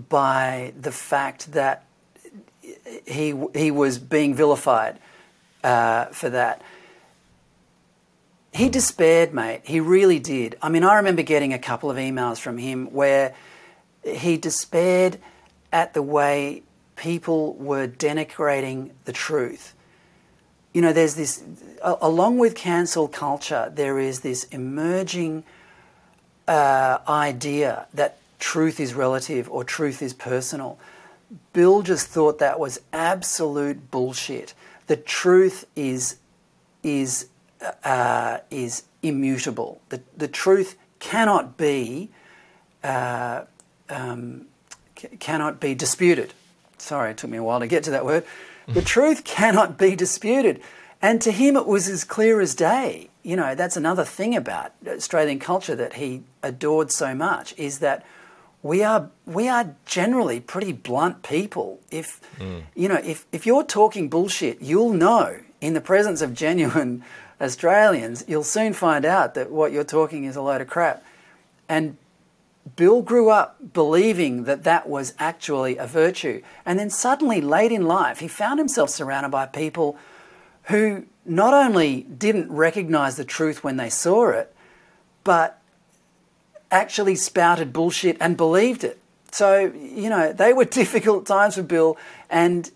by 0.08 0.72
the 0.78 0.92
fact 0.92 1.52
that 1.52 1.84
he 3.06 3.34
he 3.54 3.70
was 3.70 3.98
being 3.98 4.34
vilified 4.34 4.98
uh, 5.62 6.06
for 6.06 6.30
that. 6.30 6.62
He 8.52 8.68
despaired, 8.68 9.32
mate. 9.32 9.62
He 9.64 9.78
really 9.78 10.18
did. 10.18 10.56
I 10.60 10.68
mean, 10.68 10.82
I 10.82 10.96
remember 10.96 11.22
getting 11.22 11.52
a 11.52 11.58
couple 11.58 11.90
of 11.90 11.96
emails 11.96 12.38
from 12.38 12.58
him 12.58 12.92
where 12.92 13.34
he 14.04 14.36
despaired 14.36 15.18
at 15.72 15.94
the 15.94 16.02
way 16.02 16.62
people 16.96 17.54
were 17.54 17.86
denigrating 17.86 18.90
the 19.04 19.12
truth. 19.12 19.74
You 20.72 20.82
know, 20.82 20.92
there's 20.92 21.14
this, 21.14 21.42
along 21.82 22.38
with 22.38 22.54
cancel 22.54 23.08
culture, 23.08 23.72
there 23.74 23.98
is 23.98 24.20
this 24.20 24.44
emerging 24.44 25.44
uh, 26.46 26.98
idea 27.08 27.86
that 27.94 28.18
truth 28.38 28.80
is 28.80 28.94
relative 28.94 29.48
or 29.50 29.64
truth 29.64 30.02
is 30.02 30.12
personal. 30.12 30.78
Bill 31.52 31.82
just 31.82 32.08
thought 32.08 32.38
that 32.38 32.58
was 32.58 32.80
absolute 32.92 33.90
bullshit. 33.90 34.54
The 34.86 34.96
truth 34.96 35.66
is 35.76 36.16
is 36.82 37.28
uh, 37.84 38.38
is 38.50 38.84
immutable. 39.02 39.80
The 39.90 40.00
the 40.16 40.28
truth 40.28 40.76
cannot 40.98 41.56
be 41.56 42.10
uh, 42.82 43.44
um, 43.88 44.46
c- 44.96 45.08
cannot 45.18 45.60
be 45.60 45.74
disputed. 45.74 46.32
Sorry, 46.78 47.10
it 47.10 47.18
took 47.18 47.30
me 47.30 47.38
a 47.38 47.42
while 47.42 47.60
to 47.60 47.66
get 47.66 47.84
to 47.84 47.90
that 47.90 48.04
word. 48.04 48.24
The 48.66 48.82
truth 48.96 49.24
cannot 49.24 49.78
be 49.78 49.94
disputed, 49.94 50.60
and 51.02 51.20
to 51.22 51.30
him 51.30 51.56
it 51.56 51.66
was 51.66 51.88
as 51.88 52.04
clear 52.04 52.40
as 52.40 52.54
day. 52.54 53.10
You 53.22 53.36
know, 53.36 53.54
that's 53.54 53.76
another 53.76 54.04
thing 54.04 54.34
about 54.34 54.72
Australian 54.86 55.38
culture 55.38 55.76
that 55.76 55.94
he 55.94 56.22
adored 56.42 56.90
so 56.90 57.14
much 57.14 57.54
is 57.58 57.80
that 57.80 58.04
we 58.62 58.82
are 58.82 59.10
we 59.26 59.48
are 59.48 59.74
generally 59.86 60.40
pretty 60.40 60.72
blunt 60.72 61.22
people. 61.22 61.80
If 61.90 62.20
mm. 62.38 62.62
you 62.74 62.88
know, 62.88 63.00
if, 63.02 63.26
if 63.32 63.46
you're 63.46 63.64
talking 63.64 64.08
bullshit, 64.08 64.60
you'll 64.60 64.92
know 64.92 65.40
in 65.60 65.74
the 65.74 65.80
presence 65.80 66.20
of 66.20 66.34
genuine 66.34 67.04
Australians, 67.40 68.24
you'll 68.28 68.44
soon 68.44 68.74
find 68.74 69.04
out 69.04 69.34
that 69.34 69.50
what 69.50 69.72
you're 69.72 69.84
talking 69.84 70.24
is 70.24 70.36
a 70.36 70.42
load 70.42 70.60
of 70.60 70.68
crap. 70.68 71.02
And 71.68 71.96
Bill 72.76 73.00
grew 73.00 73.30
up 73.30 73.72
believing 73.72 74.44
that 74.44 74.64
that 74.64 74.88
was 74.88 75.14
actually 75.18 75.78
a 75.78 75.86
virtue. 75.86 76.42
And 76.66 76.78
then 76.78 76.90
suddenly, 76.90 77.40
late 77.40 77.72
in 77.72 77.86
life, 77.86 78.18
he 78.18 78.28
found 78.28 78.58
himself 78.58 78.90
surrounded 78.90 79.30
by 79.30 79.46
people 79.46 79.96
who 80.64 81.06
not 81.24 81.54
only 81.54 82.02
didn't 82.02 82.52
recognize 82.52 83.16
the 83.16 83.24
truth 83.24 83.64
when 83.64 83.76
they 83.76 83.88
saw 83.88 84.28
it, 84.30 84.54
but 85.24 85.59
actually 86.70 87.16
spouted 87.16 87.72
bullshit 87.72 88.16
and 88.20 88.36
believed 88.36 88.84
it. 88.84 88.98
So, 89.32 89.72
you 89.74 90.10
know, 90.10 90.32
they 90.32 90.52
were 90.52 90.64
difficult 90.82 91.26
times 91.26 91.54
for 91.56 91.62
Bill, 91.62 91.96
and 92.28 92.70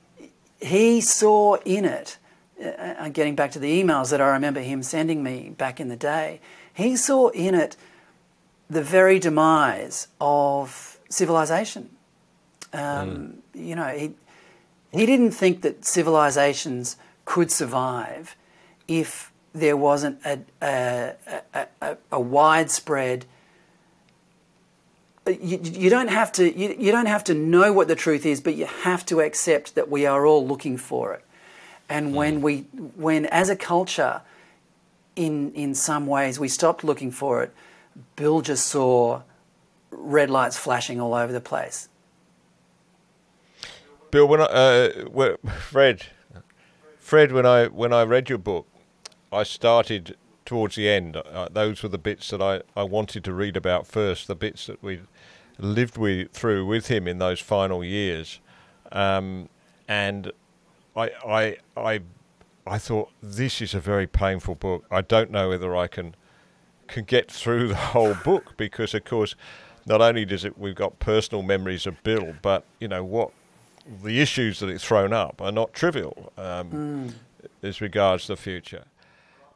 he 0.60 1.00
saw 1.00 1.56
in 1.64 1.84
it, 1.84 2.18
uh, 2.62 3.08
getting 3.10 3.34
back 3.34 3.52
to 3.52 3.58
the 3.58 3.82
emails 3.82 4.10
that 4.10 4.20
I 4.20 4.28
remember 4.28 4.60
him 4.60 4.82
sending 4.82 5.22
me 5.22 5.50
back 5.50 5.80
in 5.80 5.88
the 5.88 5.96
day, 5.96 6.40
he 6.72 6.96
saw 6.96 7.28
in 7.28 7.54
it 7.54 7.76
the 8.70 8.82
very 8.82 9.18
demise 9.18 10.08
of 10.20 10.98
civilization. 11.08 11.90
Um, 12.72 12.80
mm. 12.80 13.36
You 13.54 13.76
know, 13.76 13.88
he, 13.88 14.12
he 14.92 15.06
didn't 15.06 15.32
think 15.32 15.62
that 15.62 15.84
civilizations 15.84 16.96
could 17.24 17.50
survive 17.50 18.36
if 18.88 19.32
there 19.52 19.76
wasn't 19.76 20.18
a, 20.24 20.40
a, 20.60 21.66
a, 21.80 21.96
a 22.10 22.20
widespread 22.20 23.26
you, 25.26 25.58
you 25.62 25.90
don't 25.90 26.08
have 26.08 26.32
to 26.32 26.58
you, 26.58 26.76
you 26.78 26.92
don't 26.92 27.06
have 27.06 27.24
to 27.24 27.34
know 27.34 27.72
what 27.72 27.88
the 27.88 27.94
truth 27.94 28.26
is, 28.26 28.40
but 28.40 28.54
you 28.54 28.66
have 28.66 29.06
to 29.06 29.20
accept 29.20 29.74
that 29.74 29.90
we 29.90 30.06
are 30.06 30.26
all 30.26 30.46
looking 30.46 30.76
for 30.76 31.14
it. 31.14 31.24
And 31.88 32.08
mm. 32.08 32.14
when 32.14 32.40
we 32.42 32.60
when 32.96 33.26
as 33.26 33.48
a 33.48 33.56
culture, 33.56 34.22
in 35.16 35.52
in 35.52 35.74
some 35.74 36.06
ways 36.06 36.38
we 36.38 36.48
stopped 36.48 36.84
looking 36.84 37.10
for 37.10 37.42
it, 37.42 37.54
Bill 38.16 38.40
just 38.40 38.66
saw 38.66 39.22
red 39.90 40.30
lights 40.30 40.58
flashing 40.58 41.00
all 41.00 41.14
over 41.14 41.32
the 41.32 41.40
place. 41.40 41.88
Bill, 44.10 44.28
when 44.28 44.40
I, 44.40 44.44
uh, 44.44 45.36
Fred, 45.58 46.06
Fred, 46.98 47.32
when 47.32 47.46
I 47.46 47.66
when 47.66 47.92
I 47.92 48.02
read 48.04 48.28
your 48.28 48.38
book, 48.38 48.66
I 49.32 49.42
started 49.42 50.16
towards 50.44 50.76
the 50.76 50.88
end. 50.88 51.16
Uh, 51.16 51.48
those 51.50 51.82
were 51.82 51.88
the 51.88 51.98
bits 51.98 52.28
that 52.30 52.42
I, 52.42 52.62
I 52.76 52.82
wanted 52.84 53.24
to 53.24 53.32
read 53.32 53.56
about 53.56 53.86
first, 53.86 54.28
the 54.28 54.34
bits 54.34 54.66
that 54.66 54.82
we 54.82 55.00
lived 55.58 55.96
with, 55.96 56.32
through 56.32 56.66
with 56.66 56.88
him 56.88 57.06
in 57.06 57.18
those 57.18 57.40
final 57.40 57.84
years. 57.84 58.40
Um, 58.92 59.48
and 59.88 60.32
I, 60.96 61.10
I, 61.26 61.56
I, 61.76 62.00
I 62.66 62.78
thought 62.78 63.10
this 63.22 63.60
is 63.60 63.74
a 63.74 63.80
very 63.80 64.06
painful 64.06 64.54
book. 64.54 64.84
I 64.90 65.00
don't 65.00 65.30
know 65.30 65.50
whether 65.50 65.76
I 65.76 65.86
can 65.86 66.14
can 66.86 67.04
get 67.04 67.30
through 67.30 67.68
the 67.68 67.74
whole 67.74 68.14
book 68.24 68.54
because, 68.58 68.92
of 68.92 69.04
course, 69.04 69.34
not 69.86 70.00
only 70.00 70.24
does 70.24 70.44
it 70.44 70.58
we've 70.58 70.74
got 70.74 70.98
personal 70.98 71.42
memories 71.42 71.86
of 71.86 72.02
Bill, 72.02 72.34
but 72.42 72.64
you 72.78 72.88
know 72.88 73.04
what 73.04 73.30
the 74.02 74.20
issues 74.20 74.60
that 74.60 74.68
it's 74.68 74.84
thrown 74.84 75.12
up 75.12 75.40
are 75.42 75.52
not 75.52 75.72
trivial 75.74 76.32
um, 76.38 76.70
mm. 76.70 77.12
as 77.62 77.80
regards 77.80 78.26
the 78.26 78.36
future. 78.36 78.84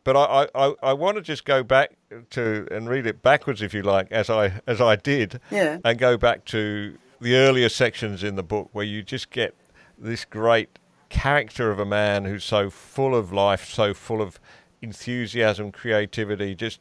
But 0.09 0.17
I, 0.17 0.49
I, 0.55 0.75
I 0.83 0.93
want 0.95 1.17
to 1.17 1.21
just 1.21 1.45
go 1.45 1.63
back 1.63 1.93
to 2.31 2.67
and 2.71 2.89
read 2.89 3.07
it 3.07 3.21
backwards, 3.21 3.61
if 3.61 3.75
you 3.75 3.83
like, 3.83 4.11
as 4.11 4.31
I 4.31 4.63
as 4.67 4.81
I 4.81 4.97
did, 4.97 5.39
yeah. 5.51 5.81
and 5.85 5.99
go 5.99 6.17
back 6.17 6.47
to 6.47 6.97
the 7.21 7.37
earlier 7.37 7.69
sections 7.69 8.25
in 8.25 8.35
the 8.35 8.43
book 8.43 8.71
where 8.73 8.87
you 8.87 9.03
just 9.03 9.29
get 9.29 9.55
this 9.99 10.25
great 10.25 10.79
character 11.11 11.71
of 11.71 11.79
a 11.79 11.85
man 11.85 12.25
who's 12.25 12.43
so 12.43 12.71
full 12.71 13.15
of 13.15 13.35
life, 13.35 13.69
so 13.69 13.93
full 13.93 14.23
of 14.23 14.41
enthusiasm, 14.81 15.73
creativity, 15.73 16.55
just 16.55 16.81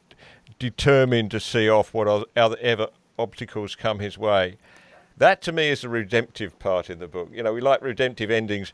determined 0.58 1.30
to 1.32 1.38
see 1.38 1.68
off 1.68 1.92
what 1.92 2.08
other 2.34 2.88
obstacles 3.18 3.74
come 3.74 3.98
his 3.98 4.16
way. 4.16 4.56
That 5.18 5.42
to 5.42 5.52
me 5.52 5.68
is 5.68 5.82
the 5.82 5.90
redemptive 5.90 6.58
part 6.58 6.88
in 6.88 6.98
the 6.98 7.08
book. 7.08 7.28
You 7.30 7.42
know, 7.42 7.52
we 7.52 7.60
like 7.60 7.82
redemptive 7.82 8.30
endings 8.30 8.72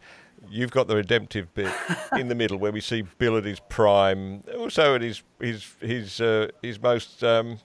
you've 0.51 0.71
got 0.71 0.89
the 0.89 0.97
redemptive 0.97 1.53
bit 1.55 1.73
in 2.19 2.29
the 2.29 2.35
middle 2.35 2.59
where 2.59 2.73
we 2.73 2.81
see 2.81 3.03
Bill 3.03 3.37
at 3.37 3.45
his 3.45 3.61
prime, 3.61 4.43
also 4.57 4.95
at 4.95 5.03
his 5.03 5.23
his 5.41 5.75
his 5.81 6.21
uh, 6.21 6.49
his 6.63 6.81
most 6.81 7.23
um, 7.25 7.59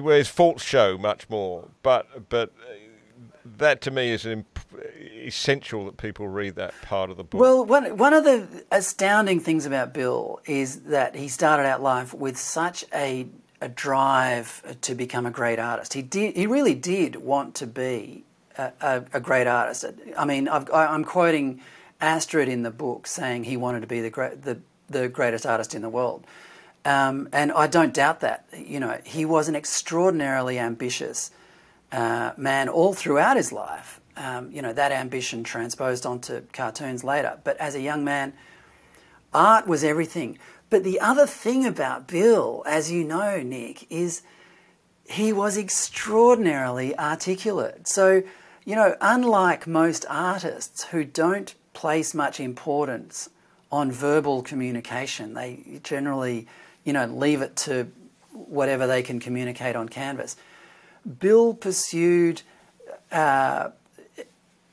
where 0.00 0.18
his 0.18 0.28
faults 0.28 0.62
show 0.62 0.96
much 0.98 1.28
more. 1.28 1.68
But 1.82 2.28
but 2.28 2.52
that 3.58 3.80
to 3.82 3.90
me 3.90 4.10
is 4.10 4.26
imp- 4.26 4.58
essential 5.12 5.84
that 5.86 5.96
people 5.96 6.28
read 6.28 6.56
that 6.56 6.74
part 6.82 7.10
of 7.10 7.16
the 7.16 7.24
book. 7.24 7.40
Well, 7.40 7.64
one 7.64 7.96
one 7.96 8.14
of 8.14 8.24
the 8.24 8.64
astounding 8.70 9.40
things 9.40 9.66
about 9.66 9.92
Bill 9.92 10.40
is 10.46 10.82
that 10.82 11.16
he 11.16 11.28
started 11.28 11.66
out 11.66 11.82
life 11.82 12.14
with 12.14 12.36
such 12.36 12.84
a 12.94 13.26
a 13.60 13.68
drive 13.68 14.76
to 14.82 14.94
become 14.94 15.26
a 15.26 15.30
great 15.30 15.58
artist. 15.58 15.94
He 15.94 16.02
did. 16.02 16.36
He 16.36 16.46
really 16.46 16.74
did 16.74 17.16
want 17.16 17.54
to 17.56 17.66
be 17.66 18.24
a, 18.58 19.04
a 19.12 19.20
great 19.20 19.46
artist. 19.46 19.84
I 20.16 20.24
mean, 20.24 20.48
i 20.48 20.94
am 20.94 21.04
quoting 21.04 21.60
Astrid 22.00 22.48
in 22.48 22.62
the 22.62 22.70
book 22.70 23.06
saying 23.06 23.44
he 23.44 23.56
wanted 23.56 23.80
to 23.80 23.86
be 23.86 24.00
the 24.00 24.10
great, 24.10 24.42
the, 24.42 24.58
the 24.88 25.08
greatest 25.08 25.46
artist 25.46 25.74
in 25.74 25.82
the 25.82 25.88
world. 25.88 26.26
Um, 26.84 27.28
and 27.32 27.50
I 27.52 27.66
don't 27.66 27.92
doubt 27.92 28.20
that. 28.20 28.46
You 28.56 28.80
know, 28.80 28.98
he 29.04 29.24
was 29.24 29.48
an 29.48 29.56
extraordinarily 29.56 30.58
ambitious 30.58 31.30
uh, 31.90 32.32
man 32.36 32.68
all 32.68 32.94
throughout 32.94 33.36
his 33.36 33.52
life. 33.52 34.00
Um, 34.16 34.50
you 34.50 34.62
know, 34.62 34.72
that 34.72 34.92
ambition 34.92 35.44
transposed 35.44 36.06
onto 36.06 36.42
cartoons 36.52 37.04
later. 37.04 37.38
But 37.44 37.56
as 37.58 37.74
a 37.74 37.80
young 37.80 38.04
man, 38.04 38.32
art 39.34 39.66
was 39.66 39.84
everything. 39.84 40.38
But 40.70 40.84
the 40.84 41.00
other 41.00 41.26
thing 41.26 41.66
about 41.66 42.08
Bill, 42.08 42.62
as 42.66 42.90
you 42.90 43.04
know, 43.04 43.42
Nick, 43.42 43.90
is 43.90 44.22
he 45.08 45.32
was 45.32 45.56
extraordinarily 45.56 46.98
articulate. 46.98 47.86
So 47.88 48.22
you 48.66 48.74
know, 48.74 48.96
unlike 49.00 49.66
most 49.66 50.04
artists 50.10 50.84
who 50.84 51.04
don't 51.04 51.54
place 51.72 52.12
much 52.12 52.40
importance 52.40 53.30
on 53.70 53.92
verbal 53.92 54.42
communication, 54.42 55.34
they 55.34 55.80
generally, 55.84 56.48
you 56.84 56.92
know, 56.92 57.06
leave 57.06 57.42
it 57.42 57.54
to 57.56 57.86
whatever 58.32 58.86
they 58.86 59.02
can 59.02 59.20
communicate 59.20 59.76
on 59.76 59.88
canvas. 59.88 60.36
Bill 61.20 61.54
pursued 61.54 62.42
uh, 63.12 63.70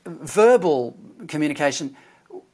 verbal 0.04 0.96
communication 1.28 1.96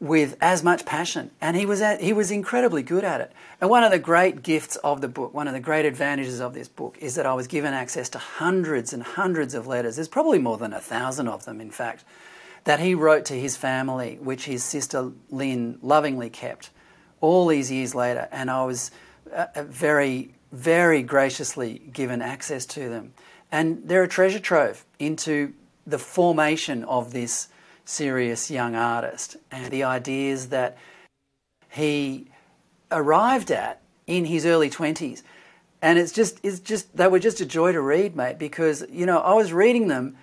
with 0.01 0.36
as 0.40 0.64
much 0.64 0.86
passion, 0.86 1.30
and 1.40 1.57
he 1.57 1.66
was 1.66 1.82
at, 1.82 2.01
he 2.01 2.12
was 2.12 2.30
incredibly 2.30 2.82
good 2.82 3.05
at 3.05 3.20
it. 3.20 3.32
And 3.61 3.68
one 3.68 3.84
of 3.84 3.90
the 3.90 3.98
great 3.98 4.42
gifts 4.42 4.76
of 4.76 5.03
the 5.03 5.09
book, 5.09 5.34
one 5.34 5.46
of 5.46 5.53
the 5.53 5.61
great 5.61 5.84
advantages 5.84 6.40
of 6.40 6.55
this 6.55 6.68
book, 6.68 6.96
is 7.01 7.14
that 7.16 7.26
I 7.26 7.34
was 7.34 7.46
given 7.46 7.74
access 7.74 8.09
to 8.11 8.18
hundreds 8.18 8.92
and 8.94 9.03
hundreds 9.03 9.55
of 9.55 9.66
letters. 9.66 9.96
There's 9.96 10.09
probably 10.09 10.38
more 10.38 10.57
than 10.57 10.72
a 10.72 10.80
thousand 10.80 11.28
of 11.28 11.44
them, 11.44 11.61
in 11.61 11.70
fact, 11.70 12.05
that 12.64 12.80
he 12.80 12.94
wrote 12.94 13.26
to 13.26 13.34
his 13.34 13.57
family, 13.57 14.18
which 14.20 14.46
his 14.46 14.64
sister 14.64 15.12
Lynn 15.30 15.78
lovingly 15.82 16.30
kept 16.30 16.70
all 17.20 17.46
these 17.46 17.70
years 17.70 17.94
later. 17.94 18.26
And 18.32 18.51
I 18.51 18.64
was 18.64 18.90
uh, 19.32 19.46
uh 19.55 19.64
very 19.64 20.32
very 20.53 21.03
graciously 21.03 21.78
given 21.92 22.22
access 22.22 22.66
to 22.66 22.88
them. 22.88 23.12
And 23.53 23.82
they're 23.84 24.03
a 24.03 24.09
treasure 24.09 24.40
trove 24.40 24.84
into 24.98 25.53
the 25.86 25.98
formation 25.98 26.84
of 26.84 27.12
this 27.12 27.48
serious 27.91 28.51
young 28.51 28.74
artist 28.74 29.36
and 29.51 29.70
the 29.70 29.82
ideas 29.82 30.49
that 30.49 30.78
he 31.70 32.26
arrived 32.91 33.51
at 33.51 33.80
in 34.07 34.24
his 34.24 34.47
early 34.47 34.70
20s. 34.70 35.22
And 35.82 35.99
it's 35.99 36.12
just, 36.12 36.41
it's 36.43 36.61
just, 36.61 36.97
they 36.97 37.09
were 37.09 37.18
just 37.18 37.41
a 37.41 37.47
joy 37.47 37.72
to 37.72 37.80
read, 37.80 38.14
mate, 38.14 38.38
because, 38.38 38.84
you 38.91 39.07
know, 39.07 39.18
I 39.18 39.34
was 39.34 39.53
reading 39.53 39.88
them. 39.88 40.16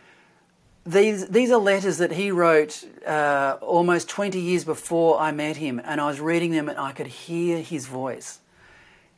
These, 0.86 1.28
these 1.28 1.52
are 1.52 1.60
letters 1.60 1.98
that 1.98 2.14
he 2.14 2.32
wrote 2.32 2.84
uh, 3.06 3.58
almost 3.62 4.08
20 4.08 4.40
years 4.40 4.64
before 4.64 5.20
I 5.20 5.32
met 5.32 5.58
him, 5.58 5.82
and 5.84 6.00
I 6.00 6.08
was 6.08 6.20
reading 6.20 6.52
them 6.52 6.70
and 6.70 6.78
I 6.78 6.92
could 6.92 7.08
hear 7.08 7.62
his 7.62 7.88
voice. 7.88 8.40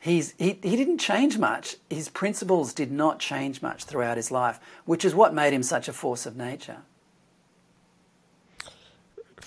He's, 0.00 0.34
he, 0.38 0.58
he 0.62 0.76
didn't 0.76 0.98
change 0.98 1.36
much. 1.36 1.76
His 1.90 2.08
principles 2.08 2.72
did 2.72 2.90
not 2.90 3.18
change 3.18 3.60
much 3.60 3.84
throughout 3.84 4.16
his 4.16 4.30
life, 4.30 4.58
which 4.86 5.04
is 5.04 5.14
what 5.14 5.34
made 5.34 5.52
him 5.52 5.62
such 5.62 5.88
a 5.88 5.92
force 5.92 6.24
of 6.24 6.36
nature. 6.36 6.78